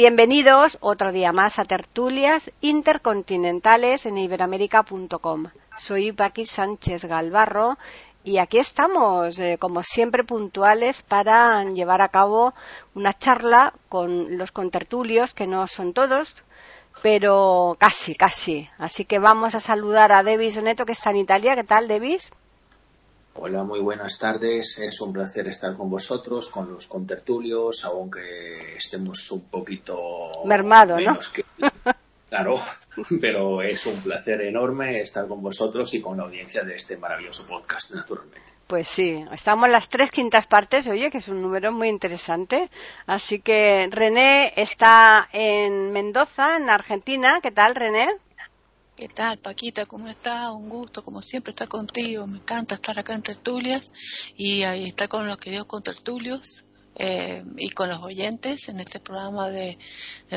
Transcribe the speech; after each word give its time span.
Bienvenidos 0.00 0.78
otro 0.80 1.12
día 1.12 1.30
más 1.30 1.58
a 1.58 1.66
tertulias 1.66 2.50
intercontinentales 2.62 4.06
en 4.06 4.16
iberoamérica.com. 4.16 5.48
Soy 5.76 6.12
Paqui 6.12 6.46
Sánchez 6.46 7.04
Galvarro 7.04 7.76
y 8.24 8.38
aquí 8.38 8.56
estamos, 8.56 9.38
eh, 9.38 9.58
como 9.60 9.82
siempre, 9.82 10.24
puntuales 10.24 11.02
para 11.02 11.62
llevar 11.64 12.00
a 12.00 12.08
cabo 12.08 12.54
una 12.94 13.12
charla 13.12 13.74
con 13.90 14.38
los 14.38 14.52
contertulios, 14.52 15.34
que 15.34 15.46
no 15.46 15.66
son 15.66 15.92
todos, 15.92 16.44
pero 17.02 17.76
casi, 17.78 18.14
casi. 18.14 18.70
Así 18.78 19.04
que 19.04 19.18
vamos 19.18 19.54
a 19.54 19.60
saludar 19.60 20.12
a 20.12 20.22
Devis 20.22 20.56
Neto, 20.62 20.86
que 20.86 20.92
está 20.92 21.10
en 21.10 21.18
Italia. 21.18 21.54
¿Qué 21.56 21.64
tal, 21.64 21.88
Devis? 21.88 22.30
Hola, 23.34 23.62
muy 23.62 23.80
buenas 23.80 24.18
tardes. 24.18 24.78
Es 24.80 25.00
un 25.00 25.12
placer 25.12 25.46
estar 25.48 25.76
con 25.76 25.88
vosotros, 25.88 26.48
con 26.48 26.72
los 26.72 26.86
contertulios, 26.86 27.84
aunque 27.84 28.76
estemos 28.76 29.30
un 29.30 29.48
poquito 29.48 30.30
mermado, 30.44 30.98
¿no? 31.00 31.18
claro, 32.28 32.60
pero 33.20 33.62
es 33.62 33.86
un 33.86 34.02
placer 34.02 34.40
enorme 34.42 35.00
estar 35.00 35.28
con 35.28 35.40
vosotros 35.42 35.94
y 35.94 36.00
con 36.00 36.16
la 36.16 36.24
audiencia 36.24 36.64
de 36.64 36.74
este 36.74 36.96
maravilloso 36.96 37.46
podcast, 37.46 37.92
naturalmente. 37.92 38.50
Pues 38.66 38.86
sí, 38.88 39.24
estamos 39.32 39.66
en 39.66 39.72
las 39.72 39.88
tres 39.88 40.10
quintas 40.10 40.46
partes, 40.46 40.86
oye, 40.86 41.10
que 41.10 41.18
es 41.18 41.28
un 41.28 41.42
número 41.42 41.72
muy 41.72 41.88
interesante. 41.88 42.70
Así 43.06 43.40
que 43.40 43.88
René 43.90 44.52
está 44.56 45.28
en 45.32 45.92
Mendoza, 45.92 46.56
en 46.56 46.70
Argentina. 46.70 47.40
¿Qué 47.42 47.50
tal, 47.50 47.74
René? 47.74 48.08
¿Qué 49.00 49.08
tal, 49.08 49.38
Paquita? 49.38 49.86
¿Cómo 49.86 50.08
estás? 50.08 50.50
Un 50.50 50.68
gusto, 50.68 51.02
como 51.02 51.22
siempre, 51.22 51.52
estar 51.52 51.68
contigo. 51.68 52.26
Me 52.26 52.36
encanta 52.36 52.74
estar 52.74 52.98
acá 52.98 53.14
en 53.14 53.22
Tertulias 53.22 53.94
y 54.36 54.62
ahí 54.64 54.84
estar 54.84 55.08
con 55.08 55.26
los 55.26 55.38
queridos 55.38 55.64
contertulios 55.64 56.66
eh, 56.98 57.42
y 57.56 57.70
con 57.70 57.88
los 57.88 58.00
oyentes 58.00 58.68
en 58.68 58.78
este 58.78 59.00
programa 59.00 59.48
de, 59.48 59.78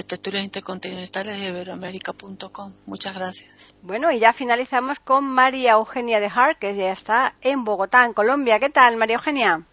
Tertulias 0.07 0.45
Intercontinentales 0.45 1.41
de 1.41 1.49
Iberoamérica.com. 1.49 2.73
Muchas 2.85 3.17
gracias. 3.17 3.75
Bueno, 3.81 4.13
y 4.13 4.19
ya 4.19 4.31
finalizamos 4.31 5.01
con 5.01 5.25
María 5.25 5.73
Eugenia 5.73 6.21
de 6.21 6.31
Hart, 6.33 6.57
que 6.57 6.73
ya 6.73 6.93
está 6.93 7.35
en 7.41 7.65
Bogotá, 7.65 8.05
en 8.05 8.13
Colombia. 8.13 8.61
¿Qué 8.61 8.69
tal, 8.69 8.95
María 8.95 9.17
Eugenia? 9.17 9.65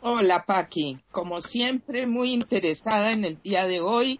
Hola, 0.00 0.46
Paqui. 0.46 0.98
Como 1.10 1.42
siempre, 1.42 2.06
muy 2.06 2.32
interesada 2.32 3.12
en 3.12 3.26
el 3.26 3.42
día 3.42 3.66
de 3.66 3.82
hoy 3.82 4.18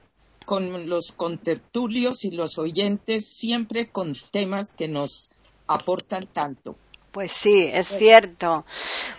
con 0.48 0.88
los 0.88 1.12
contertulios 1.12 2.24
y 2.24 2.30
los 2.30 2.56
oyentes, 2.56 3.27
siempre 3.27 3.91
con 3.91 4.14
temas 4.30 4.72
que 4.72 4.88
nos 4.88 5.28
aportan 5.66 6.27
tanto. 6.28 6.74
Pues 7.12 7.32
sí, 7.32 7.68
es 7.70 7.86
cierto. 7.88 8.64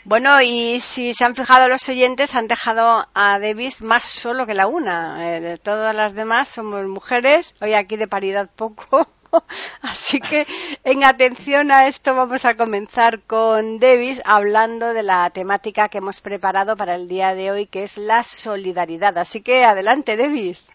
Bueno, 0.05 0.41
y 0.41 0.79
si 0.79 1.13
se 1.13 1.25
han 1.25 1.35
fijado 1.35 1.69
los 1.69 1.87
oyentes, 1.87 2.33
han 2.33 2.47
dejado 2.47 3.05
a 3.13 3.37
Davis 3.37 3.83
más 3.83 4.05
solo 4.05 4.47
que 4.47 4.55
la 4.55 4.65
una. 4.65 5.35
Eh, 5.35 5.39
de 5.39 5.57
todas 5.59 5.95
las 5.95 6.15
demás 6.15 6.49
somos 6.49 6.83
mujeres. 6.87 7.53
Hoy 7.61 7.75
aquí 7.75 7.95
de 7.95 8.07
paridad 8.07 8.49
poco. 8.55 9.07
Así 9.83 10.19
que 10.19 10.47
en 10.83 11.03
atención 11.03 11.71
a 11.71 11.85
esto 11.87 12.15
vamos 12.15 12.43
a 12.43 12.55
comenzar 12.55 13.21
con 13.21 13.77
Davis 13.77 14.19
hablando 14.25 14.95
de 14.95 15.03
la 15.03 15.29
temática 15.29 15.89
que 15.89 15.99
hemos 15.99 16.21
preparado 16.21 16.75
para 16.75 16.95
el 16.95 17.07
día 17.07 17.35
de 17.35 17.51
hoy, 17.51 17.67
que 17.67 17.83
es 17.83 17.97
la 17.99 18.23
solidaridad. 18.23 19.15
Así 19.19 19.41
que 19.41 19.63
adelante, 19.63 20.17
Davis. 20.17 20.65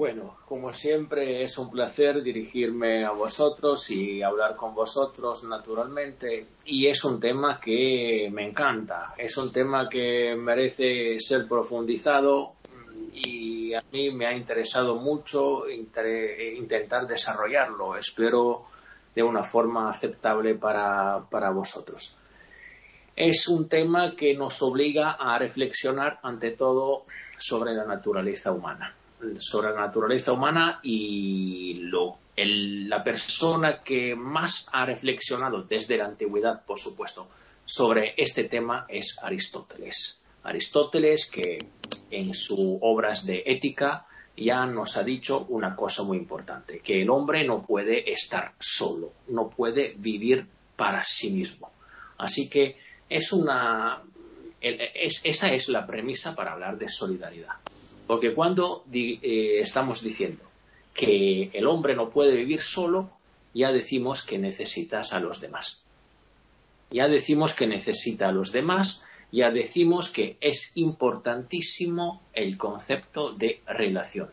Bueno, 0.00 0.38
como 0.46 0.72
siempre 0.72 1.42
es 1.42 1.58
un 1.58 1.70
placer 1.70 2.22
dirigirme 2.22 3.04
a 3.04 3.10
vosotros 3.10 3.90
y 3.90 4.22
hablar 4.22 4.56
con 4.56 4.74
vosotros 4.74 5.44
naturalmente. 5.44 6.46
Y 6.64 6.86
es 6.86 7.04
un 7.04 7.20
tema 7.20 7.60
que 7.60 8.30
me 8.32 8.48
encanta, 8.48 9.12
es 9.18 9.36
un 9.36 9.52
tema 9.52 9.90
que 9.90 10.34
merece 10.36 11.18
ser 11.18 11.46
profundizado 11.46 12.54
y 13.12 13.74
a 13.74 13.82
mí 13.92 14.10
me 14.10 14.24
ha 14.24 14.34
interesado 14.34 14.96
mucho 14.96 15.68
intentar 15.68 17.06
desarrollarlo, 17.06 17.94
espero 17.94 18.68
de 19.14 19.22
una 19.22 19.42
forma 19.42 19.90
aceptable 19.90 20.54
para, 20.54 21.26
para 21.30 21.50
vosotros. 21.50 22.16
Es 23.14 23.48
un 23.48 23.68
tema 23.68 24.16
que 24.16 24.32
nos 24.32 24.62
obliga 24.62 25.18
a 25.20 25.38
reflexionar 25.38 26.20
ante 26.22 26.52
todo 26.52 27.02
sobre 27.36 27.74
la 27.74 27.84
naturaleza 27.84 28.50
humana 28.50 28.96
sobre 29.38 29.70
la 29.70 29.80
naturaleza 29.80 30.32
humana 30.32 30.80
y 30.82 31.74
lo, 31.74 32.18
la 32.36 33.02
persona 33.02 33.80
que 33.82 34.14
más 34.14 34.66
ha 34.72 34.84
reflexionado 34.86 35.62
desde 35.62 35.96
la 35.96 36.06
antigüedad, 36.06 36.64
por 36.64 36.78
supuesto, 36.78 37.28
sobre 37.64 38.14
este 38.16 38.44
tema 38.44 38.86
es 38.88 39.18
Aristóteles. 39.22 40.22
Aristóteles 40.42 41.30
que 41.30 41.58
en 42.10 42.34
sus 42.34 42.78
obras 42.80 43.26
de 43.26 43.42
ética 43.46 44.06
ya 44.36 44.64
nos 44.64 44.96
ha 44.96 45.02
dicho 45.02 45.44
una 45.50 45.76
cosa 45.76 46.02
muy 46.02 46.16
importante, 46.16 46.80
que 46.80 47.02
el 47.02 47.10
hombre 47.10 47.46
no 47.46 47.62
puede 47.62 48.10
estar 48.10 48.54
solo, 48.58 49.12
no 49.28 49.50
puede 49.50 49.94
vivir 49.98 50.46
para 50.76 51.02
sí 51.04 51.30
mismo. 51.30 51.70
Así 52.16 52.48
que 52.48 52.76
es 53.08 53.32
una, 53.32 54.02
esa 54.60 55.52
es 55.52 55.68
la 55.68 55.86
premisa 55.86 56.34
para 56.34 56.52
hablar 56.52 56.78
de 56.78 56.88
solidaridad. 56.88 57.54
Porque 58.10 58.34
cuando 58.34 58.82
eh, 58.92 59.60
estamos 59.60 60.02
diciendo 60.02 60.42
que 60.92 61.48
el 61.52 61.64
hombre 61.68 61.94
no 61.94 62.10
puede 62.10 62.34
vivir 62.34 62.60
solo, 62.60 63.08
ya 63.54 63.70
decimos 63.70 64.24
que 64.24 64.36
necesitas 64.36 65.12
a 65.12 65.20
los 65.20 65.40
demás. 65.40 65.84
Ya 66.90 67.06
decimos 67.06 67.54
que 67.54 67.68
necesita 67.68 68.26
a 68.26 68.32
los 68.32 68.50
demás, 68.50 69.06
ya 69.30 69.52
decimos 69.52 70.10
que 70.10 70.36
es 70.40 70.72
importantísimo 70.74 72.20
el 72.32 72.58
concepto 72.58 73.32
de 73.32 73.60
relación. 73.64 74.30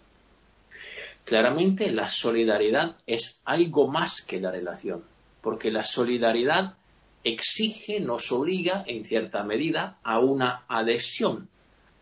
Claramente 1.23 1.91
la 1.91 2.07
solidaridad 2.07 2.95
es 3.05 3.39
algo 3.45 3.87
más 3.87 4.23
que 4.23 4.41
la 4.41 4.49
relación, 4.49 5.03
porque 5.43 5.69
la 5.69 5.83
solidaridad 5.83 6.77
exige, 7.23 7.99
nos 7.99 8.31
obliga 8.31 8.83
en 8.87 9.05
cierta 9.05 9.43
medida 9.43 9.99
a 10.01 10.17
una 10.17 10.63
adhesión 10.67 11.47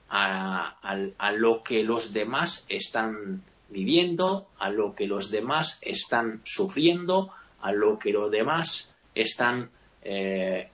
a, 0.10 1.32
lo 1.34 1.64
que 1.64 1.84
los 1.84 2.14
demás 2.14 2.66
están 2.70 3.44
viviendo, 3.70 4.48
a 4.60 4.70
lo 4.70 4.96
que 4.96 5.08
los 5.08 5.32
demás 5.32 5.80
están 5.82 6.42
sufriendo, 6.44 7.32
a 7.62 7.72
lo 7.72 7.98
que 7.98 8.12
los 8.12 8.32
demás 8.32 8.96
están 9.14 9.70
eh, 10.02 10.70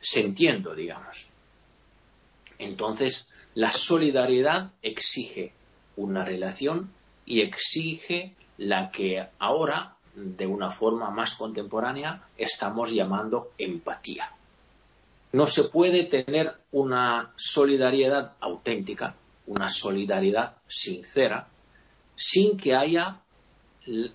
sintiendo, 0.00 0.74
digamos. 0.74 1.28
Entonces, 2.58 3.28
la 3.54 3.70
solidaridad 3.70 4.72
exige 4.82 5.52
una 5.96 6.24
relación 6.24 6.90
y 7.24 7.40
exige 7.40 8.34
la 8.58 8.90
que 8.90 9.26
ahora, 9.38 9.96
de 10.14 10.46
una 10.46 10.70
forma 10.70 11.10
más 11.10 11.36
contemporánea, 11.36 12.22
estamos 12.36 12.92
llamando 12.92 13.52
empatía. 13.56 14.30
No 15.32 15.46
se 15.46 15.64
puede 15.64 16.04
tener 16.04 16.52
una 16.72 17.32
solidaridad 17.36 18.32
auténtica, 18.40 19.14
una 19.46 19.68
solidaridad 19.68 20.56
sincera, 20.66 21.48
sin 22.16 22.56
que 22.56 22.74
haya 22.74 23.20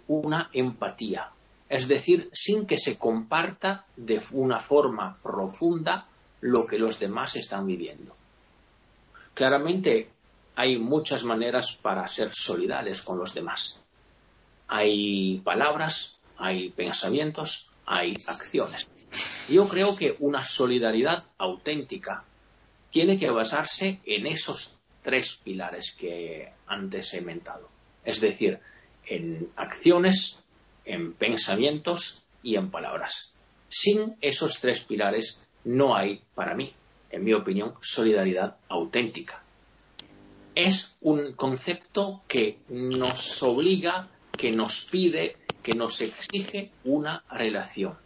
una 0.07 0.49
empatía, 0.53 1.29
es 1.69 1.87
decir, 1.87 2.29
sin 2.33 2.67
que 2.67 2.77
se 2.77 2.97
comparta 2.97 3.85
de 3.95 4.21
una 4.31 4.59
forma 4.59 5.17
profunda 5.21 6.07
lo 6.41 6.67
que 6.67 6.77
los 6.77 6.99
demás 6.99 7.35
están 7.35 7.65
viviendo. 7.65 8.15
Claramente 9.33 10.09
hay 10.55 10.77
muchas 10.77 11.23
maneras 11.23 11.77
para 11.81 12.07
ser 12.07 12.31
solidarios 12.33 13.01
con 13.01 13.17
los 13.17 13.33
demás. 13.33 13.81
Hay 14.67 15.39
palabras, 15.39 16.17
hay 16.37 16.69
pensamientos, 16.69 17.69
hay 17.85 18.15
acciones. 18.27 18.89
Yo 19.49 19.67
creo 19.67 19.95
que 19.95 20.15
una 20.19 20.43
solidaridad 20.43 21.25
auténtica 21.37 22.23
tiene 22.89 23.19
que 23.19 23.29
basarse 23.29 23.99
en 24.05 24.25
esos 24.25 24.75
tres 25.03 25.39
pilares 25.43 25.95
que 25.95 26.51
antes 26.65 27.13
he 27.13 27.21
mentado. 27.21 27.69
Es 28.03 28.21
decir, 28.21 28.59
en 29.05 29.49
acciones, 29.55 30.43
en 30.83 31.13
pensamientos 31.13 32.23
y 32.41 32.55
en 32.55 32.71
palabras. 32.71 33.35
Sin 33.69 34.15
esos 34.21 34.59
tres 34.61 34.83
pilares 34.83 35.41
no 35.63 35.95
hay, 35.95 36.21
para 36.33 36.55
mí, 36.55 36.73
en 37.11 37.23
mi 37.23 37.33
opinión, 37.33 37.73
solidaridad 37.81 38.57
auténtica. 38.67 39.43
Es 40.55 40.95
un 41.01 41.33
concepto 41.33 42.23
que 42.27 42.59
nos 42.69 43.43
obliga 43.43 44.09
que 44.35 44.51
nos 44.51 44.85
pide, 44.85 45.37
que 45.63 45.73
nos 45.73 46.01
exige 46.01 46.71
una 46.83 47.23
relación. 47.29 48.04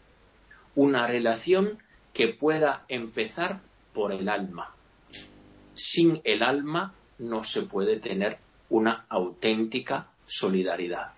Una 0.75 1.07
relación 1.07 1.77
que 2.13 2.29
pueda 2.29 2.85
empezar 2.87 3.61
por 3.93 4.11
el 4.11 4.29
alma. 4.29 4.73
Sin 5.73 6.21
el 6.23 6.43
alma 6.43 6.93
no 7.19 7.43
se 7.43 7.63
puede 7.63 7.99
tener 7.99 8.37
una 8.69 9.05
auténtica 9.09 10.07
solidaridad. 10.25 11.13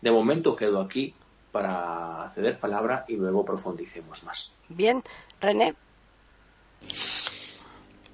De 0.00 0.10
momento 0.10 0.54
quedo 0.54 0.80
aquí 0.80 1.14
para 1.50 2.30
ceder 2.34 2.58
palabra 2.58 3.04
y 3.08 3.16
luego 3.16 3.44
profundicemos 3.44 4.24
más. 4.24 4.52
Bien, 4.68 5.02
René. 5.40 5.74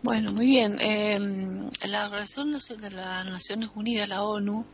Bueno, 0.02 0.32
muy 0.32 0.46
bien. 0.46 0.78
Em, 0.81 1.70
la 1.90 2.06
Organización 2.06 2.52
de 2.52 2.90
las 2.90 3.25
Naciones 3.26 3.70
Unidas, 3.75 4.08
la 4.08 4.22
ONU, 4.22 4.64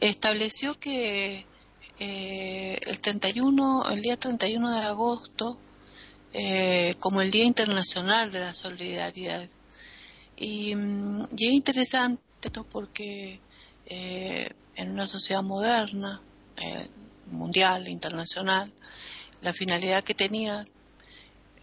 estableció 0.00 0.74
que 0.74 1.46
eh, 2.00 2.78
el 2.86 3.00
31, 3.00 3.90
el 3.90 4.02
día 4.02 4.16
31 4.16 4.70
de 4.72 4.86
agosto, 4.86 5.58
eh, 6.32 6.96
como 6.98 7.20
el 7.22 7.30
Día 7.30 7.44
Internacional 7.44 8.32
de 8.32 8.40
la 8.40 8.54
Solidaridad. 8.54 9.48
Y, 10.36 10.74
mm, 10.74 11.28
es 11.32 11.40
interesante 11.40 12.20
porque 12.70 13.40
eh, 13.86 14.48
en 14.76 14.90
una 14.90 15.06
sociedad 15.06 15.42
moderna, 15.42 16.20
eh, 16.56 16.88
mundial, 17.26 17.88
internacional, 17.88 18.72
la 19.42 19.52
finalidad 19.52 20.02
que 20.02 20.14
tenía 20.14 20.64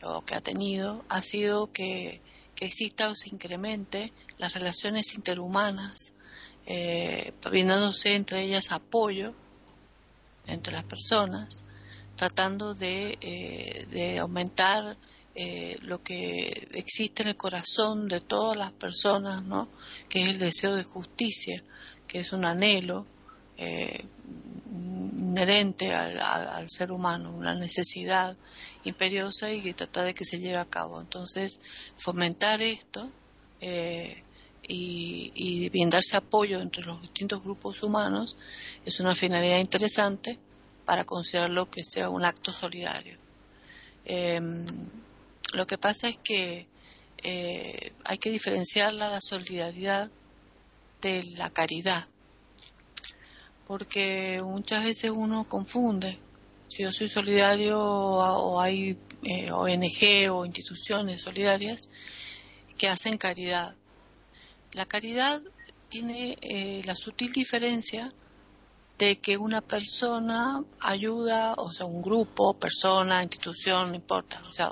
o 0.03 0.21
que 0.23 0.35
ha 0.35 0.41
tenido 0.41 1.03
ha 1.09 1.21
sido 1.21 1.71
que, 1.71 2.21
exista 2.61 3.09
o 3.09 3.15
se 3.15 3.29
incremente 3.29 4.13
las 4.37 4.53
relaciones 4.53 5.15
interhumanas, 5.15 6.13
eh, 6.67 7.33
brindándose 7.41 8.13
entre 8.13 8.43
ellas 8.43 8.71
apoyo 8.71 9.33
entre 10.47 10.73
las 10.73 10.83
personas, 10.83 11.63
tratando 12.15 12.73
de, 12.75 13.17
de 13.91 14.19
aumentar 14.19 14.97
eh, 15.33 15.77
lo 15.83 16.03
que 16.03 16.67
existe 16.73 17.23
en 17.23 17.29
el 17.29 17.37
corazón 17.37 18.09
de 18.09 18.19
todas 18.19 18.57
las 18.57 18.73
personas, 18.73 19.41
¿no? 19.43 19.69
que 20.09 20.23
es 20.23 20.27
el 20.27 20.39
deseo 20.39 20.75
de 20.75 20.83
justicia, 20.83 21.63
que 22.05 22.19
es 22.19 22.33
un 22.33 22.43
anhelo 22.43 23.05
eh, 23.57 24.03
inherente 24.69 25.93
al, 25.93 26.69
ser 26.69 26.91
humano, 26.91 27.33
una 27.33 27.55
necesidad 27.55 28.35
imperiosa 28.83 29.53
y 29.53 29.61
que 29.61 29.73
trata 29.73 30.03
de 30.03 30.13
que 30.13 30.25
se 30.25 30.39
lleve 30.39 30.57
a 30.57 30.65
cabo. 30.65 30.99
Entonces, 30.99 31.61
fomentar 31.95 32.61
esto 32.61 33.09
eh, 33.61 34.23
y, 34.67 35.31
y, 35.35 35.69
brindarse 35.69 36.15
apoyo 36.15 36.61
entre 36.61 36.83
los 36.83 37.01
distintos 37.01 37.43
grupos 37.43 37.83
humanos 37.83 38.37
es 38.85 38.99
una 38.99 39.15
finalidad 39.15 39.59
interesante 39.59 40.39
para 40.85 41.03
considerarlo 41.03 41.69
que 41.69 41.83
sea 41.83 42.09
un 42.09 42.25
acto 42.25 42.53
solidario. 42.53 43.17
Lo 45.53 45.67
que 45.67 45.77
pasa 45.77 46.07
es 46.07 46.17
que 46.17 46.67
eh, 47.23 47.93
hay 48.05 48.17
que 48.17 48.31
diferenciar 48.31 48.93
la 48.93 49.19
solidaridad 49.21 50.09
de 51.01 51.23
la 51.35 51.49
caridad, 51.49 52.07
porque 53.67 54.41
muchas 54.43 54.85
veces 54.85 55.11
uno 55.11 55.47
confunde 55.47 56.19
si 56.67 56.83
yo 56.83 56.91
soy 56.91 57.09
solidario 57.09 57.79
o 57.79 58.61
hay 58.61 58.97
eh, 59.23 59.51
ONG 59.51 60.31
o 60.31 60.45
instituciones 60.45 61.21
solidarias 61.21 61.89
que 62.77 62.87
hacen 62.87 63.17
caridad. 63.17 63.75
La 64.73 64.85
caridad 64.85 65.41
tiene 65.89 66.37
eh, 66.41 66.81
la 66.85 66.95
sutil 66.95 67.31
diferencia 67.33 68.11
de 68.97 69.17
que 69.17 69.35
una 69.37 69.61
persona 69.61 70.63
ayuda, 70.79 71.55
o 71.57 71.71
sea, 71.73 71.87
un 71.87 72.01
grupo, 72.01 72.53
persona, 72.53 73.23
institución, 73.23 73.89
no 73.89 73.95
importa, 73.95 74.41
o 74.47 74.53
sea, 74.53 74.71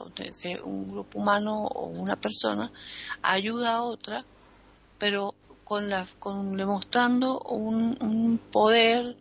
un 0.63 0.87
grupo 0.87 1.17
humano 1.17 1.63
o 1.63 1.87
una 1.87 2.15
persona 2.15 2.71
ayuda 3.23 3.75
a 3.75 3.81
otra, 3.81 4.23
pero 4.99 5.33
con 5.63 5.89
la, 5.89 6.07
con 6.19 6.55
demostrando 6.55 7.39
un, 7.39 8.39
poder 8.51 9.17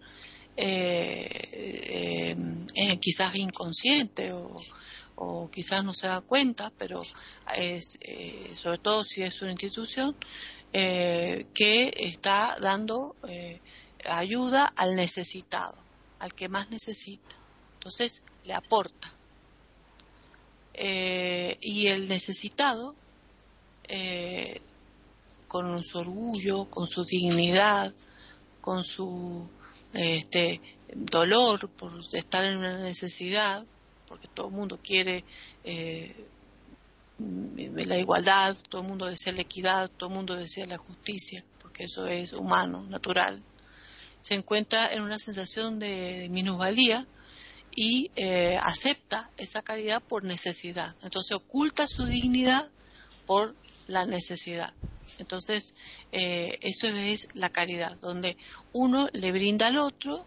eh, 0.56 2.36
eh, 2.75 2.98
quizás 3.00 3.34
inconsciente 3.36 4.32
o, 4.32 4.60
o, 5.16 5.50
quizás 5.50 5.84
no 5.84 5.94
se 5.94 6.06
da 6.06 6.20
cuenta, 6.20 6.72
pero 6.78 7.02
es, 7.56 7.98
eh, 8.00 8.50
sobre 8.54 8.78
todo 8.78 9.04
si 9.04 9.22
es 9.22 9.42
una 9.42 9.50
institución 9.52 10.14
que 10.72 11.94
está 11.96 12.56
dando 12.60 13.16
ayuda 14.04 14.66
al 14.76 14.96
necesitado, 14.96 15.74
al 16.18 16.34
que 16.34 16.48
más 16.48 16.70
necesita. 16.70 17.36
Entonces 17.74 18.22
le 18.44 18.54
aporta. 18.54 19.12
Eh, 20.74 21.58
y 21.60 21.88
el 21.88 22.08
necesitado, 22.08 22.94
eh, 23.88 24.60
con 25.48 25.82
su 25.82 25.98
orgullo, 25.98 26.66
con 26.66 26.86
su 26.86 27.04
dignidad, 27.04 27.92
con 28.60 28.84
su 28.84 29.48
este, 29.92 30.60
dolor 30.94 31.68
por 31.70 31.92
estar 32.12 32.44
en 32.44 32.58
una 32.58 32.78
necesidad, 32.78 33.66
porque 34.06 34.28
todo 34.28 34.48
el 34.48 34.54
mundo 34.54 34.78
quiere 34.82 35.24
eh, 35.64 36.28
la 37.18 37.98
igualdad, 37.98 38.56
todo 38.68 38.82
el 38.82 38.88
mundo 38.88 39.06
desea 39.06 39.32
la 39.32 39.42
equidad, 39.42 39.90
todo 39.90 40.08
el 40.08 40.14
mundo 40.14 40.36
desea 40.36 40.66
la 40.66 40.78
justicia, 40.78 41.44
porque 41.60 41.84
eso 41.84 42.06
es 42.06 42.32
humano, 42.32 42.84
natural 42.88 43.44
se 44.20 44.34
encuentra 44.34 44.92
en 44.92 45.02
una 45.02 45.18
sensación 45.18 45.78
de 45.78 46.28
minusvalía 46.30 47.06
y 47.74 48.10
eh, 48.16 48.58
acepta 48.60 49.30
esa 49.36 49.62
caridad 49.62 50.02
por 50.02 50.24
necesidad. 50.24 50.96
Entonces 51.02 51.36
oculta 51.36 51.86
su 51.86 52.04
dignidad 52.04 52.68
por 53.26 53.54
la 53.86 54.04
necesidad. 54.06 54.74
Entonces, 55.18 55.74
eh, 56.12 56.58
eso 56.62 56.86
es 56.88 57.28
la 57.34 57.50
caridad, 57.50 57.96
donde 58.00 58.36
uno 58.72 59.08
le 59.12 59.32
brinda 59.32 59.68
al 59.68 59.78
otro, 59.78 60.26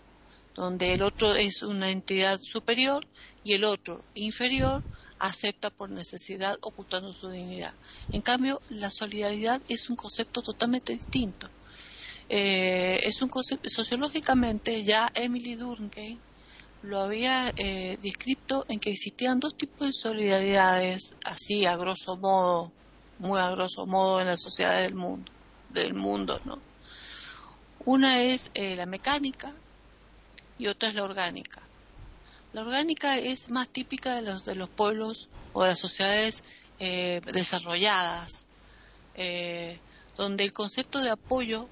donde 0.55 0.93
el 0.93 1.01
otro 1.01 1.35
es 1.35 1.61
una 1.61 1.91
entidad 1.91 2.39
superior 2.41 3.07
y 3.43 3.53
el 3.53 3.63
otro 3.63 4.03
inferior 4.15 4.83
acepta 5.21 5.69
por 5.69 5.89
necesidad 5.89 6.57
ocultando 6.62 7.13
su 7.13 7.29
dignidad. 7.29 7.73
En 8.12 8.21
cambio, 8.21 8.62
la 8.69 8.89
solidaridad 8.89 9.62
es 9.69 9.89
un 9.89 9.96
concepto 9.96 10.41
totalmente 10.41 10.93
distinto. 10.93 11.48
Eh, 12.27 13.00
es 13.03 13.22
un 13.22 13.29
concepto, 13.29 13.69
sociológicamente 13.69 14.84
ya 14.84 15.12
Emily 15.13 15.55
Durkheim 15.55 16.19
lo 16.84 17.00
había 17.00 17.53
eh, 17.57 17.98
descrito 18.01 18.65
en 18.67 18.79
que 18.79 18.89
existían 18.89 19.39
dos 19.39 19.55
tipos 19.55 19.88
de 19.88 19.93
solidaridades, 19.93 21.15
así 21.24 21.65
a 21.65 21.77
grosso 21.77 22.17
modo, 22.17 22.72
muy 23.19 23.39
a 23.39 23.51
grosso 23.51 23.86
modo 23.86 24.19
en 24.19 24.27
la 24.27 24.38
sociedad 24.38 24.81
del 24.81 24.96
mundo, 24.96 25.31
del 25.69 25.93
mundo, 25.93 26.41
¿no? 26.46 26.60
Una 27.86 28.24
es 28.24 28.50
eh, 28.55 28.75
la 28.75 28.86
mecánica 28.86 29.53
y 30.57 30.67
otra 30.67 30.89
es 30.89 30.96
la 30.96 31.03
orgánica. 31.03 31.62
La 32.53 32.62
orgánica 32.62 33.17
es 33.17 33.50
más 33.50 33.70
típica 33.70 34.15
de 34.15 34.22
los 34.22 34.46
de 34.46 34.55
los 34.55 34.70
pueblos 34.70 35.29
o 35.53 35.63
de 35.63 35.70
las 35.70 35.79
sociedades 35.79 36.43
desarrolladas, 36.79 38.48
donde 40.17 40.43
el 40.43 40.51
concepto 40.51 41.00
de 41.00 41.12
apoyo 41.12 41.70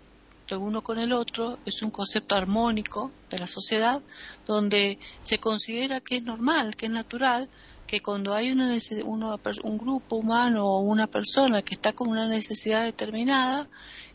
uno 0.58 0.82
con 0.82 1.00
el 1.00 1.14
otro 1.14 1.60
es 1.66 1.82
un 1.82 1.92
concepto 1.92 2.36
armónico 2.36 3.12
de 3.30 3.40
la 3.40 3.48
sociedad 3.48 4.02
donde 4.46 4.98
se 5.22 5.40
considera 5.40 6.00
que 6.02 6.18
es 6.18 6.24
normal, 6.24 6.76
que 6.76 6.88
es 6.88 6.92
natural, 6.92 7.50
que 7.86 8.02
cuando 8.02 8.34
hay 8.34 8.52
una 8.52 8.76
un 9.64 9.78
grupo 9.78 10.16
humano 10.16 10.66
o 10.66 10.80
una 10.80 11.08
persona 11.08 11.62
que 11.62 11.74
está 11.74 11.94
con 11.94 12.08
una 12.10 12.28
necesidad 12.28 12.84
determinada, 12.84 13.68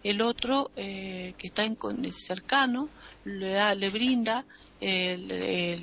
el 0.02 0.20
otro 0.20 0.70
eh, 0.76 1.34
que 1.38 1.48
está 1.48 1.64
en, 1.64 1.76
cercano 2.12 2.88
le, 3.24 3.52
da, 3.52 3.74
le 3.74 3.90
brinda 3.90 4.44
eh, 4.80 5.78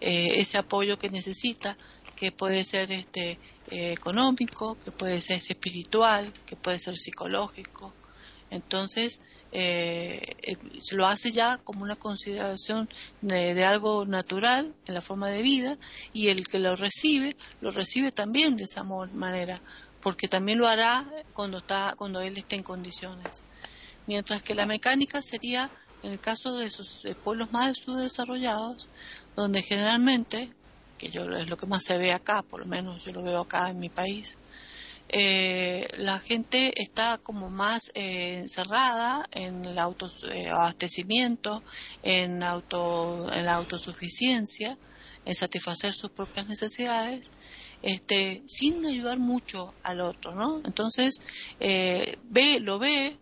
ese 0.00 0.58
apoyo 0.58 0.98
que 0.98 1.10
necesita, 1.10 1.76
que 2.16 2.32
puede 2.32 2.64
ser 2.64 2.90
este 2.90 3.38
eh, 3.70 3.92
económico, 3.92 4.78
que 4.78 4.90
puede 4.90 5.20
ser 5.20 5.38
espiritual, 5.38 6.32
que 6.46 6.56
puede 6.56 6.78
ser 6.78 6.96
psicológico. 6.96 7.94
Entonces, 8.50 9.20
eh, 9.52 10.20
eh, 10.42 10.56
lo 10.92 11.06
hace 11.06 11.32
ya 11.32 11.58
como 11.58 11.82
una 11.82 11.96
consideración 11.96 12.88
de, 13.22 13.64
algo 13.64 14.04
natural 14.04 14.74
en 14.86 14.94
la 14.94 15.00
forma 15.00 15.30
de 15.30 15.42
vida 15.42 15.78
y 16.12 16.28
el 16.28 16.46
que 16.46 16.58
lo 16.58 16.76
recibe 16.76 17.34
lo 17.62 17.70
recibe 17.70 18.12
también 18.12 18.58
de 18.58 18.64
esa 18.64 18.84
manera 18.84 19.62
porque 20.02 20.28
también 20.28 20.58
lo 20.58 20.68
hará 20.68 21.10
cuando 21.32 21.58
está 21.58 21.94
cuando 21.96 22.20
él 22.20 22.36
esté 22.36 22.56
en 22.56 22.62
condiciones 22.62 23.42
mientras 24.06 24.42
que 24.42 24.54
la 24.54 24.66
mecánica 24.66 25.22
sería 25.22 25.70
en 26.02 26.12
el 26.12 26.20
caso 26.20 26.56
de 26.56 26.66
esos 26.66 27.02
pueblos 27.22 27.52
más 27.52 27.78
subdesarrollados 27.78 28.88
donde 29.36 29.62
generalmente 29.62 30.52
que 30.98 31.10
yo 31.10 31.30
es 31.30 31.48
lo 31.48 31.56
que 31.56 31.66
más 31.66 31.84
se 31.84 31.98
ve 31.98 32.12
acá 32.12 32.42
por 32.42 32.60
lo 32.60 32.66
menos 32.66 33.04
yo 33.04 33.12
lo 33.12 33.22
veo 33.22 33.40
acá 33.40 33.70
en 33.70 33.78
mi 33.78 33.88
país 33.88 34.38
eh, 35.10 35.88
la 35.96 36.18
gente 36.18 36.82
está 36.82 37.16
como 37.18 37.48
más 37.48 37.92
eh, 37.94 38.40
encerrada 38.40 39.26
en 39.32 39.64
el 39.64 39.78
autoabastecimiento, 39.78 41.62
en, 42.02 42.42
auto, 42.42 43.32
en 43.32 43.46
la 43.46 43.54
autosuficiencia, 43.54 44.76
en 45.24 45.34
satisfacer 45.34 45.94
sus 45.94 46.10
propias 46.10 46.46
necesidades, 46.46 47.30
este, 47.80 48.42
sin 48.46 48.84
ayudar 48.84 49.18
mucho 49.18 49.72
al 49.82 50.02
otro, 50.02 50.34
¿no? 50.34 50.60
Entonces, 50.64 51.22
eh, 51.58 52.18
ve, 52.24 52.60
lo 52.60 52.78
ve 52.78 53.16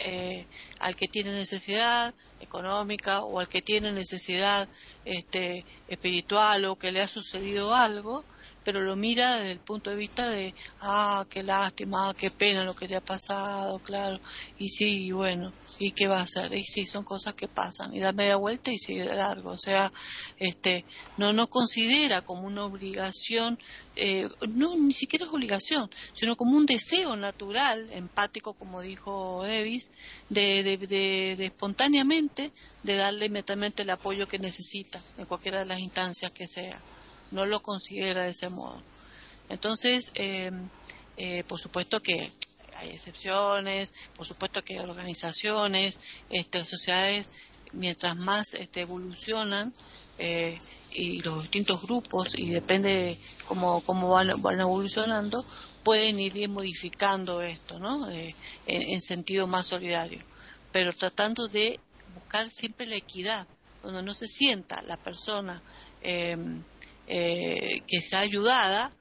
eh, 0.00 0.46
al 0.80 0.96
que 0.96 1.08
tiene 1.08 1.32
necesidad 1.32 2.14
económica 2.40 3.22
o 3.22 3.38
al 3.38 3.48
que 3.48 3.62
tiene 3.62 3.92
necesidad 3.92 4.68
este, 5.04 5.64
espiritual 5.88 6.64
o 6.64 6.76
que 6.76 6.92
le 6.92 7.02
ha 7.02 7.08
sucedido 7.08 7.74
algo, 7.74 8.24
pero 8.64 8.80
lo 8.80 8.96
mira 8.96 9.36
desde 9.36 9.52
el 9.52 9.58
punto 9.60 9.90
de 9.90 9.96
vista 9.96 10.28
de, 10.28 10.54
ah, 10.80 11.24
qué 11.28 11.42
lástima, 11.42 12.14
qué 12.14 12.30
pena 12.30 12.64
lo 12.64 12.74
que 12.74 12.88
te 12.88 12.96
ha 12.96 13.00
pasado, 13.00 13.78
claro, 13.80 14.20
y 14.58 14.68
sí, 14.68 15.10
bueno, 15.12 15.52
¿y 15.78 15.92
qué 15.92 16.06
va 16.06 16.18
a 16.18 16.22
hacer? 16.22 16.52
Y 16.54 16.64
sí, 16.64 16.86
son 16.86 17.04
cosas 17.04 17.34
que 17.34 17.48
pasan, 17.48 17.94
y 17.94 18.00
da 18.00 18.12
media 18.12 18.36
vuelta 18.36 18.70
y 18.70 18.78
sigue 18.78 19.04
largo, 19.04 19.50
o 19.50 19.58
sea, 19.58 19.92
este, 20.38 20.84
no, 21.16 21.32
no 21.32 21.48
considera 21.48 22.22
como 22.22 22.46
una 22.46 22.64
obligación, 22.64 23.58
eh, 23.96 24.28
no, 24.48 24.76
ni 24.76 24.92
siquiera 24.92 25.24
es 25.24 25.32
obligación, 25.32 25.90
sino 26.12 26.36
como 26.36 26.56
un 26.56 26.66
deseo 26.66 27.16
natural, 27.16 27.88
empático, 27.92 28.54
como 28.54 28.80
dijo 28.82 29.42
Davis, 29.42 29.90
de, 30.28 30.62
de, 30.62 30.76
de, 30.76 31.36
de 31.36 31.44
espontáneamente, 31.46 32.52
de 32.82 32.96
darle 32.96 33.26
inmediatamente 33.26 33.82
el 33.82 33.90
apoyo 33.90 34.28
que 34.28 34.38
necesita, 34.38 35.00
en 35.18 35.24
cualquiera 35.24 35.60
de 35.60 35.66
las 35.66 35.80
instancias 35.80 36.30
que 36.30 36.46
sea 36.46 36.80
no 37.30 37.46
lo 37.46 37.60
considera 37.62 38.24
de 38.24 38.30
ese 38.30 38.48
modo. 38.48 38.80
Entonces, 39.48 40.12
eh, 40.14 40.50
eh, 41.16 41.44
por 41.44 41.60
supuesto 41.60 42.00
que 42.00 42.30
hay 42.76 42.90
excepciones, 42.90 43.94
por 44.16 44.26
supuesto 44.26 44.64
que 44.64 44.74
hay 44.74 44.80
organizaciones, 44.80 46.00
este, 46.30 46.64
sociedades, 46.64 47.32
mientras 47.72 48.16
más 48.16 48.54
este, 48.54 48.82
evolucionan, 48.82 49.72
eh, 50.18 50.58
y 50.92 51.20
los 51.20 51.42
distintos 51.42 51.82
grupos, 51.82 52.36
y 52.36 52.50
depende 52.50 52.88
de 52.88 53.18
cómo, 53.46 53.80
van, 54.08 54.60
evolucionando, 54.60 55.44
pueden 55.84 56.18
ir 56.18 56.48
modificando 56.48 57.42
esto, 57.42 57.78
¿no? 57.78 58.10
en, 58.10 58.34
en, 58.66 59.00
sentido 59.00 59.46
más 59.46 59.66
solidario, 59.66 60.20
pero 60.72 60.92
tratando 60.92 61.46
de 61.48 61.78
buscar 62.14 62.50
siempre 62.50 62.86
la 62.86 62.96
equidad, 62.96 63.46
donde 63.82 64.02
no 64.02 64.14
se 64.14 64.26
sienta 64.26 64.82
la 64.82 64.96
persona 64.96 65.62
eh, 66.02 66.36
eh, 67.06 67.82
que 67.86 67.96
está 67.96 68.20
ayudada 68.20 68.92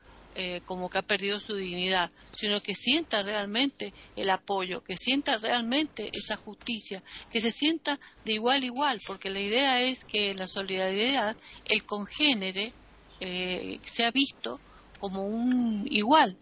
eh, 0.42 0.62
como 0.66 0.90
que 0.90 1.00
ha 1.00 1.02
perdido 1.02 1.38
su 1.40 1.56
dignidad, 1.56 2.10
sino 2.34 2.64
que 2.64 2.74
sienta 2.74 3.24
realmente 3.24 3.94
el 4.16 4.30
apoyo, 4.30 4.82
que 4.84 4.96
sienta 4.96 5.38
realmente 5.38 6.10
esa 6.14 6.38
justicia, 6.38 7.04
que 7.30 7.42
se 7.42 7.52
sienta 7.52 8.00
de 8.24 8.34
igual 8.34 8.62
a 8.62 8.66
igual, 8.66 9.02
porque 9.06 9.30
la 9.32 9.42
idea 9.42 9.82
es 9.82 10.06
que 10.06 10.34
la 10.36 10.48
solidaridad, 10.48 11.36
el 11.66 11.84
congénere, 11.84 12.72
eh, 13.20 13.80
sea 13.84 14.12
visto 14.12 14.62
como 15.00 15.24
un 15.24 15.86
igual. 15.92 16.38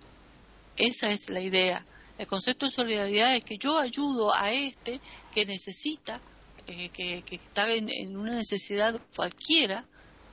Esa 0.76 1.10
es 1.10 1.30
la 1.30 1.42
idea. 1.42 1.84
El 2.20 2.28
concepto 2.28 2.68
de 2.68 2.74
solidaridad 2.74 3.36
es 3.36 3.44
que 3.44 3.58
yo 3.58 3.80
ayudo 3.80 4.32
a 4.32 4.52
este 4.52 5.02
que 5.34 5.48
necesita, 5.48 6.22
eh, 6.68 6.90
que, 6.90 7.24
está 7.32 7.74
en 7.74 8.16
una 8.16 8.34
necesidad 8.34 9.02
cualquiera, 9.16 9.88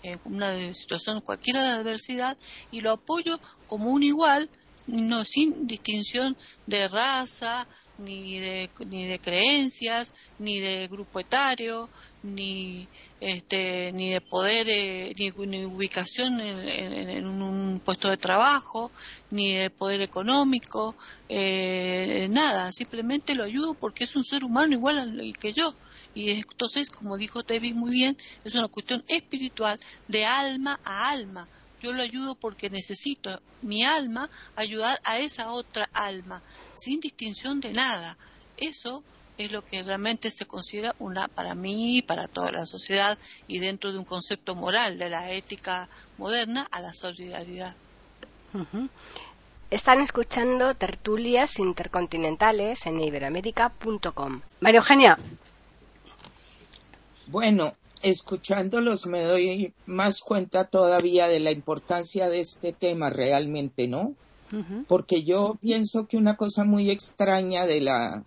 en 0.04 0.20
una 0.25 0.73
situación 0.75 1.20
cualquiera 1.20 1.62
de 1.62 1.68
adversidad 1.70 2.37
y 2.70 2.80
lo 2.80 2.92
apoyo 2.92 3.40
como 3.66 3.90
un 3.90 4.02
igual, 4.02 4.49
no 4.87 5.25
sin 5.25 5.66
distinción 5.66 6.37
de 6.66 6.88
raza, 6.88 7.66
ni 7.99 8.40
de, 8.40 8.70
ni 8.90 9.06
de 9.06 9.20
creencias, 9.20 10.14
ni 10.38 10.61
de 10.61 10.88
grupo 10.88 11.20
etario, 11.20 11.88
ni 12.23 12.88
este, 13.20 13.92
ni 13.92 14.11
de 14.11 14.20
poder, 14.20 14.66
eh, 14.68 15.14
ni, 15.16 15.30
ni, 15.46 15.64
ubicación 15.64 16.40
en, 16.40 16.68
en, 16.68 17.08
en, 17.08 17.26
un 17.26 17.80
puesto 17.80 18.11
de 18.11 18.16
trabajo, 18.16 18.90
ni 19.30 19.54
de 19.54 19.70
poder 19.70 20.02
económico, 20.02 20.96
eh, 21.28 22.26
nada, 22.30 22.73
simplemente 22.73 23.34
lo 23.34 23.44
ayudo 23.44 23.75
porque 23.75 24.04
es 24.04 24.16
un 24.16 24.25
ser 24.25 24.44
humano 24.44 24.75
igual 24.75 24.99
al 24.99 25.38
que 25.38 25.52
yo 25.52 25.75
y 26.14 26.30
entonces, 26.30 26.90
como 26.90 27.16
dijo 27.16 27.42
David 27.42 27.75
muy 27.75 27.90
bien, 27.90 28.16
es 28.44 28.54
una 28.54 28.68
cuestión 28.68 29.04
espiritual 29.09 29.78
de 30.06 30.25
alma 30.25 30.78
a 30.85 31.11
alma. 31.11 31.49
Yo 31.83 31.92
lo 31.92 32.02
ayudo 32.02 32.35
porque 32.35 32.71
necesito 32.71 33.40
mi 33.62 33.85
alma 33.85 34.30
ayudar 34.56 35.00
a 35.04 35.18
esa 35.18 35.52
otra 35.52 35.88
alma, 35.92 36.42
sin 36.73 37.00
distinción 37.00 37.61
de 37.61 37.73
nada. 37.73 38.16
Eso 38.56 39.02
es 39.37 39.50
lo 39.50 39.64
que 39.64 39.83
realmente 39.83 40.30
se 40.30 40.47
considera 40.47 40.94
una 40.99 41.28
para 41.28 41.54
mí, 41.54 42.02
para 42.02 42.28
toda 42.28 42.52
la 42.52 42.66
sociedad 42.66 43.18
y 43.49 43.59
dentro 43.59 43.92
de 43.92 43.99
un 43.99 44.04
concepto 44.04 44.54
moral 44.54 44.99
de 44.99 45.11
la 45.11 45.33
ética 45.33 45.88
moderna 46.16 46.66
a 46.71 46.80
la 46.80 46.92
solidaridad. 46.92 47.75
Están 49.71 50.00
escuchando 50.00 50.75
tertulias 50.75 51.59
intercontinentales 51.59 52.87
en 52.87 53.00
iberoamérica.com. 53.00 54.42
María 54.61 54.78
Eugenia. 54.78 55.18
Bueno, 57.26 57.75
escuchándolos 58.02 59.07
me 59.07 59.23
doy 59.23 59.73
más 59.87 60.21
cuenta 60.21 60.66
todavía 60.66 61.26
de 61.28 61.40
la 61.40 61.50
importancia 61.50 62.28
de 62.28 62.40
este 62.40 62.73
tema 62.73 63.11
realmente, 63.11 63.88
¿no? 63.88 64.14
Uh 64.52 64.57
-huh. 64.57 64.85
Porque 64.87 65.25
yo 65.25 65.57
pienso 65.61 66.07
que 66.07 66.16
una 66.16 66.37
cosa 66.37 66.64
muy 66.64 66.90
extraña 66.90 67.66
de 67.66 67.81
la 67.81 68.25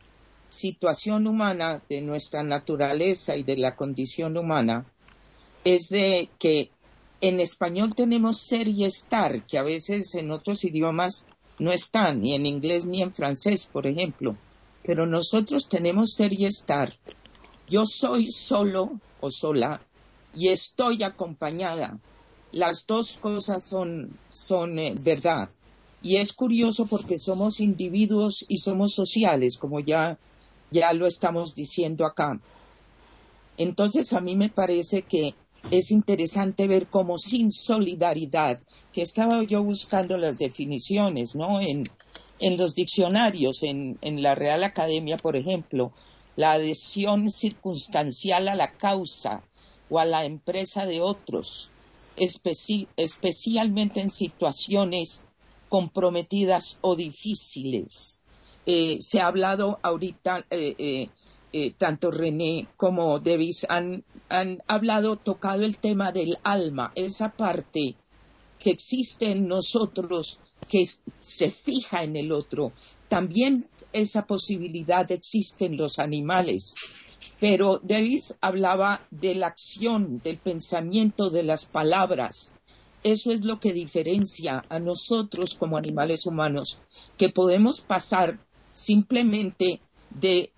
situación 0.50 1.28
humana, 1.28 1.82
de 1.90 2.02
nuestra 2.02 2.44
naturaleza 2.44 3.36
y 3.36 3.44
de 3.44 3.58
la 3.58 3.76
condición 3.76 4.38
humana, 4.38 4.86
es 5.64 5.90
de 5.90 6.30
que 6.40 6.72
en 7.22 7.40
español 7.40 7.96
tenemos 7.96 8.40
ser 8.40 8.68
y 8.68 8.86
estar, 8.86 9.46
que 9.46 9.58
a 9.58 9.64
veces 9.64 10.14
en 10.16 10.32
otros 10.32 10.64
idiomas 10.64 11.26
no 11.60 11.72
están, 11.72 12.22
ni 12.22 12.36
en 12.36 12.46
inglés 12.46 12.86
ni 12.86 13.02
en 13.02 13.12
francés, 13.12 13.66
por 13.66 13.88
ejemplo. 13.88 14.38
Pero 14.84 15.06
nosotros 15.06 15.68
tenemos 15.68 16.14
ser 16.14 16.34
y 16.34 16.46
estar. 16.46 16.94
Yo 17.70 17.86
soy 17.86 18.32
solo 18.32 19.00
o 19.20 19.30
sola 19.30 19.82
y 20.36 20.50
estoy 20.50 21.04
acompañada. 21.04 22.00
Las 22.52 22.86
dos 22.88 23.18
cosas 23.18 23.66
son, 23.66 24.18
son 24.30 24.80
eh, 24.80 24.96
verdad. 25.04 25.50
Y 26.02 26.18
es 26.18 26.32
curioso 26.32 26.86
porque 26.86 27.20
somos 27.20 27.60
individuos 27.60 28.46
y 28.48 28.58
somos 28.58 28.94
sociales, 28.94 29.58
como 29.58 29.80
ya, 29.80 30.18
ya 30.72 30.94
lo 30.94 31.08
estamos 31.08 31.56
diciendo 31.56 32.06
acá. 32.06 32.40
Entonces 33.58 34.14
a 34.14 34.22
mí 34.22 34.36
me 34.36 34.50
parece 34.50 35.02
que 35.02 35.34
es 35.72 35.92
interesante 35.92 36.68
ver 36.68 36.88
cómo 36.88 37.18
sin 37.18 37.52
solidaridad, 37.52 38.58
que 38.94 39.02
estaba 39.02 39.44
yo 39.44 39.64
buscando 39.64 40.18
las 40.18 40.38
definiciones, 40.38 41.36
¿no? 41.36 41.60
En, 41.60 41.84
en 42.40 42.58
los 42.58 42.76
diccionarios, 42.76 43.64
en, 43.64 43.98
en 44.02 44.22
la 44.22 44.36
Real 44.36 44.64
Academia, 44.64 45.18
por 45.18 45.36
ejemplo, 45.36 45.92
la 46.38 46.54
adhesión 46.54 47.30
circunstancial 47.30 48.48
a 48.48 48.56
la 48.56 48.78
causa 48.78 49.44
o 49.90 50.00
a 50.00 50.06
la 50.06 50.24
empresa 50.24 50.86
de 50.86 51.02
otros, 51.02 51.72
especi 52.16 52.88
especialmente 52.96 54.00
en 54.00 54.10
situaciones 54.10 55.28
comprometidas 55.68 56.78
o 56.82 56.96
difíciles. 56.96 58.22
Eh, 58.66 58.98
se 59.00 59.20
ha 59.20 59.28
hablado 59.28 59.80
ahorita, 59.82 60.46
eh, 60.50 61.10
eh 61.52 61.74
tanto 61.78 62.12
René 62.12 62.68
como 62.78 63.20
Davis 63.20 63.66
han, 63.68 64.04
han 64.30 64.60
hablado, 64.68 65.16
tocado 65.16 65.64
el 65.64 65.78
tema 65.78 66.12
del 66.12 66.38
alma, 66.44 66.92
esa 66.94 67.30
parte 67.30 67.96
que 68.60 68.70
existe 68.70 69.32
en 69.32 69.48
nosotros 69.48 70.40
que 70.70 70.86
se 71.20 71.50
fija 71.50 72.04
en 72.04 72.16
el 72.16 72.32
otro. 72.32 72.74
También 73.08 73.68
esa 73.94 74.26
posibilidad 74.26 75.12
existe 75.12 75.66
en 75.66 75.78
los 75.78 76.00
animales. 76.00 76.76
Pero 77.40 77.80
Davis 77.84 78.36
hablaba 78.42 79.08
de 79.12 79.36
la 79.36 79.48
acción, 79.48 80.20
del 80.24 80.38
pensamiento, 80.38 81.30
de 81.30 81.44
las 81.44 81.66
palabras. 81.66 82.54
Eso 83.04 83.32
es 83.32 83.42
lo 83.42 83.60
que 83.60 83.74
diferencia 83.74 84.64
a 84.70 84.80
nosotros 84.80 85.54
como 85.54 85.78
animales 85.78 86.26
humanos, 86.26 86.80
que 87.18 87.30
podemos 87.30 87.82
pasar 87.82 88.40
simplemente 88.72 89.82
de 90.10 90.52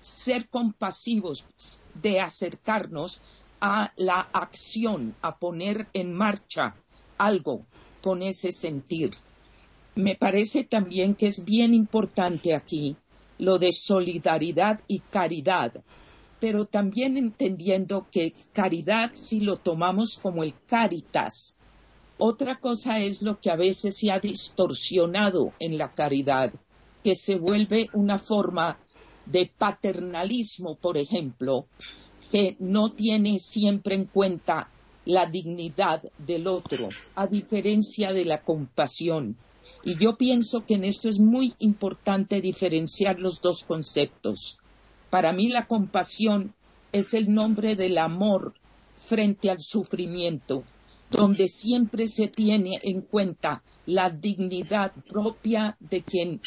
ser 0.00 0.48
compasivos, 0.48 1.46
de 1.94 2.20
acercarnos 2.20 3.20
a 3.60 3.92
la 3.96 4.20
acción, 4.20 5.14
a 5.22 5.38
poner 5.38 5.88
en 5.92 6.14
marcha 6.14 6.74
algo 7.18 7.66
con 8.02 8.22
ese 8.22 8.52
sentir 8.52 9.12
me 9.94 10.16
parece 10.16 10.64
también 10.64 11.14
que 11.14 11.28
es 11.28 11.44
bien 11.44 11.74
importante 11.74 12.54
aquí 12.54 12.96
lo 13.38 13.58
de 13.58 13.72
solidaridad 13.72 14.80
y 14.88 15.00
caridad, 15.00 15.82
pero 16.40 16.66
también 16.66 17.16
entendiendo 17.16 18.06
que 18.10 18.34
caridad, 18.52 19.12
si 19.14 19.40
lo 19.40 19.56
tomamos 19.56 20.18
como 20.18 20.42
el 20.42 20.54
caritas, 20.66 21.58
Otra 22.16 22.60
cosa 22.60 23.00
es 23.00 23.22
lo 23.22 23.40
que 23.40 23.50
a 23.50 23.56
veces 23.56 23.96
se 23.96 24.12
ha 24.12 24.20
distorsionado 24.20 25.52
en 25.58 25.78
la 25.78 25.92
caridad, 25.94 26.54
que 27.02 27.16
se 27.16 27.36
vuelve 27.36 27.88
una 27.92 28.20
forma 28.20 28.78
de 29.26 29.50
paternalismo, 29.58 30.76
por 30.76 30.96
ejemplo, 30.96 31.66
que 32.30 32.56
no 32.60 32.92
tiene 32.92 33.40
siempre 33.40 33.96
en 33.96 34.04
cuenta 34.04 34.70
la 35.04 35.26
dignidad 35.26 36.02
del 36.18 36.46
otro, 36.46 36.88
a 37.16 37.26
diferencia 37.26 38.12
de 38.12 38.24
la 38.24 38.42
compasión. 38.42 39.36
Y 39.84 39.96
yo 39.96 40.16
pienso 40.16 40.64
que 40.64 40.74
en 40.74 40.84
esto 40.84 41.10
es 41.10 41.20
muy 41.20 41.54
importante 41.58 42.40
diferenciar 42.40 43.20
los 43.20 43.42
dos 43.42 43.64
conceptos. 43.64 44.58
Para 45.10 45.32
mí 45.32 45.48
la 45.48 45.66
compasión 45.66 46.54
es 46.90 47.12
el 47.12 47.28
nombre 47.28 47.76
del 47.76 47.98
amor 47.98 48.54
frente 48.94 49.50
al 49.50 49.60
sufrimiento, 49.60 50.64
donde 51.10 51.48
siempre 51.48 52.08
se 52.08 52.28
tiene 52.28 52.78
en 52.82 53.02
cuenta 53.02 53.62
la 53.84 54.08
dignidad 54.08 54.92
propia 55.06 55.76
de 55.80 56.02
quien 56.02 56.40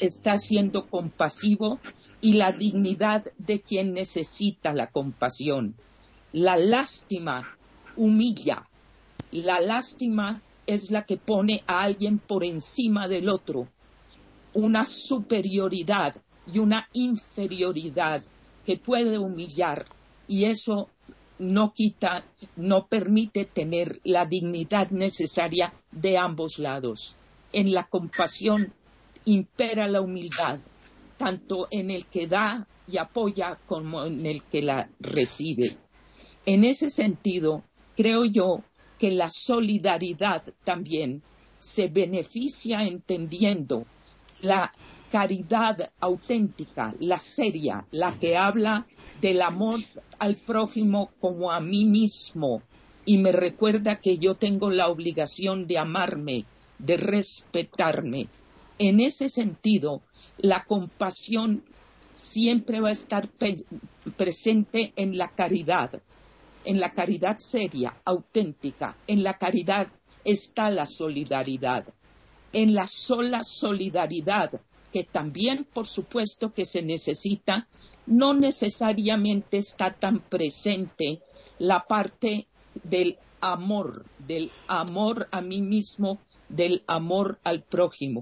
está 0.00 0.38
siendo 0.38 0.88
compasivo 0.88 1.78
y 2.22 2.32
la 2.32 2.52
dignidad 2.52 3.26
de 3.36 3.60
quien 3.60 3.92
necesita 3.92 4.72
la 4.72 4.86
compasión. 4.86 5.74
La 6.32 6.56
lástima 6.56 7.56
humilla, 7.96 8.66
la 9.30 9.60
lástima 9.60 10.42
es 10.68 10.90
la 10.90 11.04
que 11.04 11.16
pone 11.16 11.64
a 11.66 11.82
alguien 11.82 12.18
por 12.18 12.44
encima 12.44 13.08
del 13.08 13.30
otro, 13.30 13.68
una 14.52 14.84
superioridad 14.84 16.14
y 16.46 16.58
una 16.58 16.88
inferioridad 16.92 18.22
que 18.66 18.76
puede 18.76 19.18
humillar 19.18 19.86
y 20.28 20.44
eso 20.44 20.90
no 21.38 21.72
quita, 21.72 22.24
no 22.56 22.86
permite 22.86 23.46
tener 23.46 24.00
la 24.04 24.26
dignidad 24.26 24.90
necesaria 24.90 25.72
de 25.90 26.18
ambos 26.18 26.58
lados. 26.58 27.16
En 27.52 27.72
la 27.72 27.84
compasión 27.84 28.74
impera 29.24 29.86
la 29.86 30.02
humildad, 30.02 30.60
tanto 31.16 31.68
en 31.70 31.90
el 31.90 32.06
que 32.06 32.26
da 32.26 32.66
y 32.86 32.98
apoya 32.98 33.58
como 33.66 34.04
en 34.04 34.26
el 34.26 34.42
que 34.44 34.60
la 34.60 34.90
recibe. 35.00 35.78
En 36.44 36.64
ese 36.64 36.90
sentido, 36.90 37.64
creo 37.96 38.26
yo 38.26 38.64
que 38.98 39.10
la 39.10 39.30
solidaridad 39.30 40.42
también 40.64 41.22
se 41.58 41.88
beneficia 41.88 42.82
entendiendo 42.82 43.86
la 44.42 44.72
caridad 45.10 45.90
auténtica, 46.00 46.94
la 47.00 47.18
seria, 47.18 47.86
la 47.90 48.18
que 48.18 48.36
habla 48.36 48.86
del 49.20 49.42
amor 49.42 49.80
al 50.18 50.36
prójimo 50.36 51.10
como 51.20 51.50
a 51.50 51.60
mí 51.60 51.84
mismo 51.84 52.62
y 53.08 53.16
me 53.16 53.32
recuerda 53.32 53.96
que 53.96 54.18
yo 54.18 54.34
tengo 54.34 54.70
la 54.70 54.88
obligación 54.88 55.66
de 55.66 55.78
amarme, 55.78 56.44
de 56.78 56.98
respetarme. 56.98 58.28
En 58.78 59.00
ese 59.00 59.30
sentido, 59.30 60.02
la 60.36 60.64
compasión 60.64 61.64
siempre 62.14 62.80
va 62.80 62.90
a 62.90 62.92
estar 62.92 63.30
presente 64.16 64.92
en 64.96 65.16
la 65.16 65.28
caridad, 65.28 66.02
en 66.68 66.78
la 66.80 66.92
caridad 66.92 67.38
seria, 67.38 67.96
auténtica, 68.04 68.98
en 69.06 69.22
la 69.22 69.38
caridad 69.38 69.88
está 70.22 70.68
la 70.68 70.84
solidaridad. 70.84 71.86
En 72.52 72.74
la 72.74 72.86
sola 72.86 73.42
solidaridad, 73.42 74.50
que 74.92 75.04
también 75.04 75.64
por 75.64 75.86
supuesto 75.86 76.52
que 76.52 76.66
se 76.66 76.82
necesita, 76.82 77.66
no 78.04 78.34
necesariamente 78.34 79.56
está 79.56 79.94
tan 79.94 80.20
presente 80.20 81.22
la 81.58 81.86
parte 81.86 82.48
del 82.84 83.16
amor, 83.40 84.04
del 84.26 84.50
amor 84.66 85.26
a 85.30 85.40
mí 85.40 85.62
mismo, 85.62 86.18
del 86.50 86.82
amor 86.86 87.38
al 87.44 87.62
prójimo. 87.62 88.20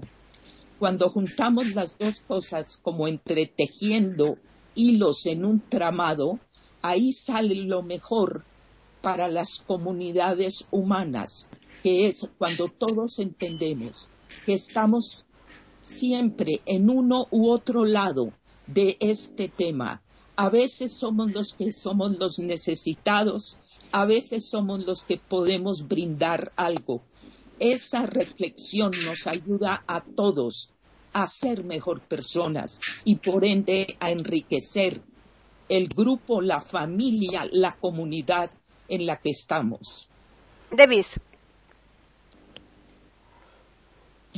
Cuando 0.79 1.09
juntamos 1.09 1.75
las 1.75 1.97
dos 1.97 2.21
cosas 2.21 2.79
como 2.81 3.09
entretejiendo 3.09 4.37
hilos 4.73 5.25
en 5.25 5.43
un 5.43 5.59
tramado, 5.59 6.39
ahí 6.81 7.13
sale 7.13 7.55
lo 7.55 7.83
mejor 7.83 8.45
para 9.01 9.27
las 9.27 9.59
comunidades 9.59 10.65
humanas, 10.71 11.47
que 11.83 12.07
es 12.07 12.27
cuando 12.37 12.67
todos 12.67 13.19
entendemos 13.19 14.09
que 14.45 14.53
estamos 14.53 15.25
siempre 15.81 16.61
en 16.65 16.89
uno 16.89 17.27
u 17.31 17.49
otro 17.49 17.85
lado 17.85 18.33
de 18.65 18.97
este 18.99 19.47
tema. 19.47 20.01
A 20.35 20.49
veces 20.49 20.93
somos 20.93 21.31
los 21.31 21.53
que 21.53 21.71
somos 21.71 22.17
los 22.17 22.39
necesitados, 22.39 23.57
a 23.91 24.05
veces 24.05 24.45
somos 24.45 24.85
los 24.85 25.01
que 25.03 25.17
podemos 25.17 25.87
brindar 25.87 26.51
algo. 26.55 27.01
Esa 27.59 28.05
reflexión 28.05 28.91
nos 29.05 29.25
ayuda 29.25 29.83
a 29.87 30.03
todos 30.03 30.71
a 31.13 31.25
ser 31.25 31.63
mejor 31.63 32.01
personas 32.01 32.79
y 33.03 33.15
por 33.15 33.45
ende 33.45 33.97
a 33.99 34.11
enriquecer 34.11 35.01
el 35.69 35.87
grupo, 35.89 36.41
la 36.41 36.61
familia, 36.61 37.43
la 37.51 37.71
comunidad 37.71 38.49
en 38.87 39.05
la 39.05 39.17
que 39.17 39.31
estamos. 39.31 40.09
Davis. 40.71 41.19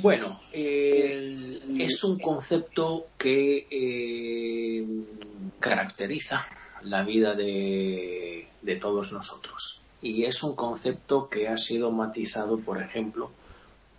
Bueno, 0.02 0.40
es 0.54 2.04
un 2.04 2.20
concepto 2.20 3.08
que 3.18 3.68
eh, 3.70 4.88
caracteriza 5.60 6.46
la 6.84 7.04
vida 7.04 7.36
de, 7.36 8.48
de, 8.62 8.76
todos 8.78 9.12
nosotros. 9.12 9.82
Y 10.02 10.24
es 10.24 10.42
un 10.44 10.56
concepto 10.56 11.28
que 11.28 11.50
ha 11.50 11.58
sido 11.58 11.92
matizado, 11.92 12.60
por 12.60 12.82
ejemplo, 12.82 13.32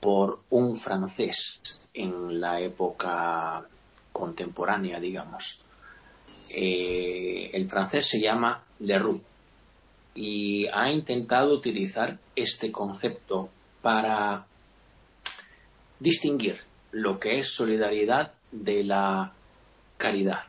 por 0.00 0.40
un 0.48 0.76
francés 0.76 1.82
en 1.92 2.40
la 2.40 2.60
época 2.60 3.66
contemporánea, 4.12 4.98
digamos. 4.98 5.62
Eh, 6.52 7.50
el 7.52 7.68
francés 7.68 8.06
se 8.06 8.20
llama 8.20 8.64
Leroux 8.80 9.20
y 10.14 10.66
ha 10.66 10.90
intentado 10.90 11.54
utilizar 11.54 12.18
este 12.34 12.72
concepto 12.72 13.48
para 13.80 14.46
distinguir 15.98 16.58
lo 16.92 17.20
que 17.20 17.38
es 17.38 17.48
solidaridad 17.48 18.32
de 18.50 18.82
la 18.82 19.32
caridad. 19.96 20.44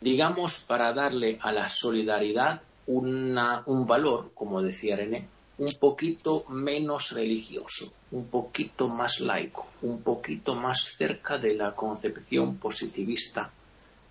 Digamos, 0.00 0.58
para 0.58 0.92
darle 0.92 1.38
a 1.40 1.52
la 1.52 1.68
solidaridad 1.68 2.62
un 2.86 3.86
valor, 3.86 4.30
como 4.34 4.62
decía 4.62 4.96
René, 4.96 5.28
un 5.58 5.72
poquito 5.80 6.44
menos 6.48 7.12
religioso, 7.12 7.92
un 8.10 8.26
poquito 8.26 8.88
más 8.88 9.20
laico, 9.20 9.66
un 9.82 10.02
poquito 10.02 10.54
más 10.54 10.94
cerca 10.96 11.38
de 11.38 11.54
la 11.54 11.74
concepción 11.74 12.58
positivista 12.58 13.52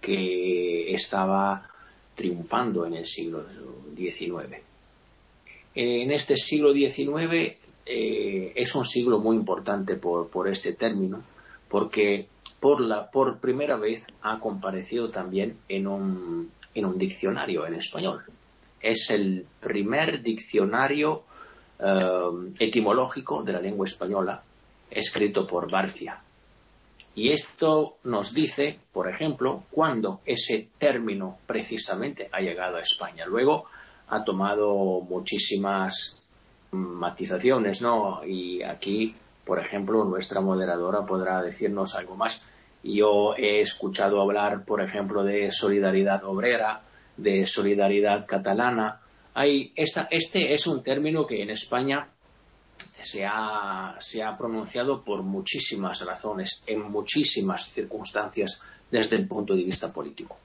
que 0.05 0.93
estaba 0.93 1.67
triunfando 2.15 2.85
en 2.85 2.93
el 2.93 3.05
siglo 3.05 3.43
XIX. 3.95 4.61
En 5.73 6.11
este 6.11 6.37
siglo 6.37 6.73
XIX 6.73 7.57
eh, 7.85 8.53
es 8.55 8.75
un 8.75 8.85
siglo 8.85 9.19
muy 9.19 9.35
importante 9.35 9.95
por, 9.95 10.47
este 10.47 10.73
término, 10.73 11.21
porque 11.67 12.27
por, 12.59 12.81
la, 12.81 13.09
por 13.09 13.39
primera 13.39 13.75
vez 13.77 14.05
ha 14.21 14.39
comparecido 14.39 15.09
también 15.09 15.57
en 15.67 15.87
un, 15.87 16.51
en 16.73 16.85
un 16.85 16.97
diccionario 16.97 17.65
en 17.67 17.75
español. 17.75 18.21
Es 18.81 19.09
el 19.09 19.45
primer 19.59 20.21
diccionario 20.21 21.23
eh, 21.79 22.53
etimológico 22.59 23.43
de 23.43 23.53
la 23.53 23.59
lengua 23.59 23.85
española 23.85 24.43
escrito 24.89 25.45
por 25.45 25.69
Barcia. 25.69 26.21
Y 27.15 27.31
esto 27.31 27.95
nos 28.03 28.33
dice, 28.33 28.79
por 28.91 29.09
ejemplo, 29.09 29.63
cuándo 29.71 30.19
ese 30.25 30.67
término 30.77 31.37
precisamente 31.45 32.29
ha 32.31 32.41
llegado 32.41 32.75
a 32.75 32.81
España. 32.81 33.25
Luego 33.25 33.65
ha 34.09 34.23
tomado 34.25 34.99
muchísimas 35.01 36.27
matizaciones, 36.71 37.81
¿no? 37.81 38.21
Y 38.25 38.61
aquí, 38.63 39.15
por 39.45 39.59
ejemplo, 39.59 40.03
nuestra 40.03 40.41
moderadora 40.41 41.05
podrá 41.05 41.41
decirnos 41.41 41.95
algo 41.95 42.17
más. 42.17 42.41
Yo 42.83 43.33
he 43.37 43.61
escuchado 43.61 44.21
hablar, 44.21 44.65
por 44.65 44.81
ejemplo, 44.81 45.23
de 45.23 45.51
solidaridad 45.51 46.25
obrera, 46.25 46.81
de 47.15 47.45
solidaridad 47.45 48.27
catalana. 48.27 48.99
Hay 49.33 49.71
esta, 49.75 50.07
este 50.11 50.53
es 50.53 50.67
un 50.67 50.83
término 50.83 51.25
que 51.25 51.41
en 51.41 51.49
España 51.49 52.09
se 53.05 53.23
ha, 53.23 53.95
se 53.99 54.23
ha 54.23 54.35
pronunciado 54.35 55.03
por 55.03 55.21
muchísimas 55.21 56.03
razones, 56.03 56.63
en 56.65 56.81
muchísimas 56.81 57.69
circunstancias 57.69 58.63
desde 58.89 59.15
el 59.15 59.27
punto 59.27 59.55
de 59.55 59.63
vista 59.63 59.93
político. 59.93 60.37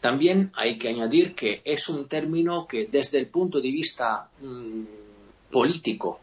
También 0.00 0.50
hay 0.54 0.76
que 0.76 0.88
añadir 0.88 1.34
que 1.34 1.62
es 1.64 1.88
un 1.88 2.08
término 2.08 2.66
que 2.66 2.86
desde 2.86 3.18
el 3.18 3.28
punto 3.28 3.60
de 3.60 3.70
vista 3.70 4.28
mm, 4.40 4.82
político 5.52 6.20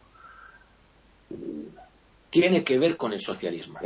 tiene 2.29 2.63
que 2.63 2.77
ver 2.77 2.97
con 2.97 3.13
el 3.13 3.19
socialismo. 3.19 3.79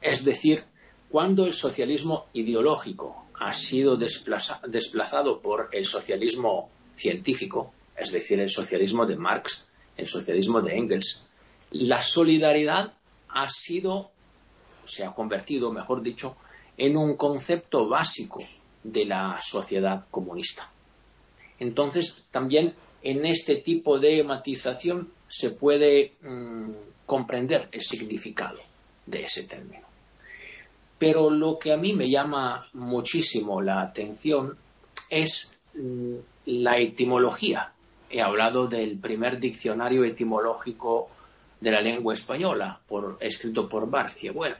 Es 0.00 0.24
decir, 0.24 0.64
cuando 1.08 1.46
el 1.46 1.54
socialismo 1.54 2.26
ideológico 2.34 3.26
ha 3.34 3.52
sido 3.52 3.96
desplazado 3.96 5.40
por 5.40 5.70
el 5.72 5.86
socialismo 5.86 6.68
científico, 6.96 7.72
es 7.96 8.12
decir, 8.12 8.40
el 8.40 8.50
socialismo 8.50 9.06
de 9.06 9.16
Marx 9.16 9.66
el 9.96 10.06
socialismo 10.06 10.60
de 10.60 10.76
Engels. 10.76 11.26
La 11.70 12.00
solidaridad 12.00 12.92
ha 13.28 13.48
sido, 13.48 14.10
se 14.84 15.04
ha 15.04 15.12
convertido, 15.12 15.72
mejor 15.72 16.02
dicho, 16.02 16.36
en 16.76 16.96
un 16.96 17.16
concepto 17.16 17.88
básico 17.88 18.42
de 18.82 19.04
la 19.06 19.38
sociedad 19.40 20.06
comunista. 20.10 20.70
Entonces, 21.58 22.28
también 22.30 22.74
en 23.02 23.26
este 23.26 23.56
tipo 23.56 23.98
de 23.98 24.22
matización 24.24 25.12
se 25.28 25.50
puede 25.50 26.14
mm, 26.22 26.70
comprender 27.06 27.68
el 27.72 27.80
significado 27.80 28.58
de 29.06 29.24
ese 29.24 29.44
término. 29.44 29.86
Pero 30.98 31.30
lo 31.30 31.56
que 31.58 31.72
a 31.72 31.76
mí 31.76 31.94
me 31.94 32.08
llama 32.08 32.64
muchísimo 32.74 33.60
la 33.60 33.82
atención 33.82 34.56
es 35.10 35.52
mm, 35.74 36.14
la 36.46 36.78
etimología. 36.78 37.71
He 38.12 38.20
hablado 38.20 38.66
del 38.66 38.98
primer 38.98 39.40
diccionario 39.40 40.04
etimológico 40.04 41.08
de 41.58 41.70
la 41.70 41.80
lengua 41.80 42.12
española, 42.12 42.78
escrito 43.20 43.66
por 43.66 43.88
Barcia. 43.88 44.32
Bueno, 44.32 44.56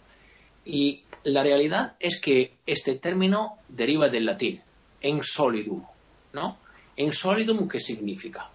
y 0.65 1.03
la 1.25 1.43
realidad 1.43 1.95
es 2.01 2.19
que 2.19 2.55
este 2.65 2.97
término 2.97 3.59
deriva 3.69 4.09
del 4.09 4.25
latín, 4.25 4.63
en 5.03 5.23
solidum, 5.23 5.85
¿no? 6.33 6.57
En 6.97 7.13
solidum, 7.13 7.69
¿qué 7.69 7.79
significa? 7.79 8.49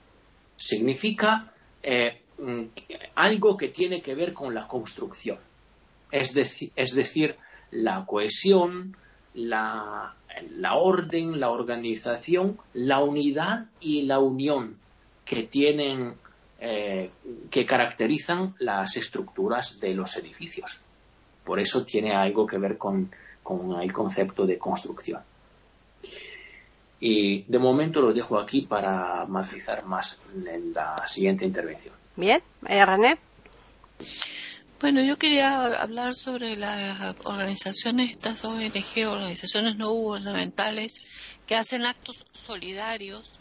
Significa 0.56 1.54
eh, 1.84 2.22
mm, 2.40 2.64
algo 3.16 3.56
que 3.56 3.68
tiene 3.68 4.02
que 4.02 4.16
ver 4.16 4.34
con 4.34 4.56
la 4.56 4.68
construcción. 4.68 5.38
Es, 6.12 6.36
es 6.76 6.96
decir, 6.96 7.36
la 7.70 8.04
cohesión, 8.06 8.96
la, 9.34 10.16
orden, 10.74 11.40
la 11.40 11.52
organización, 11.52 12.58
la 12.74 13.04
unidad 13.04 13.66
y 13.80 14.04
la 14.04 14.20
unión 14.20 14.78
que 15.28 15.44
tienen, 15.44 16.16
eh, 16.60 17.12
que 17.52 17.66
caracterizan 17.66 18.56
las 18.60 18.96
estructuras 18.96 19.80
de 19.80 19.94
los 19.94 20.16
edificios. 20.16 20.80
Por 21.44 21.60
eso 21.60 21.84
tiene 21.86 22.16
algo 22.16 22.48
que 22.48 22.58
ver 22.58 22.78
con, 22.78 23.12
el 23.82 23.94
concepto 23.94 24.46
de 24.46 24.58
construcción. 24.58 25.22
Y 27.00 27.44
de 27.44 27.60
momento 27.60 28.02
lo 28.02 28.12
dejo 28.12 28.40
aquí 28.40 28.62
para 28.62 29.26
matizar 29.26 29.86
más 29.86 30.20
en 30.34 30.74
la 30.74 31.08
siguiente 31.08 31.46
intervención. 31.46 31.94
Bien, 32.16 32.42
eh, 32.68 32.86
René. 32.86 33.18
Bueno, 34.82 35.02
yo 35.02 35.18
quería 35.18 35.82
hablar 35.82 36.14
sobre 36.16 36.56
las 36.56 37.16
organizaciones, 37.24 38.12
estas 38.12 38.44
ONG, 38.44 39.08
organizaciones 39.08 39.76
no 39.76 39.92
gubernamentales, 39.92 41.02
que 41.46 41.56
hacen 41.56 41.86
actos 41.86 42.26
solidarios 42.34 43.38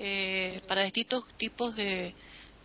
eh, 0.00 0.60
para 0.66 0.82
distintos 0.82 1.24
tipos 1.36 1.76
de, 1.76 2.14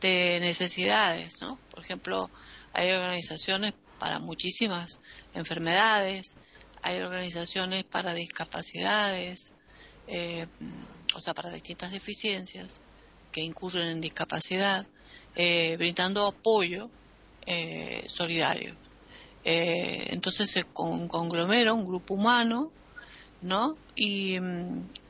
de 0.02 0.39
necesidades, 0.39 1.41
¿no? 1.41 1.60
Por 1.69 1.84
ejemplo, 1.84 2.30
hay 2.74 2.91
organizaciones 2.91 3.74
para 4.00 4.19
muchísimas 4.19 5.00
enfermedades, 5.34 6.36
hay 6.82 7.02
organizaciones 7.02 7.84
para 7.84 8.13
discapacidades, 8.13 9.54
eh, 10.08 10.45
o 11.15 11.21
sea, 11.21 11.34
para 11.34 11.52
distintas 11.52 11.91
deficiencias 11.91 12.80
que 13.32 13.41
incurren 13.41 13.88
en 13.89 14.02
discapacidad, 14.02 14.86
eh, 15.36 15.76
brindando 15.78 16.28
apoyo 16.28 16.89
eh, 17.45 18.04
solidario. 18.08 18.76
entonces 19.43 20.50
se 20.50 20.63
conglomera 20.63 21.74
un 21.74 21.86
grupo 21.86 22.15
humano, 22.15 22.71
¿no? 23.41 23.78
Y, 23.95 24.38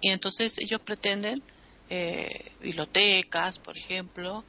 y 0.01 0.09
entonces 0.09 0.57
ellos 0.59 0.81
pretenden 0.83 1.41
bibliotecas, 1.89 3.60
por 3.60 3.78
ejemplo, 3.78 4.43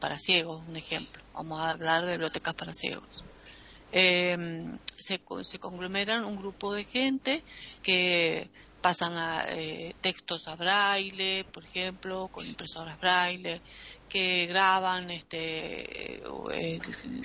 para 0.00 0.18
ciegos, 0.18 0.62
un 0.68 0.76
ejemplo. 0.76 1.22
Vamos 1.34 1.60
a 1.60 1.70
hablar 1.70 2.04
de 2.04 2.12
bibliotecas 2.12 2.54
para 2.54 2.74
ciegos 2.74 3.24
eh, 3.92 4.36
se, 4.96 5.20
se, 5.42 5.58
conglomeran 5.58 6.24
un 6.24 6.36
grupo 6.36 6.72
de 6.74 6.84
gente 6.84 7.44
que 7.82 8.48
pasan 8.80 9.12
eh, 9.50 9.94
textos 10.00 10.48
a 10.48 10.56
braille, 10.56 11.44
por 11.52 11.64
ejemplo, 11.64 12.28
con 12.32 12.46
impresoras 12.46 12.98
braille, 12.98 13.60
que 14.08 14.46
graban 14.46 15.10
este 15.10 16.22
eh, 16.52 16.80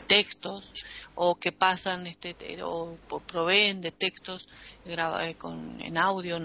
textos 0.07 0.73
o 1.15 1.35
que 1.35 1.51
pasan 1.51 2.05
este 2.05 2.35
o 2.63 2.97
proveen 3.25 3.81
de 3.81 3.91
textos 3.91 4.47
graba, 4.85 5.33
con, 5.33 5.81
en 5.81 5.97
audio 5.97 6.37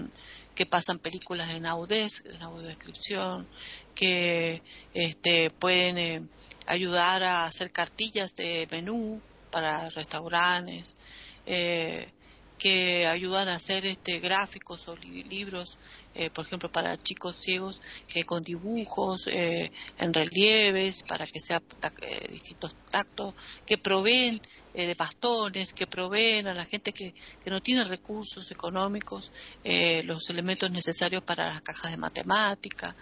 que 0.55 0.65
pasan 0.65 0.99
películas 0.99 1.49
en 1.51 1.65
audez, 1.65 2.23
en 2.25 2.41
audiodescripción, 2.41 3.47
que 3.95 4.61
este, 4.93 5.49
pueden 5.51 5.97
eh, 5.97 6.27
ayudar 6.65 7.23
a 7.23 7.45
hacer 7.45 7.71
cartillas 7.71 8.35
de 8.35 8.67
menú 8.71 9.21
para 9.51 9.89
restaurantes, 9.89 10.95
eh, 11.45 12.07
que 12.57 13.07
ayudan 13.07 13.49
a 13.49 13.55
hacer 13.55 13.85
este 13.85 14.19
gráficos 14.19 14.87
o 14.87 14.95
libros, 14.95 15.77
eh, 16.15 16.29
por 16.29 16.45
ejemplo, 16.45 16.71
para 16.71 16.97
chicos 16.97 17.35
ciegos, 17.35 17.81
que 18.07 18.23
con 18.25 18.43
dibujos 18.43 19.27
eh, 19.27 19.71
en 19.97 20.13
relieves, 20.13 21.03
para 21.03 21.25
que 21.25 21.39
sea 21.39 21.61
distintos 22.29 22.75
tactos, 22.89 23.33
que 23.65 23.77
proveen 23.77 24.41
de 24.73 24.95
bastones, 24.95 25.71
que 25.71 25.85
proveen 25.85 26.47
a 26.47 26.53
la 26.53 26.65
gente 26.65 26.93
que, 26.93 27.13
que 27.43 27.51
no 27.51 27.61
tiene 27.61 27.83
recursos 27.83 28.49
económicos 28.49 29.31
los 30.03 30.29
elementos 30.31 30.71
necesarios 30.71 31.21
para 31.21 31.45
las 31.45 31.61
cajas 31.61 31.91
de 31.91 31.97
matemática, 31.97 32.95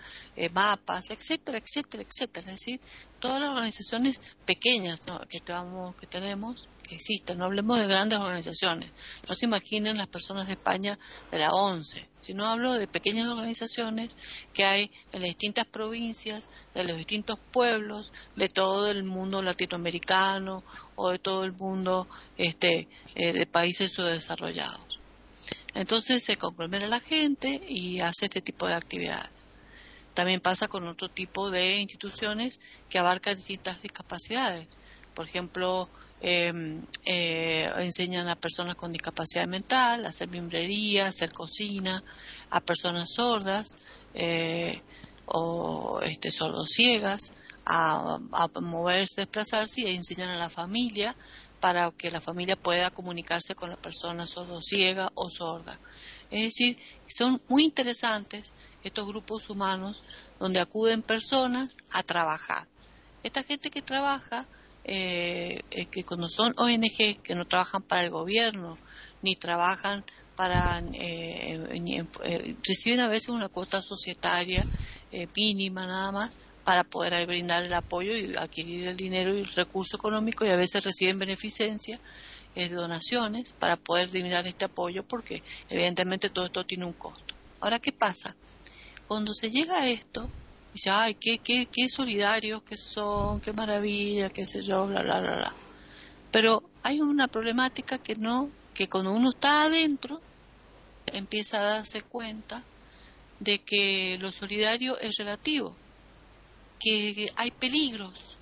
mapas, 0.52 1.12
etcétera, 1.12 1.60
etcétera, 1.60 2.04
etcétera. 2.04 2.52
Es 2.52 2.60
decir, 2.60 2.82
todas 3.22 3.40
las 3.40 3.52
organizaciones 3.52 4.22
pequeñas 4.46 5.06
que, 5.30 5.40
que 5.40 6.08
tenemos, 6.08 6.68
que 6.92 6.96
existen, 6.96 7.38
no 7.38 7.46
hablemos 7.46 7.80
de 7.80 7.88
grandes 7.88 8.20
organizaciones, 8.20 8.92
no 9.26 9.34
se 9.34 9.46
imaginen 9.46 9.98
las 9.98 10.08
personas 10.08 10.48
de 10.48 10.54
España 10.54 11.00
de 11.32 11.40
la 11.40 11.54
ONCE, 11.54 12.10
sino 12.20 12.46
hablo 12.46 12.74
de 12.74 12.86
pequeñas 12.86 13.30
organizaciones 13.30 14.18
que 14.54 14.66
hay 14.66 14.92
en 15.14 15.22
las 15.22 15.30
distintas 15.30 15.66
provincias, 15.66 16.50
de 16.74 16.84
los 16.84 16.98
distintos 16.98 17.40
pueblos, 17.54 18.12
de 18.36 18.50
todo 18.50 18.92
el 18.92 19.06
mundo 19.06 19.42
latinoamericano 19.42 20.66
o 20.98 21.12
de 21.12 21.20
todo 21.20 21.46
el 21.46 21.54
mundo 21.54 22.10
este, 22.36 22.90
eh, 23.16 23.32
de 23.32 23.46
países 23.46 23.94
subdesarrollados. 23.94 25.00
Entonces 25.74 26.26
se 26.26 26.36
conglomera 26.36 26.88
la 26.88 27.00
gente 27.00 27.62
y 27.70 28.02
hace 28.02 28.26
este 28.26 28.42
tipo 28.42 28.68
de 28.68 28.74
actividades. 28.74 29.32
También 30.14 30.42
pasa 30.42 30.68
con 30.68 30.86
otro 30.90 31.08
tipo 31.08 31.52
de 31.52 31.78
instituciones 31.78 32.60
que 32.90 33.00
abarcan 33.00 33.38
distintas 33.38 33.82
discapacidades. 33.82 34.68
Por 35.14 35.26
ejemplo, 35.26 35.90
em, 36.22 36.86
eh, 37.06 37.70
enseñan 37.78 38.30
a 38.30 38.36
personas 38.36 38.76
con 38.76 38.92
discapacidad 38.92 39.48
mental 39.48 40.06
a 40.06 40.10
hacer 40.10 40.30
mimbrería, 40.30 41.06
a 41.06 41.10
hacer 41.10 41.32
cocina, 41.34 42.04
a 42.50 42.62
personas 42.62 43.10
sordas 43.14 43.76
eh, 44.14 44.82
o 45.26 46.00
este, 46.04 46.32
sordociegas 46.32 47.32
a, 47.66 48.20
a 48.32 48.60
moverse, 48.62 49.22
desplazarse 49.22 49.82
y 49.82 49.96
enseñan 49.96 50.30
a 50.30 50.38
la 50.38 50.50
familia 50.50 51.16
para 51.60 51.92
que 51.92 52.10
la 52.10 52.20
familia 52.20 52.56
pueda 52.56 52.90
comunicarse 52.90 53.54
con 53.56 53.70
la 53.70 53.78
persona 53.78 54.26
sordociega 54.26 55.12
o 55.14 55.30
sorda. 55.30 55.80
Es 56.30 56.42
decir, 56.42 56.78
son 57.08 57.42
muy 57.48 57.64
interesantes 57.64 58.52
estos 58.82 59.06
grupos 59.08 59.50
humanos 59.50 60.04
donde 60.40 60.60
acuden 60.60 61.04
personas 61.04 61.78
a 61.92 62.02
trabajar. 62.04 62.68
Esta 63.22 63.44
gente 63.44 63.70
que 63.70 63.84
trabaja, 63.84 64.48
eh, 64.84 65.60
eh, 65.70 65.86
que 65.92 66.04
cuando 66.04 66.28
son 66.28 66.54
ONG, 66.58 67.22
que 67.24 67.36
no 67.36 67.46
trabajan 67.46 67.84
para 67.84 68.04
el 68.04 68.10
gobierno, 68.10 68.78
ni 69.22 69.36
trabajan 69.36 70.04
para, 70.36 70.82
eh, 70.94 71.60
reciben 72.64 73.00
a 73.00 73.08
veces 73.08 73.30
una 73.30 73.50
cuota 73.50 73.82
societaria 73.82 74.66
mínima 75.36 75.86
nada 75.86 76.12
más 76.12 76.40
para 76.64 76.84
poder 76.84 77.28
brindar 77.28 77.64
el 77.64 77.74
apoyo 77.74 78.16
y 78.16 78.34
adquirir 78.36 78.88
el 78.88 78.96
dinero 78.96 79.36
y 79.36 79.42
el 79.42 79.48
recurso 79.48 79.98
económico 79.98 80.46
y 80.46 80.50
a 80.50 80.56
veces 80.56 80.84
reciben 80.84 81.20
beneficencia 81.20 82.00
donaciones 82.72 83.54
para 83.60 83.78
poder 83.78 84.10
brindar 84.10 84.48
este 84.48 84.66
apoyo 84.66 85.04
porque 85.04 85.44
evidentemente 85.70 86.30
todo 86.30 86.46
esto 86.46 86.64
tiene 86.66 86.86
un 86.86 86.94
costo. 86.94 87.36
Ahora, 87.60 87.80
¿qué 87.80 87.92
pasa? 87.92 88.36
cuando 89.12 89.34
se 89.34 89.50
llega 89.50 89.82
a 89.82 89.90
esto, 89.90 90.32
dice, 90.74 90.90
ay, 90.90 91.16
qué, 91.16 91.40
qué, 91.40 91.68
qué 91.72 91.88
solidarios 91.90 92.64
que 92.64 92.78
son, 92.78 93.42
qué 93.42 93.54
maravilla, 93.54 94.30
qué 94.30 94.46
sé 94.46 94.64
yo, 94.64 94.88
bla, 94.88 95.02
bla, 95.02 95.20
bla, 95.22 95.36
bla. 95.38 95.56
Pero 96.32 96.64
hay 96.84 97.02
una 97.02 97.28
problemática 97.28 97.98
que 97.98 98.16
no, 98.16 98.50
que 98.74 98.88
cuando 98.88 99.12
uno 99.12 99.30
está 99.30 99.64
adentro, 99.64 100.22
empieza 101.14 101.60
a 101.60 101.64
darse 101.76 102.02
cuenta 102.02 102.64
de 103.40 103.60
que 103.60 104.18
lo 104.20 104.32
solidario 104.32 105.00
es 105.00 105.18
relativo, 105.18 105.76
que 106.80 107.32
hay 107.36 107.52
peligros. 107.52 108.40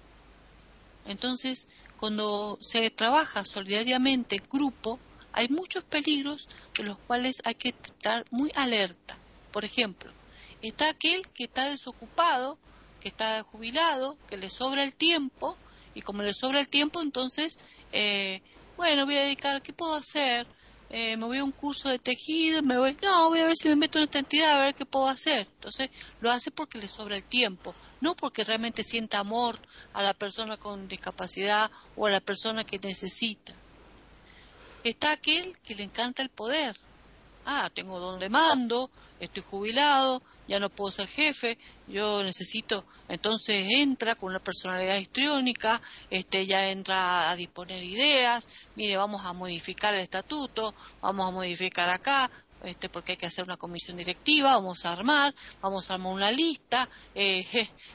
Entonces, 1.05 1.67
cuando 1.97 2.57
se 2.61 2.89
trabaja 2.91 3.43
solidariamente 3.45 4.35
en 4.35 4.43
grupo, 4.49 4.99
hay 5.31 5.47
muchos 5.49 5.83
peligros 5.85 6.47
de 6.77 6.83
los 6.83 6.99
cuales 6.99 7.41
hay 7.45 7.55
que 7.55 7.69
estar 7.69 8.25
muy 8.29 8.51
alerta. 8.55 9.17
Por 9.51 9.65
ejemplo, 9.65 10.18
está 10.61 10.89
aquel 10.89 11.27
que 11.29 11.45
está 11.45 11.69
desocupado 11.69 12.57
que 12.99 13.09
está 13.09 13.43
jubilado, 13.43 14.17
que 14.27 14.37
le 14.37 14.49
sobra 14.49 14.83
el 14.83 14.95
tiempo, 14.95 15.57
y 15.95 16.01
como 16.01 16.21
le 16.21 16.33
sobra 16.33 16.59
el 16.59 16.67
tiempo, 16.67 17.01
entonces, 17.01 17.59
eh, 17.91 18.41
bueno, 18.77 19.05
voy 19.05 19.17
a 19.17 19.23
dedicar, 19.23 19.61
¿qué 19.61 19.73
puedo 19.73 19.95
hacer? 19.95 20.45
Eh, 20.91 21.17
me 21.17 21.25
voy 21.25 21.37
a 21.37 21.43
un 21.43 21.51
curso 21.51 21.89
de 21.89 21.99
tejido, 21.99 22.63
me 22.63 22.77
voy, 22.77 22.97
no, 23.03 23.29
voy 23.29 23.39
a 23.39 23.45
ver 23.45 23.55
si 23.55 23.69
me 23.69 23.75
meto 23.75 23.99
en 23.99 24.05
esta 24.05 24.19
entidad, 24.19 24.59
a 24.59 24.65
ver 24.65 24.75
qué 24.75 24.85
puedo 24.85 25.07
hacer. 25.07 25.47
Entonces, 25.55 25.89
lo 26.19 26.31
hace 26.31 26.51
porque 26.51 26.79
le 26.79 26.87
sobra 26.87 27.15
el 27.15 27.23
tiempo, 27.23 27.75
no 28.01 28.15
porque 28.15 28.43
realmente 28.43 28.83
sienta 28.83 29.19
amor 29.19 29.59
a 29.93 30.01
la 30.01 30.13
persona 30.13 30.57
con 30.57 30.87
discapacidad 30.87 31.69
o 31.95 32.07
a 32.07 32.11
la 32.11 32.21
persona 32.21 32.63
que 32.63 32.79
necesita. 32.79 33.53
Está 34.83 35.11
aquel 35.11 35.57
que 35.59 35.75
le 35.75 35.83
encanta 35.83 36.23
el 36.23 36.29
poder, 36.29 36.75
ah, 37.45 37.69
tengo 37.73 37.99
donde 37.99 38.29
mando, 38.29 38.89
estoy 39.19 39.43
jubilado, 39.43 40.23
ya 40.49 40.59
no 40.59 40.71
puedo 40.71 40.91
ser 40.91 41.07
jefe, 41.07 41.59
yo 41.87 42.23
necesito, 42.23 42.83
entonces 43.07 43.67
entra 43.69 44.15
con 44.15 44.31
una 44.31 44.39
personalidad 44.39 44.97
histriónica, 44.97 45.79
este, 46.09 46.47
ya 46.47 46.71
entra 46.71 47.29
a 47.29 47.35
disponer 47.35 47.83
ideas, 47.83 48.49
mire, 48.75 48.97
vamos 48.97 49.23
a 49.25 49.33
modificar 49.33 49.93
el 49.93 49.99
estatuto, 49.99 50.73
vamos 51.01 51.27
a 51.27 51.31
modificar 51.31 51.87
acá, 51.89 52.31
este, 52.63 52.89
porque 52.89 53.11
hay 53.11 53.17
que 53.17 53.27
hacer 53.27 53.45
una 53.45 53.57
comisión 53.57 53.95
directiva, 53.95 54.55
vamos 54.55 54.85
a 54.85 54.93
armar, 54.93 55.35
vamos 55.61 55.89
a 55.89 55.93
armar 55.93 56.13
una 56.13 56.31
lista, 56.31 56.89
eh, 57.13 57.45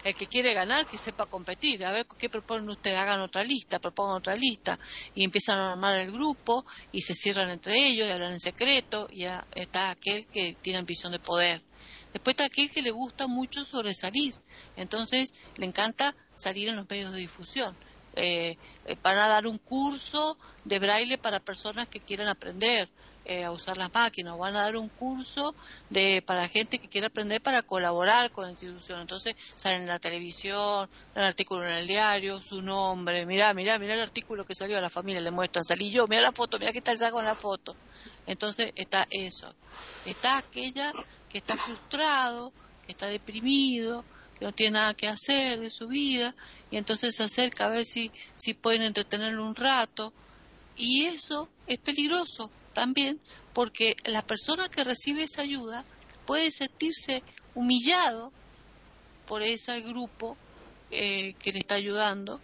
el 0.05 0.14
que 0.14 0.29
quiere 0.29 0.55
ganar 0.55 0.87
que 0.87 0.97
sepa 0.97 1.27
competir, 1.27 1.85
a 1.85 1.90
ver 1.90 2.07
qué 2.17 2.29
proponen 2.31 2.69
ustedes, 2.69 2.97
hagan 2.97 3.21
otra 3.21 3.43
lista, 3.43 3.81
propongan 3.81 4.19
otra 4.19 4.37
lista, 4.37 4.79
y 5.12 5.25
empiezan 5.25 5.59
a 5.59 5.73
armar 5.73 5.99
el 5.99 6.12
grupo, 6.12 6.64
y 6.93 7.01
se 7.01 7.14
cierran 7.14 7.51
entre 7.51 7.85
ellos, 7.85 8.07
y 8.07 8.12
hablan 8.12 8.33
en 8.33 8.40
secreto, 8.40 9.09
y 9.11 9.23
ya 9.23 9.45
está 9.57 9.90
aquel 9.90 10.29
que 10.29 10.57
tiene 10.62 10.79
ambición 10.79 11.11
de 11.11 11.19
poder. 11.19 11.61
Después 12.14 12.35
está 12.35 12.44
aquel 12.44 12.70
que 12.70 12.81
le 12.81 12.92
gusta 12.92 13.27
mucho 13.27 13.64
sobresalir, 13.64 14.35
entonces 14.77 15.35
le 15.57 15.66
encanta 15.66 16.14
salir 16.35 16.68
en 16.68 16.77
los 16.77 16.88
medios 16.88 17.12
de 17.12 17.18
difusión. 17.18 17.77
Eh, 18.16 18.57
eh 18.87 18.96
para 18.96 19.27
dar 19.27 19.48
un 19.48 19.59
curso 19.59 20.38
de 20.64 20.79
braille 20.79 21.18
para 21.18 21.40
personas 21.40 21.88
que 21.88 21.98
quieran 21.98 22.29
aprender, 22.29 22.88
eh, 23.27 23.42
a 23.42 23.50
usar 23.50 23.79
las 23.79 23.92
máquinas, 23.92 24.37
van 24.37 24.55
a 24.55 24.62
dar 24.62 24.77
un 24.77 24.90
curso 24.90 25.55
de 25.88 26.22
para 26.27 26.46
gente 26.46 26.79
que 26.79 26.90
quiere 26.90 27.07
aprender 27.07 27.40
para 27.40 27.62
colaborar 27.62 28.31
con 28.31 28.44
la 28.44 28.50
institución. 28.50 29.00
Entonces 29.00 29.35
salen 29.55 29.83
en 29.83 29.88
la 29.88 29.98
televisión, 29.98 30.90
el 31.14 31.22
artículo 31.22 31.64
en 31.66 31.72
el 31.72 31.87
diario, 31.87 32.42
su 32.42 32.61
nombre, 32.61 33.24
mira, 33.24 33.55
mira, 33.55 33.79
mira 33.79 33.94
el 33.94 34.03
artículo 34.03 34.44
que 34.44 34.55
salió 34.55 34.77
a 34.77 34.83
la 34.83 34.90
familia, 34.90 35.22
le 35.22 35.31
muestran, 35.31 35.64
salí 35.64 35.90
yo, 35.90 36.07
mira 36.07 36.20
la 36.20 36.33
foto, 36.33 36.59
mira 36.59 36.70
qué 36.70 36.83
tal 36.83 36.98
saco 36.98 37.18
en 37.18 37.24
la 37.24 37.35
foto. 37.35 37.74
Entonces 38.27 38.72
está 38.77 39.07
eso. 39.11 39.55
Está 40.05 40.37
aquella 40.37 40.92
que 41.35 41.38
está 41.38 41.57
frustrado, 41.57 42.53
que 42.87 42.92
está 42.92 43.09
deprimido, 43.09 44.05
que 44.38 44.44
no 44.44 44.53
tiene 44.53 44.75
nada 44.75 44.94
que 44.94 45.09
hacer 45.09 45.59
de 45.59 45.68
su 45.68 45.88
vida 45.88 46.33
y 46.70 46.77
entonces 46.77 47.16
se 47.16 47.25
acerca 47.25 47.64
a 47.64 47.70
ver 47.70 47.85
si, 47.85 48.12
si 48.37 48.55
pueden 48.55 48.83
entretenerlo 48.83 49.44
un 49.44 49.57
rato 49.57 50.12
y 50.77 51.07
eso 51.07 51.49
es 51.66 51.79
peligroso 51.79 52.53
también 52.73 53.20
porque 53.53 53.97
la 54.05 54.25
persona 54.25 54.68
que 54.68 54.85
recibe 54.85 55.25
esa 55.25 55.42
ayuda 55.42 55.85
puede 56.25 56.53
sentirse 56.53 57.25
humillado 57.57 58.33
por 59.27 59.42
ese 59.42 59.81
grupo 59.81 60.37
eh, 60.92 61.35
que 61.40 61.53
le 61.53 61.59
está 61.59 61.75
ayudando 61.75 62.40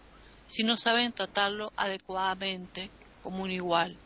si 0.49 0.65
no 0.65 0.77
saben 0.77 1.13
tratarlo 1.13 1.73
adecuadamente 1.77 2.91
como 3.23 3.45
un 3.45 3.53
igual. 3.53 3.97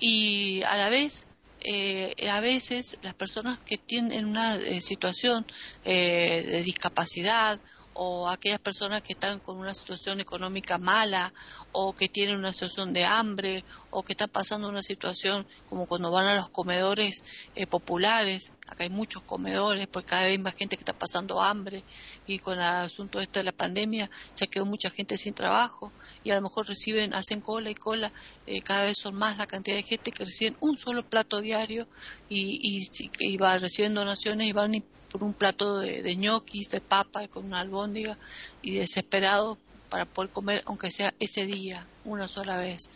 Y 0.00 0.62
a 0.62 0.78
la 0.78 0.88
vez, 0.88 1.26
eh, 1.64 2.28
a 2.28 2.40
veces 2.40 2.98
las 3.02 3.14
personas 3.14 3.58
que 3.60 3.78
tienen 3.78 4.26
una 4.26 4.56
eh, 4.56 4.80
situación 4.80 5.46
de 5.84 6.62
discapacidad 6.64 7.60
o 7.94 8.28
aquellas 8.28 8.58
personas 8.58 9.02
que 9.02 9.12
están 9.12 9.38
con 9.40 9.58
una 9.58 9.74
situación 9.74 10.20
económica 10.20 10.78
mala 10.78 11.32
o 11.72 11.94
que 11.94 12.08
tienen 12.08 12.36
una 12.36 12.52
situación 12.52 12.92
de 12.92 13.04
hambre 13.04 13.64
o 13.90 14.02
que 14.02 14.12
están 14.12 14.30
pasando 14.30 14.68
una 14.68 14.82
situación 14.82 15.46
como 15.68 15.86
cuando 15.86 16.10
van 16.10 16.26
a 16.26 16.36
los 16.36 16.50
comedores 16.50 17.24
eh, 17.54 17.66
populares, 17.66 18.52
acá 18.66 18.84
hay 18.84 18.90
muchos 18.90 19.22
comedores 19.22 19.86
porque 19.86 20.10
cada 20.10 20.22
vez 20.22 20.32
hay 20.32 20.38
más 20.38 20.54
gente 20.54 20.76
que 20.76 20.82
está 20.82 20.92
pasando 20.92 21.42
hambre 21.42 21.84
y 22.26 22.38
con 22.38 22.54
el 22.54 22.64
asunto 22.64 23.20
este 23.20 23.40
de 23.40 23.44
la 23.44 23.52
pandemia 23.52 24.10
se 24.32 24.46
quedado 24.46 24.66
mucha 24.66 24.90
gente 24.90 25.16
sin 25.16 25.34
trabajo 25.34 25.92
y 26.24 26.30
a 26.30 26.36
lo 26.36 26.42
mejor 26.42 26.68
reciben, 26.68 27.14
hacen 27.14 27.40
cola 27.40 27.70
y 27.70 27.74
cola, 27.74 28.12
eh, 28.46 28.62
cada 28.62 28.84
vez 28.84 28.98
son 28.98 29.16
más 29.16 29.38
la 29.38 29.46
cantidad 29.46 29.76
de 29.76 29.82
gente 29.82 30.12
que 30.12 30.24
reciben 30.24 30.56
un 30.60 30.76
solo 30.76 31.08
plato 31.08 31.40
diario 31.40 31.86
y, 32.28 32.58
y, 32.62 32.88
y 33.18 33.36
va 33.36 33.56
reciben 33.56 33.94
donaciones 33.94 34.46
y 34.46 34.52
van 34.52 34.82
por 35.12 35.22
un 35.22 35.34
plato 35.34 35.78
de, 35.78 36.02
de 36.02 36.16
ñoquis, 36.16 36.70
de 36.70 36.80
papa, 36.80 37.28
con 37.28 37.44
una 37.44 37.60
albóndiga 37.60 38.18
y 38.62 38.72
desesperado 38.72 39.58
para 39.90 40.06
poder 40.06 40.30
comer, 40.30 40.62
aunque 40.64 40.90
sea 40.90 41.12
ese 41.20 41.44
día, 41.44 41.86
una 42.06 42.26
sola 42.26 42.56
vez. 42.56 42.88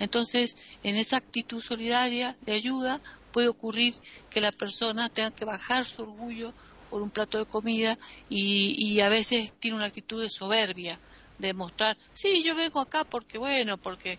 Entonces, 0.00 0.56
en 0.82 0.96
esa 0.96 1.18
actitud 1.18 1.62
solidaria 1.62 2.36
de 2.42 2.52
ayuda, 2.52 3.00
puede 3.30 3.46
ocurrir 3.46 3.94
que 4.30 4.40
la 4.40 4.50
persona 4.50 5.08
tenga 5.08 5.30
que 5.30 5.44
bajar 5.44 5.84
su 5.84 6.02
orgullo 6.02 6.52
por 6.90 7.02
un 7.02 7.10
plato 7.10 7.38
de 7.38 7.46
comida 7.46 7.96
y, 8.28 8.74
y 8.76 9.00
a 9.00 9.08
veces 9.08 9.52
tiene 9.60 9.76
una 9.76 9.86
actitud 9.86 10.20
de 10.20 10.28
soberbia, 10.28 10.98
de 11.38 11.54
mostrar, 11.54 11.96
sí, 12.12 12.42
yo 12.42 12.56
vengo 12.56 12.80
acá 12.80 13.04
porque, 13.04 13.38
bueno, 13.38 13.78
porque 13.78 14.18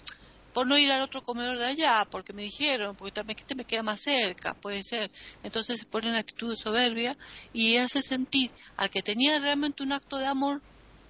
por 0.54 0.68
no 0.68 0.78
ir 0.78 0.92
al 0.92 1.02
otro 1.02 1.24
comedor 1.24 1.58
de 1.58 1.66
allá, 1.66 2.08
porque 2.10 2.34
me 2.34 2.44
dijeron, 2.44 2.96
porque 2.96 3.12
también 3.12 3.40
este 3.40 3.56
me 3.56 3.66
queda 3.66 3.84
más 3.84 4.02
cerca, 4.02 4.54
puede 4.54 4.84
ser. 4.84 5.12
Entonces 5.44 5.80
se 5.80 5.86
pone 5.86 6.10
en 6.10 6.16
actitud 6.16 6.50
de 6.50 6.58
soberbia 6.58 7.18
y 7.54 7.78
hace 7.78 8.02
sentir 8.02 8.52
al 8.78 8.90
que 8.90 9.02
tenía 9.02 9.40
realmente 9.40 9.84
un 9.84 9.94
acto 9.94 10.18
de 10.18 10.26
amor 10.26 10.62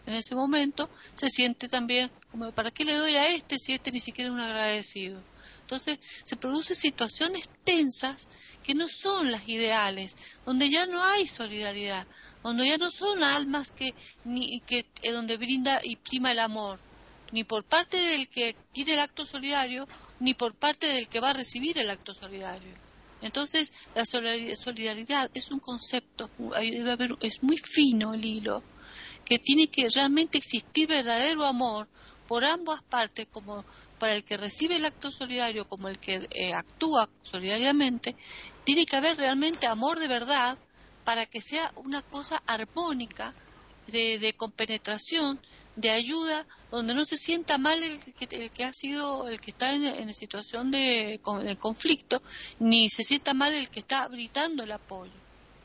en 0.05 0.15
ese 0.15 0.35
momento, 0.35 0.89
se 1.13 1.29
siente 1.29 1.69
también 1.69 2.11
como, 2.31 2.51
¿para 2.51 2.71
qué 2.71 2.85
le 2.85 2.95
doy 2.95 3.15
a 3.15 3.33
este 3.33 3.59
si 3.59 3.73
este 3.73 3.91
ni 3.91 3.99
siquiera 3.99 4.29
es 4.29 4.33
un 4.33 4.39
agradecido? 4.39 5.21
Entonces 5.61 5.99
se 6.23 6.35
producen 6.35 6.75
situaciones 6.75 7.49
tensas 7.63 8.29
que 8.63 8.73
no 8.73 8.87
son 8.89 9.31
las 9.31 9.47
ideales, 9.47 10.15
donde 10.45 10.69
ya 10.69 10.85
no 10.85 11.03
hay 11.03 11.27
solidaridad, 11.27 12.05
donde 12.43 12.67
ya 12.67 12.77
no 12.77 12.91
son 12.91 13.23
almas 13.23 13.71
que, 13.71 13.93
ni, 14.25 14.59
que 14.61 14.85
eh, 15.03 15.11
donde 15.11 15.37
brinda 15.37 15.79
y 15.83 15.95
prima 15.95 16.31
el 16.31 16.39
amor 16.39 16.79
ni 17.31 17.43
por 17.43 17.63
parte 17.63 17.97
del 17.97 18.27
que 18.27 18.55
tiene 18.71 18.93
el 18.93 18.99
acto 18.99 19.25
solidario, 19.25 19.87
ni 20.19 20.33
por 20.33 20.55
parte 20.55 20.87
del 20.87 21.07
que 21.07 21.19
va 21.19 21.29
a 21.29 21.33
recibir 21.33 21.77
el 21.77 21.89
acto 21.89 22.13
solidario. 22.13 22.73
Entonces, 23.21 23.71
la 23.93 24.05
solidaridad 24.05 25.29
es 25.33 25.51
un 25.51 25.59
concepto, 25.59 26.29
es 27.21 27.43
muy 27.43 27.57
fino 27.57 28.13
el 28.13 28.25
hilo, 28.25 28.63
que 29.23 29.37
tiene 29.37 29.67
que 29.67 29.89
realmente 29.89 30.37
existir 30.37 30.87
verdadero 30.87 31.45
amor 31.45 31.87
por 32.27 32.43
ambas 32.43 32.81
partes, 32.83 33.27
como 33.27 33.63
para 33.99 34.15
el 34.15 34.23
que 34.23 34.37
recibe 34.37 34.77
el 34.77 34.85
acto 34.85 35.11
solidario 35.11 35.67
como 35.67 35.87
el 35.87 35.99
que 35.99 36.27
eh, 36.31 36.53
actúa 36.53 37.07
solidariamente, 37.21 38.15
tiene 38.63 38.85
que 38.85 38.95
haber 38.95 39.17
realmente 39.17 39.67
amor 39.67 39.99
de 39.99 40.07
verdad 40.07 40.57
para 41.03 41.27
que 41.27 41.41
sea 41.41 41.71
una 41.75 42.01
cosa 42.01 42.41
armónica 42.47 43.35
de, 43.87 44.19
de 44.19 44.33
compenetración 44.33 45.39
de 45.75 45.89
ayuda 45.89 46.45
donde 46.69 46.93
no 46.93 47.05
se 47.05 47.17
sienta 47.17 47.57
mal 47.57 47.81
el 47.81 47.99
que, 48.13 48.43
el 48.43 48.51
que 48.51 48.63
ha 48.63 48.73
sido 48.73 49.27
el 49.27 49.39
que 49.39 49.51
está 49.51 49.73
en, 49.73 50.13
situación 50.13 50.71
de, 50.71 51.19
conflicto 51.59 52.21
ni 52.59 52.89
se 52.89 53.03
sienta 53.03 53.33
mal 53.33 53.53
el 53.53 53.69
que 53.69 53.79
está 53.79 54.07
gritando 54.07 54.63
el 54.63 54.71
apoyo 54.71 55.13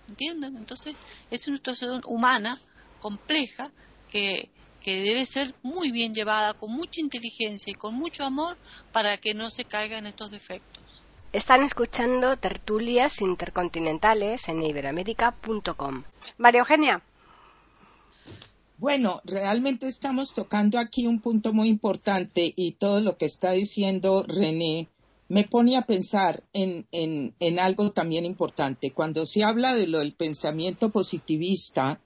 ¿entienden? 0.09 0.57
entonces 0.57 0.95
es 1.31 1.49
una 1.49 1.57
situación 1.57 2.03
humana 2.07 2.59
compleja 3.01 3.71
que, 4.09 4.49
que 4.81 5.01
debe 5.03 5.27
ser 5.27 5.55
muy 5.63 5.91
bien 5.91 6.15
llevada 6.15 6.55
con 6.55 6.73
mucha 6.73 7.01
inteligencia 7.01 7.73
y 7.73 7.75
con 7.75 7.95
mucho 7.95 8.25
amor 8.25 8.57
para 8.93 9.17
que 9.17 9.35
no 9.35 9.51
se 9.51 9.65
caigan 9.65 10.07
estos 10.07 10.31
defectos 10.31 10.83
están 11.33 11.63
escuchando 11.63 12.39
tertulias 12.39 13.21
intercontinentales 13.21 14.49
en 14.49 14.63
iberoamérica.com. 14.63 16.05
María 16.39 16.61
Eugenia. 16.61 17.03
Bueno, 18.79 19.23
realmente 19.25 19.87
estamos 19.87 20.35
tocando 20.35 20.79
aquí 20.79 21.07
un 21.07 21.23
punto 21.23 21.55
muy 21.55 21.69
importante 21.69 22.53
y 22.55 22.73
todo 22.73 23.01
lo 23.01 23.17
que 23.17 23.25
está 23.25 23.53
diciendo 23.53 24.23
René 24.29 24.89
me 25.29 25.45
pone 25.45 25.79
a 25.79 25.87
pensar 25.87 26.45
en, 26.53 26.87
en, 26.93 27.59
algo 27.59 27.93
también 27.93 28.27
importante. 28.27 28.93
Cuando 28.93 29.25
se 29.25 29.45
habla 29.45 29.75
de 29.75 29.87
lo 29.87 30.01
del 30.01 30.13
pensamiento 30.13 30.91
positivista 30.91 32.03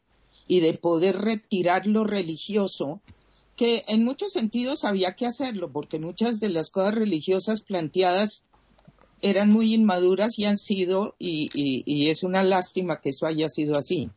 y 0.47 0.61
de 0.61 0.75
poder 0.75 1.17
retirar 1.17 1.89
lo 1.89 2.05
religioso, 2.05 3.01
que 3.57 3.83
en 3.89 4.05
muchos 4.05 4.33
sentidos 4.33 4.85
había 4.85 5.17
que 5.17 5.27
hacerlo, 5.27 5.73
porque 5.73 5.99
muchas 5.99 6.39
de 6.39 6.51
las 6.51 6.71
cosas 6.71 6.95
religiosas 6.95 7.63
planteadas 7.63 8.47
eran 9.23 9.51
muy 9.51 9.75
inmaduras 9.75 10.39
y 10.39 10.45
han 10.45 10.57
sido, 10.57 11.17
y 11.19 12.09
es 12.09 12.23
una 12.23 12.45
lástima 12.45 13.01
que 13.01 13.11
eso 13.11 13.27
haya 13.27 13.49
sido 13.49 13.77
así 13.77 14.09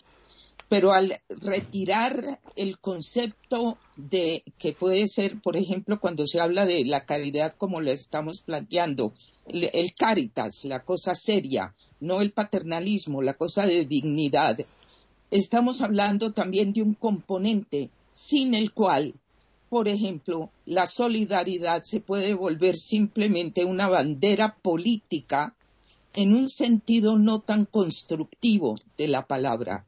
pero 0.73 0.91
al 0.91 1.21
retirar 1.29 2.39
el 2.55 2.79
concepto 2.79 3.77
de 3.95 4.43
que 4.57 4.73
puede 4.73 5.05
ser, 5.05 5.39
por 5.39 5.55
ejemplo, 5.55 5.99
cuando 5.99 6.25
se 6.25 6.39
habla 6.39 6.65
de 6.65 6.83
la 6.83 7.05
caridad 7.05 7.53
como 7.55 7.79
le 7.79 7.91
estamos 7.91 8.41
planteando, 8.41 9.13
el, 9.45 9.93
caritas, 9.93 10.65
la 10.65 10.83
cosa 10.83 11.13
seria, 11.13 11.75
no 11.99 12.21
el 12.21 12.31
paternalismo, 12.31 13.21
la 13.21 13.35
cosa 13.35 13.67
de 13.67 13.85
dignidad, 13.85 14.57
estamos 15.29 15.81
hablando 15.81 16.31
también 16.31 16.73
de 16.73 16.81
un 16.81 16.95
componente 16.95 17.91
sin 18.11 18.55
el 18.55 18.73
cual, 18.73 19.13
por 19.69 19.87
ejemplo, 19.87 20.49
la 20.65 20.87
solidaridad 20.87 21.83
se 21.83 21.99
puede 21.99 22.33
volver 22.33 22.77
simplemente 22.77 23.63
una 23.63 23.87
bandera 23.89 24.55
política 24.59 25.53
en 26.15 26.33
un 26.33 26.49
sentido 26.49 27.19
no 27.19 27.41
tan 27.41 27.65
constructivo 27.65 28.73
de 28.97 29.07
la 29.07 29.27
palabra. 29.27 29.85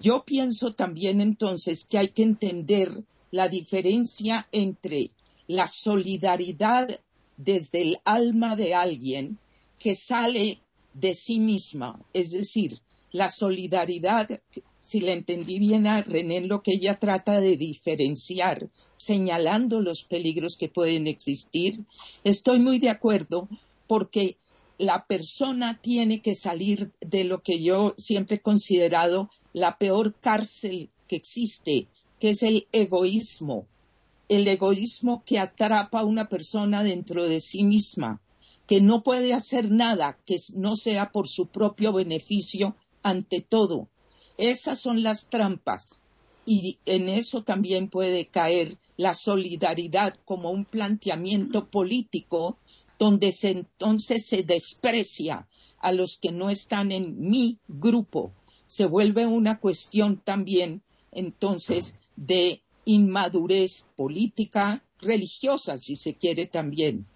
Yo 0.00 0.24
pienso 0.24 0.72
también 0.72 1.20
entonces 1.20 1.84
que 1.84 1.98
hay 1.98 2.08
que 2.08 2.22
entender 2.22 3.04
la 3.30 3.48
diferencia 3.48 4.48
entre 4.52 5.10
la 5.46 5.66
solidaridad 5.66 7.00
desde 7.36 7.82
el 7.82 7.98
alma 8.04 8.56
de 8.56 8.74
alguien 8.74 9.38
que 9.78 9.94
sale 9.94 10.60
de 10.94 11.14
sí 11.14 11.40
misma, 11.40 12.00
es 12.12 12.30
decir, 12.30 12.80
la 13.10 13.28
solidaridad, 13.28 14.28
si 14.80 15.00
la 15.00 15.12
entendí 15.12 15.60
bien 15.60 15.86
a 15.86 16.02
René, 16.02 16.40
lo 16.40 16.62
que 16.62 16.72
ella 16.72 16.98
trata 16.98 17.40
de 17.40 17.56
diferenciar, 17.56 18.68
señalando 18.96 19.80
los 19.80 20.02
peligros 20.02 20.56
que 20.56 20.68
pueden 20.68 21.06
existir, 21.06 21.84
estoy 22.24 22.58
muy 22.58 22.80
de 22.80 22.90
acuerdo 22.90 23.48
porque 23.86 24.36
la 24.78 25.06
persona 25.06 25.78
tiene 25.80 26.22
que 26.22 26.34
salir 26.34 26.92
de 27.00 27.22
lo 27.22 27.40
que 27.40 27.62
yo 27.62 27.94
siempre 27.96 28.36
he 28.36 28.40
considerado 28.40 29.30
la 29.54 29.78
peor 29.78 30.14
cárcel 30.20 30.90
que 31.08 31.16
existe, 31.16 31.88
que 32.20 32.30
es 32.30 32.42
el 32.42 32.66
egoísmo. 32.72 33.66
El 34.28 34.46
egoísmo 34.48 35.22
que 35.24 35.38
atrapa 35.38 36.00
a 36.00 36.04
una 36.04 36.28
persona 36.28 36.82
dentro 36.82 37.24
de 37.24 37.40
sí 37.40 37.62
misma, 37.62 38.20
que 38.66 38.80
no 38.80 39.02
puede 39.02 39.32
hacer 39.32 39.70
nada 39.70 40.18
que 40.26 40.36
no 40.54 40.74
sea 40.74 41.12
por 41.12 41.28
su 41.28 41.46
propio 41.46 41.92
beneficio 41.92 42.76
ante 43.02 43.40
todo. 43.40 43.88
Esas 44.38 44.80
son 44.80 45.02
las 45.02 45.30
trampas. 45.30 46.02
Y 46.46 46.78
en 46.84 47.08
eso 47.08 47.42
también 47.42 47.88
puede 47.88 48.26
caer 48.26 48.78
la 48.96 49.14
solidaridad 49.14 50.16
como 50.24 50.50
un 50.50 50.64
planteamiento 50.64 51.70
político 51.70 52.58
donde 52.98 53.32
se, 53.32 53.50
entonces 53.50 54.26
se 54.26 54.42
desprecia 54.42 55.46
a 55.78 55.92
los 55.92 56.18
que 56.18 56.32
no 56.32 56.50
están 56.50 56.92
en 56.92 57.20
mi 57.20 57.58
grupo. 57.68 58.32
Se 58.74 58.86
vuelve 58.86 59.24
una 59.24 59.60
cuestión 59.60 60.16
también 60.16 60.82
entonces 61.12 61.94
de 62.16 62.60
inmadurez 62.84 63.86
política, 63.94 64.82
religiosa, 65.00 65.78
si 65.78 65.94
se 65.94 66.14
quiere 66.14 66.48
también. 66.48 67.06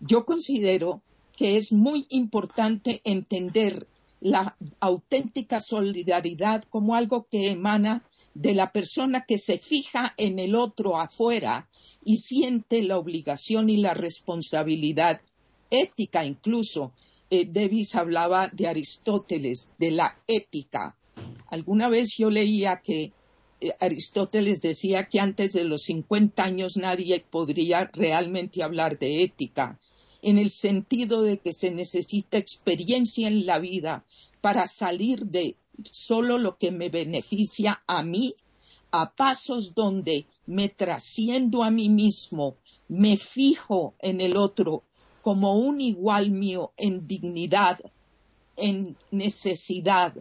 Yo 0.00 0.24
considero 0.24 1.02
que 1.36 1.58
es 1.58 1.72
muy 1.72 2.06
importante 2.08 3.02
entender 3.04 3.86
la 4.20 4.56
auténtica 4.80 5.60
solidaridad 5.60 6.64
como 6.70 6.94
algo 6.94 7.26
que 7.30 7.50
emana 7.50 8.02
de 8.32 8.54
la 8.54 8.72
persona 8.72 9.26
que 9.28 9.36
se 9.36 9.58
fija 9.58 10.14
en 10.16 10.38
el 10.38 10.54
otro 10.54 10.98
afuera 10.98 11.68
y 12.02 12.16
siente 12.16 12.82
la 12.82 12.96
obligación 12.96 13.68
y 13.68 13.76
la 13.76 13.92
responsabilidad 13.92 15.20
ética 15.68 16.24
incluso. 16.24 16.92
Eh, 17.30 17.46
Davis 17.50 17.94
hablaba 17.94 18.48
de 18.48 18.66
Aristóteles, 18.68 19.72
de 19.78 19.90
la 19.90 20.18
ética. 20.26 20.96
Alguna 21.48 21.88
vez 21.88 22.16
yo 22.16 22.30
leía 22.30 22.80
que 22.84 23.12
eh, 23.60 23.70
Aristóteles 23.80 24.60
decía 24.60 25.08
que 25.08 25.20
antes 25.20 25.52
de 25.52 25.64
los 25.64 25.82
50 25.84 26.42
años 26.42 26.76
nadie 26.76 27.20
podría 27.20 27.90
realmente 27.92 28.62
hablar 28.62 28.98
de 28.98 29.22
ética, 29.22 29.78
en 30.22 30.38
el 30.38 30.50
sentido 30.50 31.22
de 31.22 31.38
que 31.38 31.52
se 31.52 31.70
necesita 31.70 32.38
experiencia 32.38 33.28
en 33.28 33.46
la 33.46 33.58
vida 33.58 34.04
para 34.40 34.66
salir 34.66 35.26
de 35.26 35.56
solo 35.84 36.38
lo 36.38 36.56
que 36.56 36.70
me 36.70 36.88
beneficia 36.88 37.82
a 37.86 38.02
mí 38.02 38.34
a 38.90 39.10
pasos 39.10 39.74
donde 39.74 40.26
me 40.46 40.68
trasciendo 40.68 41.64
a 41.64 41.70
mí 41.70 41.88
mismo, 41.88 42.58
me 42.86 43.16
fijo 43.16 43.94
en 43.98 44.20
el 44.20 44.36
otro 44.36 44.84
como 45.24 45.54
un 45.54 45.80
igual 45.80 46.32
mío 46.32 46.72
en 46.76 47.08
dignidad, 47.08 47.80
en 48.58 48.94
necesidad, 49.10 50.14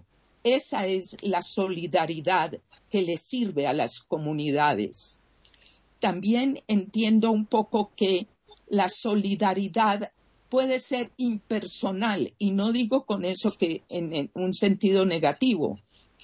esa 0.45 0.87
es 0.87 1.17
la 1.19 1.41
solidaridad 1.41 2.53
que 2.89 3.01
le 3.01 3.17
sirve 3.17 3.67
a 3.67 3.73
las 3.73 3.99
comunidades. 3.99 5.19
También 5.99 6.61
entiendo 6.69 7.31
un 7.31 7.45
poco 7.47 7.91
que 7.97 8.27
la 8.67 8.87
solidaridad 8.87 10.13
puede 10.47 10.79
ser 10.79 11.11
impersonal 11.17 12.31
y 12.39 12.51
no 12.51 12.71
digo 12.71 13.05
con 13.05 13.25
eso 13.25 13.51
que 13.51 13.83
en, 13.89 14.31
un 14.33 14.53
sentido 14.53 15.05
negativo, 15.05 15.77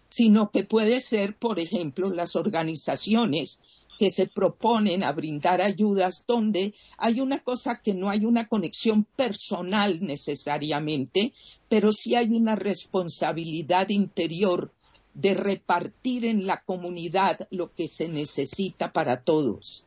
sino 0.08 0.52
que 0.52 0.64
puede 0.64 1.02
ser, 1.02 1.36
por 1.36 1.60
ejemplo, 1.60 2.10
las 2.12 2.38
organizaciones 2.38 3.60
que 4.00 4.12
se 4.12 4.28
proponen 4.28 5.04
a 5.04 5.12
brindar 5.12 5.62
ayudas 5.62 6.24
donde 6.26 6.74
hay 6.98 7.20
una 7.20 7.44
cosa 7.44 7.82
que 7.84 7.94
no 7.94 8.10
hay 8.10 8.24
una 8.24 8.48
conexión 8.48 9.04
personal 9.04 10.02
necesariamente, 10.02 11.34
pero 11.68 11.92
sí 11.92 12.16
hay 12.16 12.30
una 12.30 12.56
responsabilidad 12.56 13.90
interior 13.90 14.72
de 15.14 15.34
repartir 15.34 16.26
en 16.26 16.48
la 16.48 16.62
comunidad 16.64 17.46
lo 17.52 17.74
que 17.74 17.90
se 17.90 18.08
necesita 18.08 18.94
para 18.94 19.22
todos. 19.22 19.84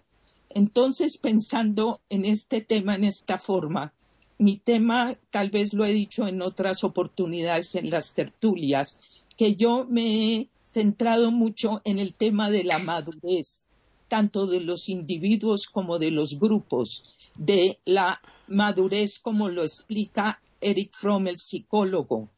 Entonces, 0.51 1.16
pensando 1.16 2.03
en 2.11 2.27
este 2.27 2.61
tema 2.61 2.96
en 2.96 3.05
esta 3.05 3.38
forma, 3.38 3.94
mi 4.37 4.59
tema, 4.59 5.16
tal 5.31 5.48
vez 5.48 5.72
lo 5.72 5.87
he 5.87 5.92
dicho 5.94 6.29
en 6.29 6.42
otras 6.42 6.85
oportunidades 6.85 7.75
en 7.77 7.88
las 7.88 8.12
tertulias, 8.12 9.01
que 9.38 9.55
yo 9.55 9.87
me 9.88 10.35
he 10.35 10.48
centrado 10.64 11.31
mucho 11.31 11.81
en 11.85 11.98
el 11.98 12.12
tema 12.12 12.51
de 12.51 12.64
la 12.64 12.79
madurez 12.79 13.71
tanto 14.12 14.46
de 14.46 14.61
los 14.61 14.90
individuos 14.90 15.66
como 15.68 15.98
de 15.98 16.11
los 16.11 16.38
grupos, 16.38 17.14
de 17.38 17.79
la 17.87 18.20
madurez 18.46 19.18
como 19.18 19.48
lo 19.48 19.62
explica 19.62 20.38
Eric 20.61 20.92
Fromm, 20.92 21.29
el 21.29 21.38
psicólogo, 21.38 22.29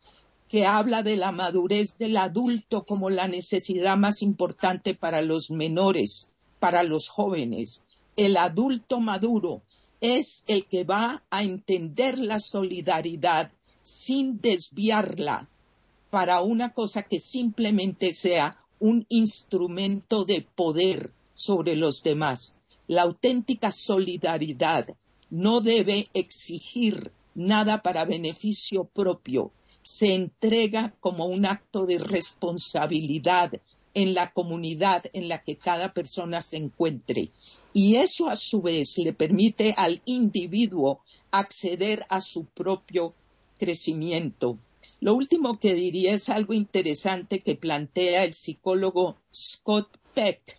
que 0.49 0.67
habla 0.67 1.03
de 1.03 1.17
la 1.17 1.33
madurez 1.33 1.99
del 1.99 2.17
adulto 2.17 2.85
como 2.85 3.11
la 3.11 3.27
necesidad 3.27 3.97
más 3.97 4.23
importante 4.23 4.95
para 4.95 5.21
los 5.21 5.51
menores, 5.51 6.31
para 6.61 6.85
los 6.85 7.09
jóvenes. 7.09 7.83
El 8.15 8.37
adulto 8.37 9.01
maduro 9.01 9.63
es 10.01 10.45
el 10.47 10.67
que 10.67 10.85
va 10.85 11.25
a 11.29 11.43
entender 11.43 12.21
la 12.21 12.39
solidaridad 12.39 13.51
sin 13.81 14.41
desviarla 14.41 15.49
para 16.11 16.41
una 16.41 16.73
cosa 16.73 17.03
que 17.03 17.19
simplemente 17.19 18.13
sea 18.13 18.59
un 18.79 19.07
instrumento 19.09 20.25
de 20.25 20.47
poder 20.55 21.11
sobre 21.35 21.77
los 21.77 22.03
demás. 22.03 22.59
La 22.87 23.03
auténtica 23.03 23.73
solidaridad 23.73 24.87
no 25.31 25.61
debe 25.61 26.09
exigir 26.15 27.13
nada 27.35 27.83
para 27.83 28.05
beneficio 28.05 28.85
propio. 28.85 29.53
Se 29.83 30.15
entrega 30.15 30.95
como 31.01 31.27
un 31.27 31.45
acto 31.45 31.85
de 31.87 31.99
responsabilidad 31.99 33.53
en 33.95 34.15
la 34.15 34.33
comunidad 34.33 35.05
en 35.13 35.29
la 35.29 35.43
que 35.43 35.57
cada 35.57 35.93
persona 35.93 36.41
se 36.41 36.57
encuentre. 36.57 37.31
Y 37.73 37.97
eso 37.97 38.29
a 38.29 38.37
su 38.37 38.63
vez 38.63 38.99
le 38.99 39.13
permite 39.13 39.75
al 39.77 40.01
individuo 40.05 41.01
acceder 41.31 42.07
a 42.09 42.21
su 42.21 42.45
propio 42.47 43.15
crecimiento. 43.59 44.59
Lo 45.01 45.15
último 45.15 45.59
que 45.59 45.75
diría 45.75 46.15
es 46.15 46.29
algo 46.29 46.55
interesante 46.55 47.41
que 47.41 47.57
plantea 47.57 48.25
el 48.25 48.33
psicólogo 48.33 49.17
Scott 49.33 49.89
Peck 50.15 50.59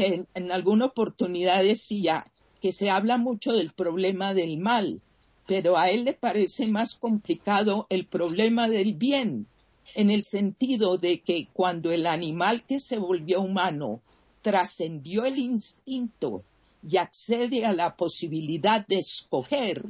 en, 0.00 0.52
alguna 0.52 0.86
oportunidad 0.86 1.62
decía 1.62 2.26
que 2.60 2.72
se 2.72 2.90
habla 2.90 3.16
mucho 3.16 3.52
del 3.52 3.72
problema 3.72 4.34
del 4.34 4.58
mal, 4.58 5.00
pero 5.46 5.76
a 5.76 5.90
él 5.90 6.04
le 6.04 6.14
parece 6.14 6.66
más 6.66 6.94
complicado 6.94 7.86
el 7.90 8.06
problema 8.06 8.68
del 8.68 8.94
bien, 8.94 9.46
en 9.94 10.10
el 10.10 10.22
sentido 10.22 10.98
de 10.98 11.20
que 11.20 11.48
cuando 11.52 11.90
el 11.90 12.06
animal 12.06 12.64
que 12.64 12.80
se 12.80 12.98
volvió 12.98 13.40
humano 13.40 14.00
trascendió 14.42 15.24
el 15.24 15.38
instinto 15.38 16.42
y 16.82 16.96
accede 16.96 17.64
a 17.64 17.72
la 17.72 17.96
posibilidad 17.96 18.86
de 18.86 18.98
escoger, 18.98 19.84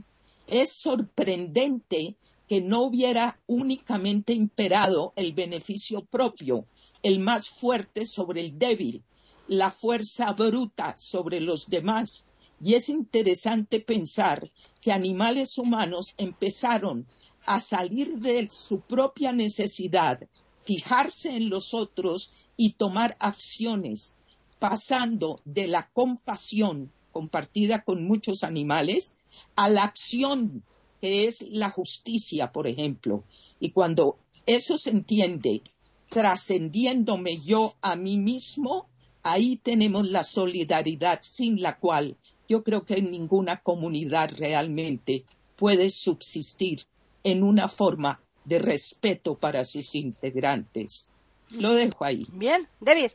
es 0.47 0.73
sorprendente 0.73 2.17
que 2.49 2.61
no 2.61 2.83
hubiera 2.83 3.39
únicamente 3.47 4.33
imperado 4.33 5.13
el 5.15 5.33
beneficio 5.33 6.05
propio, 6.05 6.65
el 7.03 7.21
más 7.21 7.49
fuerte 7.49 8.07
sobre 8.07 8.41
el 8.41 8.59
débil, 8.59 9.03
la 9.51 9.73
fuerza 9.73 10.33
bruta 10.33 10.97
sobre 10.97 11.41
los 11.41 11.69
demás. 11.69 12.25
Y 12.63 12.75
es 12.75 12.89
interesante 12.89 13.81
pensar 13.81 14.49
que 14.81 14.93
animales 14.93 15.59
humanos 15.59 16.15
empezaron 16.19 17.09
a 17.45 17.61
salir 17.61 18.19
de 18.19 18.49
su 18.49 18.81
propia 18.81 19.33
necesidad, 19.33 20.21
fijarse 20.63 21.35
en 21.35 21.51
los 21.51 21.75
otros 21.75 22.31
y 22.57 22.75
tomar 22.75 23.17
acciones, 23.19 24.17
pasando 24.61 25.41
de 25.45 25.67
la 25.67 25.91
compasión 25.93 26.93
compartida 27.11 27.83
con 27.83 28.07
muchos 28.07 28.45
animales 28.45 29.17
a 29.57 29.69
la 29.69 29.83
acción 29.83 30.63
que 31.01 31.27
es 31.27 31.43
la 31.43 31.71
justicia, 31.71 32.53
por 32.53 32.69
ejemplo. 32.69 33.25
Y 33.59 33.71
cuando 33.71 34.17
eso 34.47 34.79
se 34.79 34.91
entiende 34.91 35.63
trascendiéndome 36.09 37.39
yo 37.39 37.75
a 37.81 37.97
mí 37.97 38.17
mismo, 38.17 38.90
ahí 39.23 39.57
tenemos 39.57 40.09
la 40.09 40.25
solidaridad 40.25 41.21
sin 41.23 41.61
la 41.61 41.79
cual 41.79 42.17
yo 42.49 42.63
creo 42.63 42.85
que 42.85 43.01
ninguna 43.01 43.61
comunidad 43.61 44.31
realmente 44.37 45.25
puede 45.57 45.91
subsistir 45.91 46.85
en 47.23 47.43
una 47.43 47.69
forma 47.69 48.21
de 48.45 48.59
respeto 48.59 49.37
para 49.37 49.65
sus 49.65 49.95
integrantes. 49.95 51.11
Lo 51.51 51.75
dejo 51.75 52.05
ahí. 52.05 52.27
Bien, 52.33 52.67
David. 52.81 53.11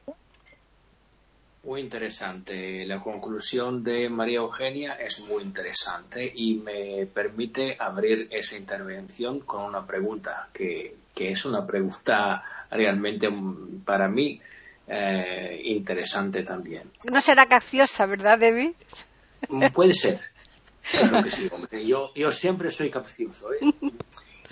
Muy 1.65 1.81
interesante. 1.81 2.85
La 2.85 3.01
conclusión 3.01 3.83
de 3.83 4.07
María 4.07 4.37
Eugenia 4.37 4.93
es 4.93 5.19
muy 5.27 5.41
interesante 5.41 6.31
y 6.33 6.55
me 6.55 7.07
permite 7.07 7.75
abrir 7.79 8.27
esa 8.29 8.55
intervención 8.55 9.39
con 9.39 9.63
una 9.63 9.85
pregunta 9.85 10.49
que, 10.53 10.97
es 11.15 11.45
una 11.45 11.65
pregunta 11.65 12.43
realmente 12.69 13.27
mm, 13.29 13.81
para 13.83 14.07
mí 14.07 14.39
eh, 14.87 15.61
interesante 15.65 16.43
también. 16.43 16.91
No 17.03 17.21
será 17.21 17.47
capciosa, 17.47 18.05
¿verdad, 18.05 18.39
David? 18.39 18.71
Mm, 19.49 19.67
puede 19.73 19.93
ser. 19.93 20.19
Claro 20.91 21.23
que 21.23 21.29
sí, 21.29 21.49
Yo, 21.85 22.11
yo 22.15 22.29
siempre 22.31 22.69
soy 22.71 22.91
capcioso. 22.91 23.51
¿eh? 23.53 23.73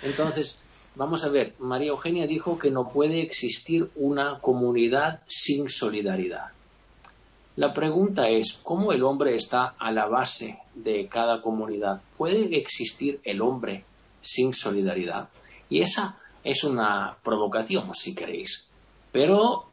Entonces, 0.02 0.58
vamos 0.96 1.24
a 1.24 1.28
ver. 1.28 1.54
María 1.58 1.90
Eugenia 1.90 2.26
dijo 2.26 2.58
que 2.58 2.70
no 2.70 2.88
puede 2.88 3.22
existir 3.22 3.90
una 3.94 4.40
comunidad 4.40 5.20
sin 5.26 5.68
solidaridad. 5.68 6.48
La 7.56 7.72
pregunta 7.72 8.28
es, 8.28 8.54
¿cómo 8.64 8.92
el 8.92 9.04
hombre 9.04 9.36
está 9.36 9.74
a 9.78 9.92
la 9.92 10.06
base 10.06 10.58
de 10.74 11.06
cada 11.08 11.40
comunidad? 11.40 12.02
¿Puede 12.18 12.58
existir 12.58 13.20
el 13.22 13.40
hombre 13.40 13.84
sin 14.20 14.52
solidaridad? 14.52 15.28
Y 15.70 15.80
esa 15.80 16.18
es 16.42 16.64
una 16.64 17.16
provocación, 17.22 17.94
si 17.94 18.12
queréis. 18.12 18.66
Pero 19.12 19.70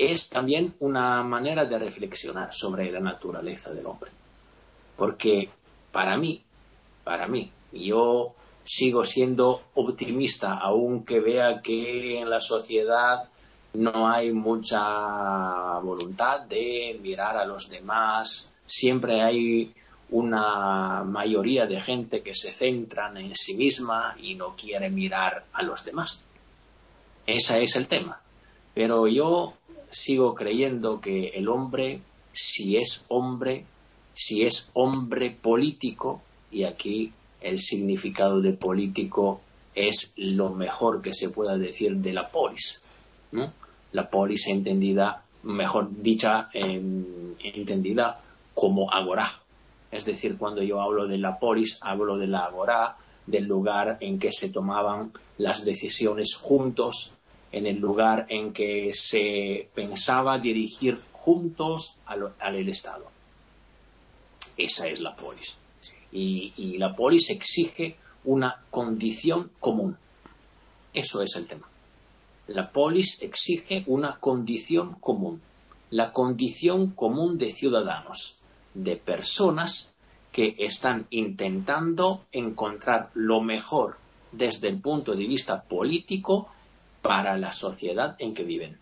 es 0.00 0.30
también 0.30 0.74
una 0.80 1.22
manera 1.22 1.66
de 1.66 1.78
reflexionar 1.78 2.52
sobre 2.52 2.90
la 2.90 3.00
naturaleza 3.00 3.72
del 3.74 3.86
hombre. 3.86 4.10
Porque 4.96 5.50
para 5.92 6.16
mí, 6.16 6.42
para 7.04 7.28
mí, 7.28 7.52
yo 7.72 8.34
sigo 8.64 9.04
siendo 9.04 9.62
optimista, 9.74 10.54
aunque 10.54 11.20
vea 11.20 11.60
que 11.62 12.20
en 12.20 12.30
la 12.30 12.40
sociedad 12.40 13.28
no 13.74 14.08
hay 14.08 14.32
mucha 14.32 15.78
voluntad 15.80 16.46
de 16.46 16.98
mirar 17.02 17.36
a 17.36 17.44
los 17.44 17.68
demás, 17.68 18.52
siempre 18.66 19.20
hay 19.20 19.74
una 20.10 21.04
mayoría 21.04 21.66
de 21.66 21.80
gente 21.80 22.22
que 22.22 22.34
se 22.34 22.52
centra 22.52 23.12
en 23.14 23.34
sí 23.34 23.54
misma 23.54 24.16
y 24.18 24.34
no 24.34 24.56
quiere 24.56 24.88
mirar 24.88 25.44
a 25.52 25.62
los 25.62 25.84
demás. 25.84 26.24
Ese 27.26 27.62
es 27.62 27.76
el 27.76 27.86
tema. 27.86 28.20
Pero 28.74 29.06
yo 29.06 29.54
sigo 29.90 30.34
creyendo 30.34 31.00
que 31.00 31.28
el 31.28 31.48
hombre, 31.48 32.00
si 32.32 32.76
es 32.76 33.04
hombre, 33.08 33.64
si 34.14 34.42
es 34.42 34.70
hombre 34.74 35.30
político, 35.30 36.22
y 36.50 36.64
aquí 36.64 37.12
el 37.40 37.58
significado 37.58 38.40
de 38.40 38.52
político 38.52 39.40
es 39.74 40.12
lo 40.16 40.50
mejor 40.50 41.00
que 41.00 41.12
se 41.12 41.30
pueda 41.30 41.56
decir 41.56 41.96
de 41.96 42.12
la 42.12 42.28
polis, 42.28 42.82
la 43.92 44.10
polis 44.10 44.48
entendida, 44.48 45.24
mejor 45.42 45.88
dicha, 46.02 46.48
entendida 46.52 48.20
como 48.54 48.92
agora. 48.92 49.30
Es 49.90 50.04
decir, 50.04 50.36
cuando 50.36 50.62
yo 50.62 50.80
hablo 50.80 51.06
de 51.06 51.18
la 51.18 51.38
polis, 51.38 51.78
hablo 51.80 52.16
de 52.16 52.26
la 52.26 52.44
agora, 52.44 52.96
del 53.26 53.44
lugar 53.44 53.98
en 54.00 54.18
que 54.18 54.32
se 54.32 54.50
tomaban 54.50 55.12
las 55.38 55.64
decisiones 55.64 56.34
juntos, 56.34 57.12
en 57.52 57.66
el 57.66 57.78
lugar 57.78 58.26
en 58.28 58.52
que 58.52 58.90
se 58.92 59.68
pensaba 59.74 60.38
dirigir 60.38 61.00
juntos 61.12 61.96
al, 62.06 62.68
Estado. 62.68 63.06
Esa 64.56 64.88
es 64.88 65.00
la 65.00 65.14
polis. 65.14 65.56
y 66.12 66.76
la 66.78 66.94
polis 66.94 67.30
exige 67.30 67.96
una 68.24 68.62
condición 68.70 69.50
común. 69.60 69.96
Eso 70.92 71.22
es 71.22 71.36
el 71.36 71.46
tema. 71.46 71.68
La 72.48 72.70
polis 72.70 73.22
exige 73.22 73.84
una 73.86 74.18
condición 74.18 74.94
común, 74.94 75.40
la 75.90 76.12
condición 76.12 76.90
común 76.90 77.38
de 77.38 77.50
ciudadanos, 77.50 78.38
de 78.74 78.96
personas 78.96 79.94
que 80.32 80.56
están 80.58 81.06
intentando 81.10 82.24
encontrar 82.32 83.10
lo 83.14 83.40
mejor 83.40 83.98
desde 84.32 84.68
el 84.68 84.80
punto 84.80 85.14
de 85.14 85.26
vista 85.26 85.62
político 85.62 86.48
para 87.02 87.36
la 87.38 87.52
sociedad 87.52 88.16
en 88.18 88.34
que 88.34 88.44
viven. 88.44 88.78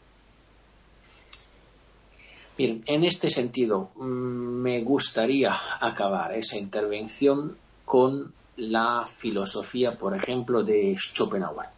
Bien, 2.56 2.82
en 2.86 3.04
este 3.04 3.30
sentido, 3.30 3.90
mm, 3.94 4.02
me 4.02 4.82
gustaría 4.82 5.56
acabar 5.80 6.34
esa 6.34 6.58
intervención 6.58 7.56
con 7.84 8.32
la 8.56 9.06
filosofía, 9.06 9.96
por 9.96 10.16
ejemplo, 10.16 10.64
de 10.64 10.96
Schopenhauer. 10.96 11.68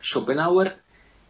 Schopenhauer 0.00 0.78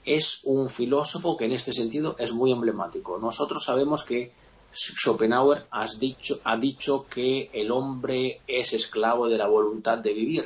es 0.04 0.40
un 0.44 0.68
filósofo 0.68 1.36
que 1.36 1.46
en 1.46 1.52
este 1.52 1.72
sentido 1.72 2.16
es 2.18 2.32
muy 2.34 2.52
emblemático. 2.52 3.18
Nosotros 3.18 3.64
sabemos 3.64 4.04
que 4.04 4.32
Schopenhauer 4.70 5.66
ha 5.70 6.56
dicho 6.58 7.06
que 7.08 7.48
el 7.52 7.70
hombre 7.70 8.40
es 8.46 8.74
esclavo 8.74 9.28
de 9.28 9.38
la 9.38 9.46
voluntad 9.46 9.98
de 9.98 10.12
vivir, 10.12 10.44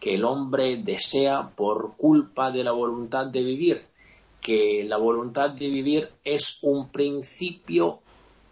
que 0.00 0.14
el 0.14 0.24
hombre 0.24 0.82
desea 0.82 1.48
por 1.54 1.96
culpa 1.96 2.50
de 2.50 2.64
la 2.64 2.72
voluntad 2.72 3.26
de 3.26 3.42
vivir, 3.42 3.86
que 4.40 4.84
la 4.84 4.96
voluntad 4.96 5.50
de 5.50 5.68
vivir 5.68 6.10
es 6.24 6.58
un 6.62 6.90
principio 6.90 8.00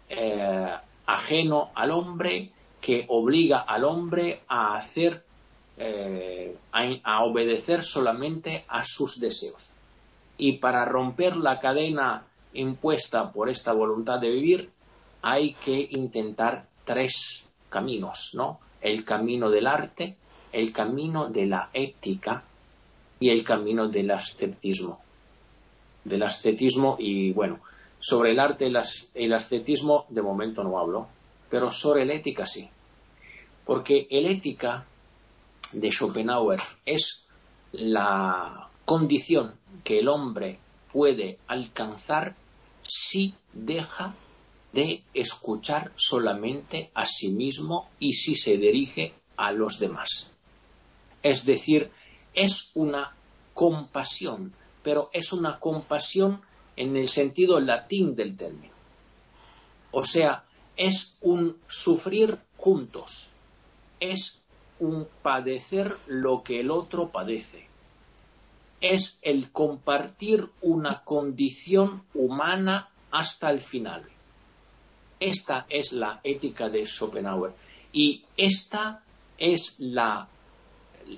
eh, 0.09 0.73
ajeno 1.05 1.69
al 1.75 1.91
hombre 1.91 2.51
que 2.81 3.05
obliga 3.07 3.59
al 3.59 3.83
hombre 3.83 4.41
a 4.47 4.75
hacer, 4.75 5.23
eh, 5.77 6.57
a 6.71 7.23
obedecer 7.23 7.83
solamente 7.83 8.65
a 8.67 8.83
sus 8.83 9.19
deseos 9.19 9.71
y 10.37 10.57
para 10.57 10.85
romper 10.85 11.37
la 11.37 11.59
cadena 11.59 12.25
impuesta 12.53 13.31
por 13.31 13.49
esta 13.49 13.73
voluntad 13.73 14.19
de 14.19 14.29
vivir 14.29 14.69
hay 15.21 15.53
que 15.53 15.87
intentar 15.91 16.67
tres 16.83 17.47
caminos, 17.69 18.31
¿no? 18.33 18.59
El 18.81 19.03
camino 19.03 19.49
del 19.49 19.65
arte, 19.65 20.17
el 20.55 20.71
camino 20.71 21.27
de 21.27 21.45
la 21.47 21.69
ética 21.73 22.41
y 23.19 23.29
el 23.29 23.43
camino 23.43 23.89
del 23.89 24.09
ascetismo. 24.11 25.01
Del 26.05 26.23
ascetismo 26.23 26.95
y 26.97 27.33
bueno, 27.33 27.59
sobre 27.99 28.31
el 28.31 28.39
arte 28.39 28.71
el 29.15 29.33
ascetismo 29.33 30.05
de 30.07 30.21
momento 30.21 30.63
no 30.63 30.79
hablo, 30.79 31.07
pero 31.49 31.71
sobre 31.71 32.05
la 32.05 32.13
ética 32.13 32.45
sí. 32.45 32.69
Porque 33.65 34.07
el 34.09 34.27
ética 34.27 34.85
de 35.73 35.91
Schopenhauer 35.91 36.61
es 36.85 37.25
la 37.73 38.69
condición 38.85 39.55
que 39.83 39.99
el 39.99 40.07
hombre 40.07 40.59
puede 40.89 41.37
alcanzar 41.47 42.33
si 42.81 43.33
deja 43.51 44.13
de 44.71 45.03
escuchar 45.13 45.91
solamente 45.95 46.91
a 46.93 47.05
sí 47.05 47.29
mismo 47.29 47.89
y 47.99 48.13
si 48.13 48.37
se 48.37 48.57
dirige 48.57 49.13
a 49.35 49.51
los 49.51 49.79
demás. 49.79 50.34
Es 51.25 51.43
decir, 51.43 51.89
es 52.35 52.69
una 52.75 53.15
compasión, 53.55 54.53
pero 54.83 55.09
es 55.11 55.33
una 55.33 55.59
compasión 55.59 56.39
en 56.75 56.95
el 56.95 57.07
sentido 57.07 57.59
latín 57.59 58.15
del 58.15 58.37
término. 58.37 58.75
O 59.89 60.05
sea, 60.05 60.43
es 60.77 61.17
un 61.21 61.57
sufrir 61.67 62.37
juntos, 62.57 63.31
es 63.99 64.39
un 64.79 65.07
padecer 65.23 65.95
lo 66.05 66.43
que 66.43 66.59
el 66.59 66.69
otro 66.69 67.09
padece, 67.09 67.69
es 68.79 69.17
el 69.23 69.51
compartir 69.51 70.47
una 70.61 71.03
condición 71.03 72.03
humana 72.13 72.91
hasta 73.09 73.49
el 73.49 73.61
final. 73.61 74.03
Esta 75.19 75.65
es 75.69 75.91
la 75.91 76.19
ética 76.23 76.69
de 76.69 76.85
Schopenhauer 76.85 77.55
y 77.91 78.25
esta 78.37 79.01
es 79.39 79.75
la, 79.79 80.29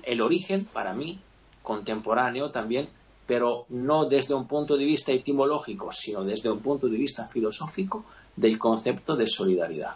el 0.02 0.20
origen 0.20 0.64
para 0.66 0.94
mí 0.94 1.18
contemporáneo 1.62 2.50
también, 2.50 2.88
pero 3.26 3.66
no 3.68 4.06
desde 4.06 4.34
un 4.34 4.46
punto 4.46 4.76
de 4.76 4.84
vista 4.84 5.12
etimológico, 5.12 5.92
sino 5.92 6.24
desde 6.24 6.50
un 6.50 6.60
punto 6.60 6.88
de 6.88 6.96
vista 6.96 7.26
filosófico 7.26 8.04
del 8.34 8.58
concepto 8.58 9.16
de 9.16 9.26
solidaridad. 9.26 9.94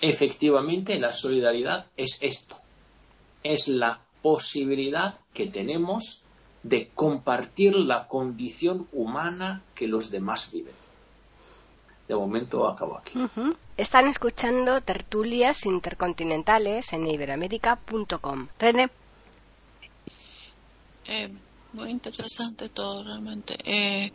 Efectivamente, 0.00 0.98
la 0.98 1.12
solidaridad 1.12 1.86
es 1.96 2.18
esto, 2.22 2.56
es 3.42 3.68
la 3.68 4.00
posibilidad 4.22 5.18
que 5.34 5.48
tenemos 5.48 6.22
de 6.62 6.88
compartir 6.94 7.74
la 7.74 8.06
condición 8.08 8.86
humana 8.92 9.62
que 9.74 9.86
los 9.86 10.10
demás 10.10 10.50
viven. 10.50 10.74
De 12.08 12.14
momento 12.14 12.66
acabo 12.66 12.98
aquí. 12.98 13.12
Están 13.80 14.08
escuchando 14.08 14.82
tertulias 14.82 15.64
intercontinentales 15.64 16.92
en 16.92 17.06
iberoamérica.com. 17.06 18.48
René. 18.58 18.90
Eh, 21.06 21.30
muy 21.72 21.88
interesante 21.88 22.68
todo 22.68 23.02
realmente. 23.02 23.56
Eh, 23.64 24.12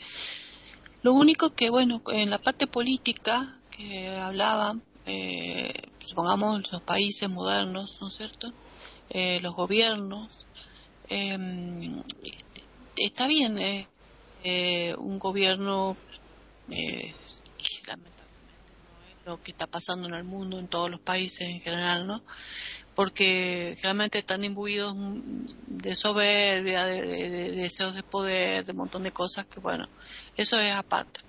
lo 1.02 1.14
único 1.14 1.56
que, 1.56 1.72
bueno, 1.72 2.04
en 2.14 2.30
la 2.30 2.38
parte 2.38 2.68
política 2.68 3.58
que 3.72 4.08
hablaban, 4.10 4.84
eh, 5.08 5.74
supongamos 5.98 6.72
los 6.72 6.82
países 6.84 7.28
modernos, 7.28 7.98
¿no 8.02 8.10
es 8.10 8.14
cierto? 8.14 8.54
Eh, 9.10 9.40
los 9.42 9.56
gobiernos, 9.56 10.46
em, 11.10 12.04
está 12.96 13.26
bien 13.26 13.58
eh, 13.58 14.96
un 15.00 15.18
gobierno 15.18 15.98
que 16.70 17.16
lamentablemente 17.88 18.25
lo 19.26 19.42
que 19.42 19.52
está 19.52 19.68
pasando 19.68 20.08
en 20.08 20.14
el 20.14 20.24
mundo, 20.24 20.60
en 20.60 20.68
todos 20.68 20.90
los 20.90 21.00
países 21.00 21.50
en 21.50 21.60
general, 21.60 22.08
¿no? 22.08 22.22
porque 22.96 23.78
realmente 23.84 24.20
están 24.20 24.44
imbuidos 24.44 24.96
de 25.68 25.96
soberbia, 25.96 26.86
de, 26.86 27.52
deseos 27.52 27.94
de 27.94 28.04
poder, 28.04 28.64
de 28.66 28.72
un 28.72 28.80
montón 28.80 29.04
de 29.04 29.12
cosas 29.12 29.46
que, 29.46 29.60
bueno, 29.60 29.88
eso 30.38 30.58
es 30.58 30.72
aparte. 30.72 31.20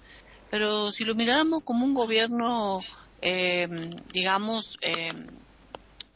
Pero 0.49 0.93
si 0.93 1.05
lo 1.05 1.17
miráramos 1.17 1.65
como 1.65 1.85
un 1.85 1.93
gobierno, 1.93 2.81
eh, 3.21 3.69
digamos, 4.13 4.79
eh, 4.81 5.13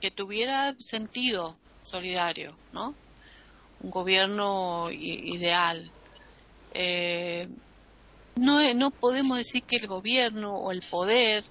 que 0.01 0.13
tuviera 0.13 0.75
sentido 0.79 1.57
solidario, 1.83 2.57
¿no? 2.73 2.95
Un 3.81 3.91
gobierno 3.91 4.89
ideal. 4.93 5.91
Eh, 6.75 7.49
no, 8.37 8.75
no 8.75 8.91
podemos 8.91 9.39
decir 9.39 9.63
que 9.63 9.77
el 9.77 9.87
gobierno 9.87 10.57
o 10.57 10.73
el 10.73 10.83
poder 10.83 11.45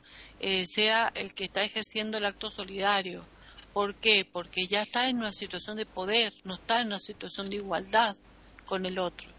sea 0.66 1.12
el 1.16 1.34
que 1.34 1.44
está 1.44 1.64
ejerciendo 1.64 2.18
el 2.18 2.26
acto 2.26 2.50
solidario 2.50 3.26
¿Por 3.74 3.96
qué? 3.96 4.26
Porque 4.26 4.66
ya 4.68 4.82
está 4.82 5.10
en 5.10 5.18
una 5.18 5.32
situación 5.32 5.78
de 5.78 5.86
poder, 5.86 6.34
no 6.44 6.56
está 6.56 6.82
en 6.82 6.88
una 6.88 7.00
situación 7.00 7.50
de 7.50 7.58
igualdad 7.58 8.16
con 8.66 8.86
el 8.86 9.00
otro. 9.00 9.30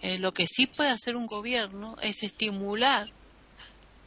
Eh, 0.00 0.18
lo 0.18 0.32
que 0.32 0.46
sí 0.46 0.66
puede 0.66 0.90
hacer 0.90 1.16
un 1.16 1.26
gobierno 1.26 1.96
es 2.00 2.22
estimular 2.22 3.10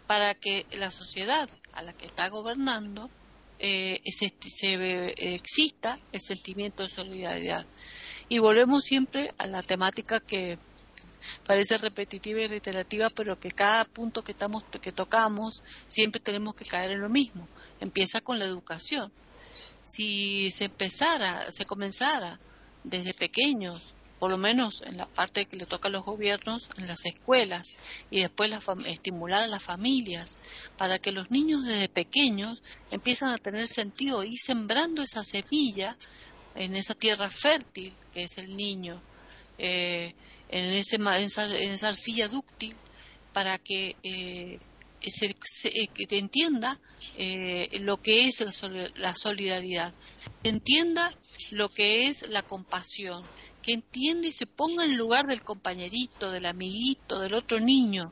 para 0.08 0.34
que 0.34 0.66
la 0.74 0.90
sociedad 0.90 1.50
a 1.74 1.84
la 1.84 1.94
que 1.94 2.06
está 2.06 2.30
gobernando 2.30 3.10
eh, 3.60 4.02
se, 4.12 4.34
exista 5.36 6.00
el 6.12 6.20
sentimiento 6.20 6.84
de 6.84 6.90
solidaridad. 6.90 7.66
Y 8.30 8.40
volvemos 8.40 8.84
siempre 8.84 9.34
a 9.38 9.46
la 9.46 9.62
temática 9.62 10.20
que 10.20 10.58
parece 11.46 11.78
repetitiva 11.78 12.42
y 12.42 12.48
reiterativa, 12.48 13.10
pero 13.10 13.40
que 13.40 13.52
cada 13.52 13.86
punto 13.86 14.24
que, 14.24 14.32
estamos, 14.32 14.64
que 14.82 14.92
tocamos 14.92 15.64
siempre 15.88 16.22
tenemos 16.22 16.56
que 16.56 16.66
caer 16.66 16.92
en 16.92 17.02
lo 17.02 17.10
mismo. 17.10 17.48
Empieza 17.80 18.22
con 18.22 18.40
la 18.40 18.46
educación 18.46 19.12
si 19.84 20.52
se 20.52 20.66
empezara, 20.66 21.52
se 21.52 21.66
comenzara 21.66 22.40
desde 22.84 23.14
pequeños, 23.14 23.94
por 24.20 24.32
lo 24.32 24.38
menos 24.38 24.82
en 24.86 24.98
la 24.98 25.08
parte 25.08 25.46
que 25.46 25.58
le 25.58 25.66
toca 25.66 25.88
a 25.88 25.92
los 25.92 26.06
gobiernos, 26.06 26.70
en 26.78 26.88
las 26.88 27.06
escuelas, 27.06 27.76
y 28.10 28.22
después 28.22 28.54
estimular 28.86 29.44
a 29.44 29.48
las 29.48 29.64
familias, 29.64 30.38
para 30.78 31.00
que 31.00 31.12
los 31.12 31.32
niños 31.32 31.66
desde 31.66 31.90
pequeños 31.90 32.62
empiezan 32.92 33.34
a 33.34 33.38
tener 33.38 33.68
sentido, 33.68 34.24
y 34.24 34.38
sembrando 34.38 35.02
esa 35.02 35.24
semilla 35.24 35.98
en 36.56 36.76
esa 36.76 36.94
tierra 36.94 37.30
fértil 37.30 37.94
que 38.14 38.24
es 38.24 38.38
el 38.38 38.56
niño, 38.56 39.02
eh, 39.58 40.14
en, 40.52 40.66
ese, 40.74 40.98
en 40.98 41.72
esa, 41.72 41.88
arcilla 41.88 42.28
dúctil, 42.28 42.76
para 43.34 43.58
que 43.58 43.96
eh, 44.04 44.60
se, 45.06 45.34
que 45.34 46.18
entienda 46.18 46.80
eh, 47.18 47.70
lo 47.82 48.02
que 48.02 48.28
es 48.28 48.44
la 48.96 49.16
solidaridad, 49.16 49.94
que 50.44 50.50
entienda 50.50 51.12
lo 51.52 51.70
que 51.70 52.08
es 52.08 52.28
la 52.30 52.44
compasión, 52.44 53.24
que 53.62 53.74
entienda 53.74 54.28
y 54.28 54.32
se 54.32 54.46
ponga 54.46 54.84
en 54.84 54.98
lugar 54.98 55.28
del 55.28 55.44
compañerito, 55.44 56.32
del 56.32 56.46
amiguito, 56.46 57.20
del 57.20 57.34
otro 57.34 57.60
niño, 57.60 58.12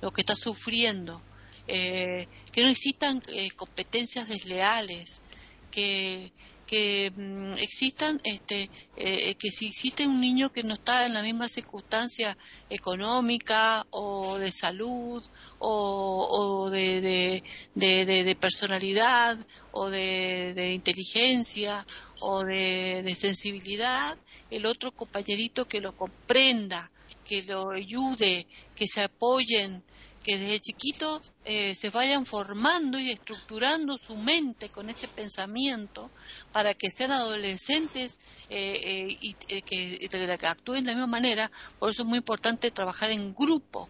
lo 0.00 0.10
que 0.10 0.20
está 0.20 0.34
sufriendo, 0.34 1.22
eh, 1.66 2.26
que 2.52 2.62
no 2.62 2.68
existan 2.68 3.22
eh, 3.28 3.50
competencias 3.50 4.28
desleales, 4.28 5.22
que, 5.70 6.32
que 6.68 7.10
mm, 7.16 7.54
existan, 7.54 8.20
este, 8.24 8.70
eh, 8.96 9.34
que 9.36 9.50
si 9.50 9.68
existe 9.68 10.06
un 10.06 10.20
niño 10.20 10.52
que 10.52 10.62
no 10.62 10.74
está 10.74 11.06
en 11.06 11.14
la 11.14 11.22
misma 11.22 11.48
circunstancia 11.48 12.36
económica 12.68 13.86
o 13.90 14.36
de 14.36 14.52
salud 14.52 15.24
o, 15.58 16.68
de, 16.70 17.42
de, 17.74 18.36
personalidad 18.38 19.38
o 19.72 19.88
de, 19.88 20.72
inteligencia 20.74 21.86
o 22.20 22.44
de, 22.44 23.14
sensibilidad, 23.16 24.18
el 24.50 24.66
otro 24.66 24.92
compañerito 24.92 25.66
que 25.66 25.80
lo 25.80 25.96
comprenda, 25.96 26.90
que 27.24 27.42
lo 27.44 27.70
ayude, 27.70 28.46
que 28.76 28.86
se 28.86 29.00
apoyen, 29.00 29.82
que 30.28 30.36
desde 30.36 30.60
chiquito 30.60 31.22
eh, 31.46 31.74
se 31.74 31.88
vayan 31.88 32.26
formando 32.26 32.98
y 32.98 33.10
estructurando 33.10 33.96
su 33.96 34.14
mente 34.14 34.68
con 34.68 34.90
este 34.90 35.08
pensamiento 35.08 36.10
para 36.52 36.74
que 36.74 36.90
sean 36.90 37.12
adolescentes 37.12 38.20
eh, 38.50 39.08
eh, 39.08 39.18
y 39.22 39.32
que, 39.32 39.62
que, 39.62 40.46
actúen 40.46 40.84
de 40.84 40.90
la 40.90 40.96
misma 40.96 41.06
manera. 41.06 41.50
Por 41.78 41.88
eso 41.88 42.02
es 42.02 42.08
muy 42.08 42.18
importante 42.18 42.70
trabajar 42.70 43.10
en 43.10 43.34
grupo. 43.34 43.88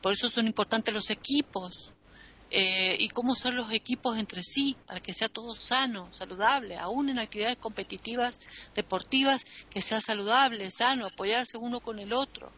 por 0.00 0.12
eso 0.12 0.30
son 0.30 0.46
importantes 0.46 0.94
los 0.94 1.10
equipos. 1.10 1.92
y 2.52 3.08
cómo 3.08 3.34
son 3.34 3.56
los 3.56 3.72
equipos 3.72 4.16
entre 4.16 4.42
sí, 4.44 4.76
para 4.86 5.00
que 5.00 5.12
sea 5.12 5.28
todo 5.28 5.56
sano, 5.56 6.06
saludable, 6.12 6.76
aún 6.76 7.08
en 7.08 7.18
actividades 7.18 7.56
competitivas, 7.56 8.40
deportivas, 8.76 9.44
que 9.70 9.82
sea 9.82 10.00
saludable, 10.00 10.70
sano, 10.70 11.06
apoyarse 11.06 11.58
uno 11.58 11.80
con 11.80 11.98
el 11.98 12.12
otro 12.12 12.52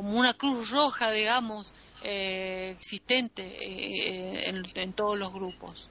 como 0.00 0.18
una 0.18 0.32
cruz 0.32 0.70
roja, 0.70 1.12
digamos, 1.12 1.74
eh, 2.04 2.74
existente 2.74 3.42
eh, 3.44 4.48
en, 4.74 4.94
todos 4.94 5.18
los 5.18 5.30
grupos. 5.30 5.90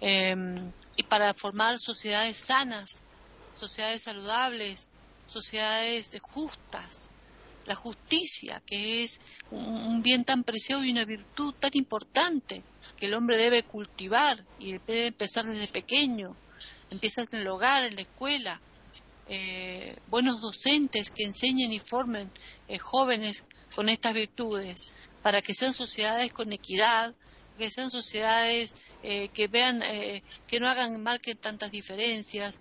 Em, 0.00 0.72
y 0.96 1.04
para 1.04 1.32
formar 1.34 1.78
sociedades 1.78 2.36
sanas, 2.36 3.04
sociedades 3.56 4.02
saludables, 4.02 4.90
sociedades 5.26 6.18
justas. 6.20 7.12
La 7.66 7.76
justicia, 7.76 8.60
que 8.66 9.04
es 9.04 9.20
un, 9.52 10.02
bien 10.02 10.24
tan 10.24 10.42
preciado 10.42 10.84
y 10.84 10.90
una 10.90 11.04
virtud 11.04 11.54
tan 11.54 11.70
importante 11.74 12.64
que 12.96 13.06
el 13.06 13.14
hombre 13.14 13.38
debe 13.38 13.62
cultivar 13.62 14.44
y 14.58 14.72
debe 14.72 15.06
empezar 15.06 15.44
desde 15.44 15.68
pequeño. 15.68 16.34
Empieza 16.90 17.22
en 17.22 17.38
el 17.38 17.46
hogar, 17.46 17.84
en 17.84 17.94
la 17.94 18.02
escuela, 18.02 18.60
eh, 19.26 19.96
buenos 20.08 20.42
docentes 20.42 21.10
que 21.10 21.24
enseñen 21.24 21.72
y 21.72 21.80
formen 21.80 22.30
eh, 22.68 22.78
jóvenes 22.78 23.44
con 23.74 23.88
estas 23.88 24.12
virtudes, 24.12 24.88
para 25.22 25.40
que 25.40 25.54
sean 25.54 25.72
sociedades 25.72 26.32
con 26.32 26.52
equidad, 26.52 27.14
que 27.56 27.70
sean 27.70 27.90
sociedades 27.90 28.74
eh, 29.02 29.28
que 29.28 29.48
vean, 29.48 29.80
que 30.46 30.60
no 30.60 30.68
hagan, 30.68 31.02
marquen 31.02 31.36
tantas 31.36 31.70
diferencias. 31.70 32.58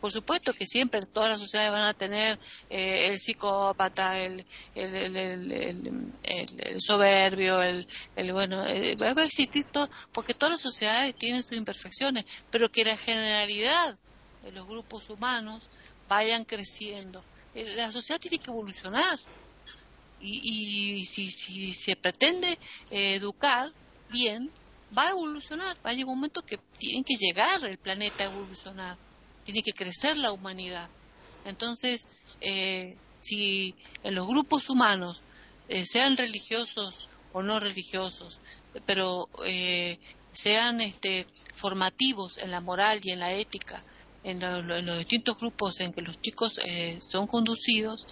por 0.00 0.12
supuesto 0.12 0.52
que 0.52 0.66
siempre 0.66 1.06
todas 1.06 1.30
las 1.30 1.40
sociedades 1.40 1.70
van 1.70 1.86
a 1.86 1.94
tener 1.94 2.38
el 2.68 3.18
psicópata, 3.18 4.18
el, 4.18 4.44
el, 4.74 5.16
el, 5.16 6.80
soberbio, 6.80 7.62
el, 7.62 7.86
bueno, 8.32 8.64
va 8.64 9.22
a 9.22 9.24
existir 9.24 9.64
todo, 9.64 9.88
porque 10.12 10.34
todas 10.34 10.52
las 10.52 10.60
sociedades 10.60 11.14
tienen 11.14 11.44
sus 11.44 11.56
imperfecciones, 11.56 12.24
pero 12.50 12.70
que 12.70 12.84
la 12.84 12.96
generalidad 12.96 13.96
de 14.42 14.52
los 14.52 14.66
grupos 14.66 15.10
humanos 15.10 15.68
vayan 16.08 16.44
creciendo. 16.44 17.24
Eh, 17.54 17.74
la 17.76 17.90
sociedad 17.90 18.20
tiene 18.20 18.38
que 18.38 18.50
evolucionar 18.50 19.18
y, 20.18 21.04
si, 21.04 21.30
si, 21.30 21.72
se 21.72 21.96
pretende 21.96 22.58
eh, 22.90 23.14
educar 23.14 23.68
bien, 24.08 24.50
va 24.96 25.08
a 25.08 25.10
evolucionar, 25.10 25.76
va 25.84 25.90
a 25.90 25.92
llegar 25.92 26.08
un 26.08 26.16
momento 26.16 26.42
que 26.42 26.58
tiene 26.78 27.04
que 27.04 27.16
llegar 27.16 27.64
el 27.64 27.78
planeta 27.78 28.24
a 28.24 28.32
evolucionar, 28.32 28.98
tiene 29.42 29.62
que 29.62 29.72
crecer 29.72 30.16
la 30.16 30.32
humanidad. 30.32 30.90
Entonces, 31.44 32.08
eh, 32.40 32.96
si 33.18 33.74
en 34.02 34.14
los 34.14 34.26
grupos 34.26 34.68
humanos, 34.70 35.22
sean 35.84 36.16
religiosos 36.16 37.08
o 37.32 37.42
no 37.42 37.58
religiosos, 37.58 38.40
pero 38.86 39.28
sean 40.30 40.80
este, 40.80 41.26
formativos 41.54 42.38
en 42.38 42.52
la 42.52 42.60
moral 42.60 43.00
y 43.02 43.10
en 43.10 43.18
la 43.18 43.32
ética, 43.32 43.84
en, 44.26 44.40
los 44.40 44.98
distintos 44.98 45.38
grupos 45.38 45.80
en 45.80 45.92
que 45.92 46.02
los 46.02 46.20
chicos 46.20 46.60
eh, 46.64 46.98
son 47.00 47.26
conducidos, 47.26 48.06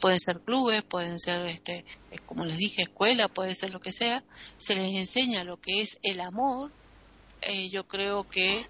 pueden 0.00 0.18
ser 0.18 0.40
clubes, 0.40 0.82
pueden 0.82 1.18
ser, 1.18 1.40
este, 1.46 1.84
eh, 2.10 2.18
como 2.26 2.44
les 2.44 2.58
dije, 2.58 2.82
escuela, 2.82 3.28
puede 3.28 3.54
ser 3.54 3.70
lo 3.70 3.80
que 3.80 3.92
sea, 3.92 4.24
se 4.56 4.74
les 4.74 4.94
enseña 4.94 5.44
lo 5.44 5.58
que 5.58 5.80
es 5.80 5.98
el 6.02 6.20
amor, 6.20 6.72
eh, 7.42 7.68
yo 7.68 7.86
creo 7.86 8.24
que 8.24 8.66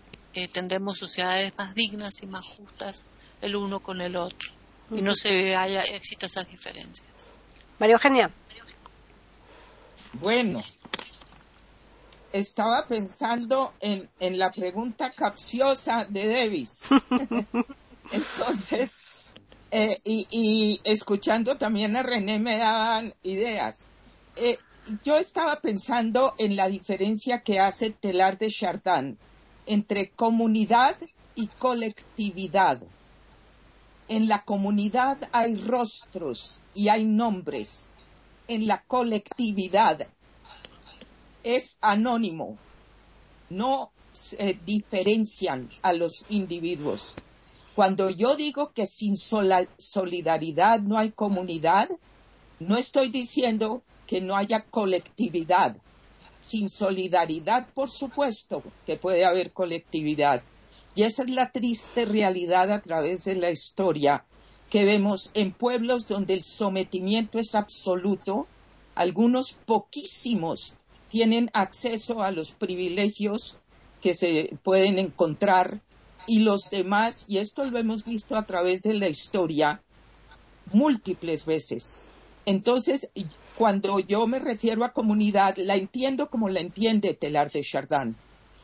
tendremos 0.53 0.97
sociedades 0.97 1.53
más 1.59 1.75
dignas 1.75 2.23
y 2.23 2.27
más 2.27 2.47
justas 2.47 3.05
el 3.43 3.55
uno 3.55 3.81
con 3.81 4.01
el 4.01 4.17
otro 4.17 4.51
y 4.91 5.03
no 5.03 5.15
se 5.15 5.55
haya 5.55 5.83
exista 5.83 6.25
esas 6.25 6.49
diferencias. 6.49 7.07
María 7.79 7.95
Eugenia. 7.95 8.31
Bueno, 10.15 10.63
estaba 12.33 12.87
pensando 12.87 13.75
en, 13.81 14.09
en 14.21 14.39
la 14.39 14.51
pregunta 14.51 15.13
capciosa 15.13 16.05
de 16.05 16.29
Davis. 16.29 16.81
Entonces, 18.13 19.13
Eh, 19.75 19.97
y, 20.05 20.81
escuchando 20.85 21.57
también 21.57 21.97
a 21.97 22.03
René 22.03 22.39
me 22.39 22.59
daban 22.59 23.15
ideas. 23.23 23.89
Eh, 24.37 24.59
yo 25.03 25.17
estaba 25.17 25.61
pensando 25.63 26.35
en 26.37 26.57
la 26.57 26.69
diferencia 26.69 27.41
que 27.41 27.59
hace 27.59 27.89
Telar 27.89 28.37
de 28.37 28.49
Chardin 28.51 29.17
entre 29.65 30.11
comunidad 30.11 30.97
y 31.35 31.47
colectividad. 31.47 32.83
En 34.09 34.29
la 34.29 34.43
comunidad 34.43 35.17
hay 35.33 35.55
rostros 35.55 36.61
y 36.75 36.91
hay 36.91 37.07
nombres. 37.07 37.89
En 38.49 38.67
la 38.67 38.83
colectividad 38.83 40.07
es 41.43 41.79
anónimo. 41.81 42.59
No 43.51 43.91
se 44.13 44.59
diferencian 44.65 45.71
a 45.83 45.93
los 45.93 46.25
individuos. 46.29 47.15
Cuando 47.75 48.11
yo 48.11 48.37
digo 48.37 48.73
que 48.73 48.87
sin 48.87 49.17
solidaridad 49.17 50.81
no 50.81 50.99
hay 50.99 51.13
comunidad, 51.13 51.89
no 52.61 52.77
estoy 52.77 53.09
diciendo 53.09 53.83
que 54.07 54.21
no 54.21 54.37
haya 54.37 54.65
colectividad. 54.65 55.77
Sin 56.41 56.69
solidaridad, 56.69 57.69
por 57.73 57.91
supuesto, 57.91 58.63
que 58.85 58.97
puede 58.97 59.25
haber 59.25 59.53
colectividad. 59.53 60.43
Y 60.95 61.05
esa 61.05 61.23
es 61.23 61.31
la 61.31 61.51
triste 61.51 62.05
realidad 62.05 62.71
a 62.71 62.83
través 62.83 63.25
de 63.25 63.37
la 63.37 63.51
historia 63.51 64.25
que 64.69 64.85
vemos 64.85 65.31
en 65.35 65.53
pueblos 65.53 66.09
donde 66.09 66.35
el 66.35 66.43
sometimiento 66.43 67.39
es 67.39 67.55
absoluto, 67.55 68.47
algunos 68.95 69.53
poquísimos 69.53 70.75
tienen 71.13 71.51
acceso 71.53 72.23
a 72.23 72.31
los 72.31 72.53
privilegios 72.53 73.59
que 74.01 74.15
se 74.15 74.57
pueden 74.63 74.99
encontrar 74.99 75.83
y 76.27 76.39
los 76.39 76.71
demás, 76.71 77.27
y 77.29 77.37
esto 77.37 77.67
lo 77.67 77.79
hemos 77.79 78.03
visto 78.03 78.35
a 78.35 78.47
través 78.47 78.81
de 78.81 78.95
la 78.95 79.11
historia 79.11 79.83
múltiples 80.73 81.45
veces. 81.45 82.03
Entonces, 82.47 83.11
cuando 83.59 83.99
yo 83.99 84.27
me 84.27 84.39
refiero 84.39 84.87
a 84.87 84.95
comunidad, 84.95 85.57
la 85.59 85.77
entiendo 85.77 86.31
como 86.31 86.49
la 86.49 86.61
entiende 86.61 87.13
Telar 87.13 87.53
de 87.53 87.61
Chardin. 87.61 88.17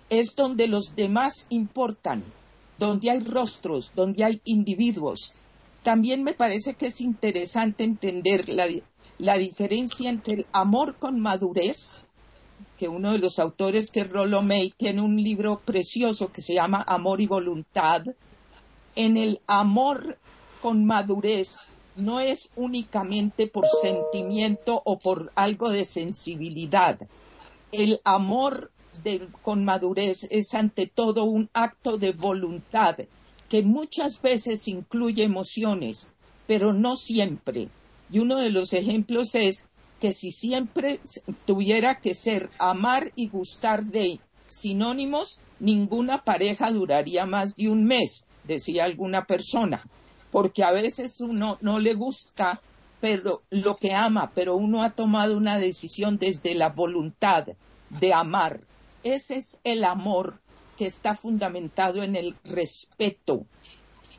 Es 0.09 0.35
donde 0.35 0.69
los 0.69 0.97
demás 0.97 1.47
importan, 1.51 2.25
donde 2.79 3.11
hay 3.11 3.21
rostros, 3.21 3.93
donde 3.95 4.25
hay 4.25 4.41
individuos. 4.47 5.35
También 5.83 6.23
me 6.25 6.33
parece 6.33 6.77
que 6.77 6.87
es 6.87 7.03
interesante 7.03 7.85
entender 7.85 8.49
la, 8.49 8.69
la 9.19 9.37
diferencia 9.37 10.09
entre 10.09 10.35
el 10.35 10.47
amor 10.53 10.97
con 10.97 11.21
madurez 11.21 12.08
que 12.79 12.89
uno 12.89 13.13
de 13.13 13.19
los 13.19 13.39
autores, 13.39 13.91
que 13.91 14.01
es 14.01 14.11
Rollo 14.11 14.43
May, 14.43 14.71
tiene 14.77 15.03
un 15.03 15.17
libro 15.17 15.61
precioso 15.65 16.31
que 16.31 16.43
se 16.43 16.55
llama 16.55 16.85
Amor 16.87 17.21
y 17.21 17.27
Voluntad. 17.27 18.03
En 18.95 19.17
el 19.17 19.41
amor 19.47 20.19
con 20.63 20.85
madurez 20.85 21.67
no 21.97 22.21
es 22.21 22.53
únicamente 22.57 23.47
por 23.49 23.67
sentimiento 23.67 24.81
o 24.85 24.99
por 24.99 25.33
algo 25.35 25.71
de 25.71 25.85
sensibilidad. 25.85 26.99
El 27.73 28.01
amor 28.05 28.71
con 29.43 29.65
madurez 29.65 30.25
es 30.31 30.55
ante 30.55 30.87
todo 30.87 31.25
un 31.25 31.51
acto 31.53 31.99
de 31.99 32.13
voluntad 32.13 32.97
que 33.49 33.63
muchas 33.63 34.21
veces 34.21 34.69
incluye 34.69 35.23
emociones, 35.23 36.13
pero 36.47 36.73
no 36.73 36.97
siempre. 36.97 37.69
Y 38.11 38.19
uno 38.19 38.37
de 38.37 38.51
los 38.51 38.73
ejemplos 38.73 39.35
es 39.35 39.69
que 40.01 40.13
si 40.13 40.31
siempre 40.31 41.01
tuviera 41.47 42.01
que 42.01 42.15
ser 42.15 42.51
amar 42.59 43.13
y 43.17 43.29
gustar 43.29 43.85
de 43.85 44.21
sinónimos, 44.47 45.41
ninguna 45.61 46.25
pareja 46.25 46.71
duraría 46.71 47.27
más 47.27 47.57
de 47.57 47.69
un 47.69 47.85
mes, 47.85 48.25
decía 48.45 48.85
alguna 48.85 49.25
persona, 49.25 49.85
porque 50.31 50.63
a 50.63 50.71
veces 50.71 51.21
uno 51.21 51.59
no 51.61 51.79
le 51.79 51.95
gusta 51.95 52.61
pero 53.01 53.43
lo 53.51 53.77
que 53.77 53.93
ama, 53.93 54.33
pero 54.35 54.57
uno 54.57 54.83
ha 54.83 54.91
tomado 54.91 55.37
una 55.37 55.59
decisión 55.59 56.19
desde 56.19 56.55
la 56.55 56.71
voluntad 56.71 57.47
de 57.91 58.13
amar. 58.13 58.61
Ese 59.03 59.37
es 59.37 59.61
el 59.65 59.85
amor 59.85 60.41
que 60.77 60.87
está 60.87 61.15
fundamentado 61.15 62.03
en 62.03 62.17
el 62.17 62.37
respeto. 62.45 63.47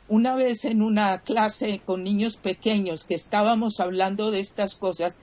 Una 0.08 0.34
vez 0.34 0.64
en 0.64 0.82
una 0.82 1.20
clase 1.20 1.80
con 1.84 2.02
niños 2.02 2.36
pequeños 2.36 3.04
que 3.04 3.14
estábamos 3.14 3.80
hablando 3.80 4.30
de 4.30 4.40
estas 4.40 4.74
cosas, 4.74 5.20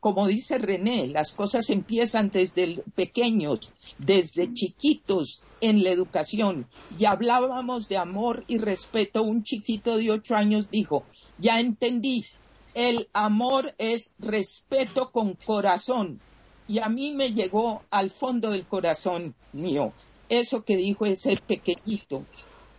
como 0.00 0.26
dice 0.26 0.58
René, 0.58 1.06
las 1.06 1.32
cosas 1.32 1.70
empiezan 1.70 2.30
desde 2.30 2.82
pequeños, 2.94 3.72
desde 3.96 4.52
chiquitos 4.52 5.42
en 5.62 5.82
la 5.82 5.90
educación. 5.90 6.66
Y 6.98 7.06
hablábamos 7.06 7.88
de 7.88 7.96
amor 7.96 8.44
y 8.46 8.58
respeto. 8.58 9.22
Un 9.22 9.42
chiquito 9.44 9.96
de 9.96 10.10
ocho 10.10 10.36
años 10.36 10.70
dijo, 10.70 11.04
ya 11.38 11.60
entendí, 11.60 12.26
el 12.74 13.08
amor 13.14 13.74
es 13.78 14.14
respeto 14.18 15.10
con 15.10 15.34
corazón. 15.34 16.20
Y 16.68 16.80
a 16.80 16.90
mí 16.90 17.14
me 17.14 17.32
llegó 17.32 17.82
al 17.90 18.10
fondo 18.10 18.50
del 18.50 18.66
corazón 18.66 19.34
mío. 19.54 19.94
Eso 20.28 20.62
que 20.62 20.76
dijo 20.76 21.06
ese 21.06 21.38
pequeñito. 21.38 22.26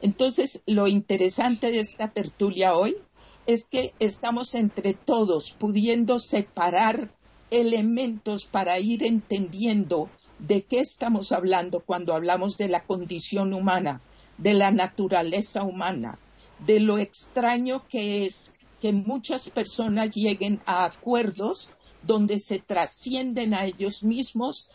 Entonces, 0.01 0.61
lo 0.67 0.87
interesante 0.87 1.71
de 1.71 1.79
esta 1.79 2.09
tertulia 2.09 2.75
hoy 2.75 2.95
es 3.49 3.63
que 3.63 3.95
estamos 3.97 4.53
entre 4.53 4.93
todos 4.93 5.53
pudiendo 5.53 6.19
separar 6.19 7.09
elementos 7.49 8.45
para 8.45 8.79
ir 8.79 9.03
entendiendo 9.03 10.07
de 10.37 10.65
qué 10.65 10.81
estamos 10.81 11.31
hablando 11.31 11.79
cuando 11.79 12.13
hablamos 12.13 12.57
de 12.57 12.67
la 12.67 12.83
condición 12.83 13.55
humana, 13.55 14.01
de 14.37 14.53
la 14.53 14.69
naturaleza 14.69 15.63
humana, 15.63 16.19
de 16.59 16.79
lo 16.79 16.99
extraño 16.99 17.87
que 17.87 18.27
es 18.27 18.53
que 18.81 18.93
muchas 18.93 19.49
personas 19.49 20.11
lleguen 20.11 20.59
a 20.67 20.85
acuerdos 20.85 21.71
donde 22.03 22.37
se 22.37 22.59
trascienden 22.59 23.55
a 23.55 23.65
ellos 23.65 24.03
mismos 24.03 24.69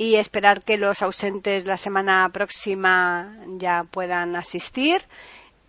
y 0.00 0.16
esperar 0.16 0.62
que 0.62 0.78
los 0.78 1.02
ausentes 1.02 1.66
la 1.66 1.76
semana 1.76 2.26
próxima 2.32 3.36
ya 3.58 3.82
puedan 3.90 4.34
asistir 4.34 5.02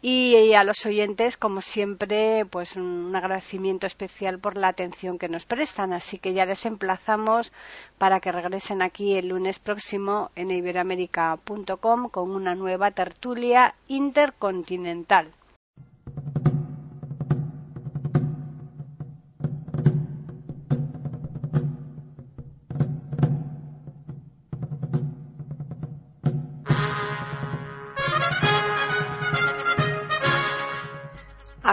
y 0.02 0.54
a 0.54 0.64
los 0.64 0.86
oyentes, 0.86 1.36
como 1.36 1.62
siempre, 1.62 2.46
pues 2.46 2.78
un 2.78 3.14
agradecimiento 3.14 3.88
especial 3.88 4.40
por 4.40 4.56
la 4.56 4.70
atención 4.70 5.20
que 5.20 5.28
nos 5.28 5.46
prestan. 5.46 5.92
Así 5.92 6.18
que 6.18 6.32
ya 6.32 6.46
les 6.46 6.66
emplazamos 6.66 7.52
para 7.98 8.22
que 8.22 8.32
regresen 8.32 8.82
aquí 8.82 9.16
el 9.16 9.28
lunes 9.28 9.60
próximo 9.60 10.32
en 10.38 10.50
iberoamérica.com 10.50 12.08
con 12.08 12.32
una 12.32 12.56
nueva 12.56 12.92
tertulia 12.92 13.76
intercontinental. 13.90 15.28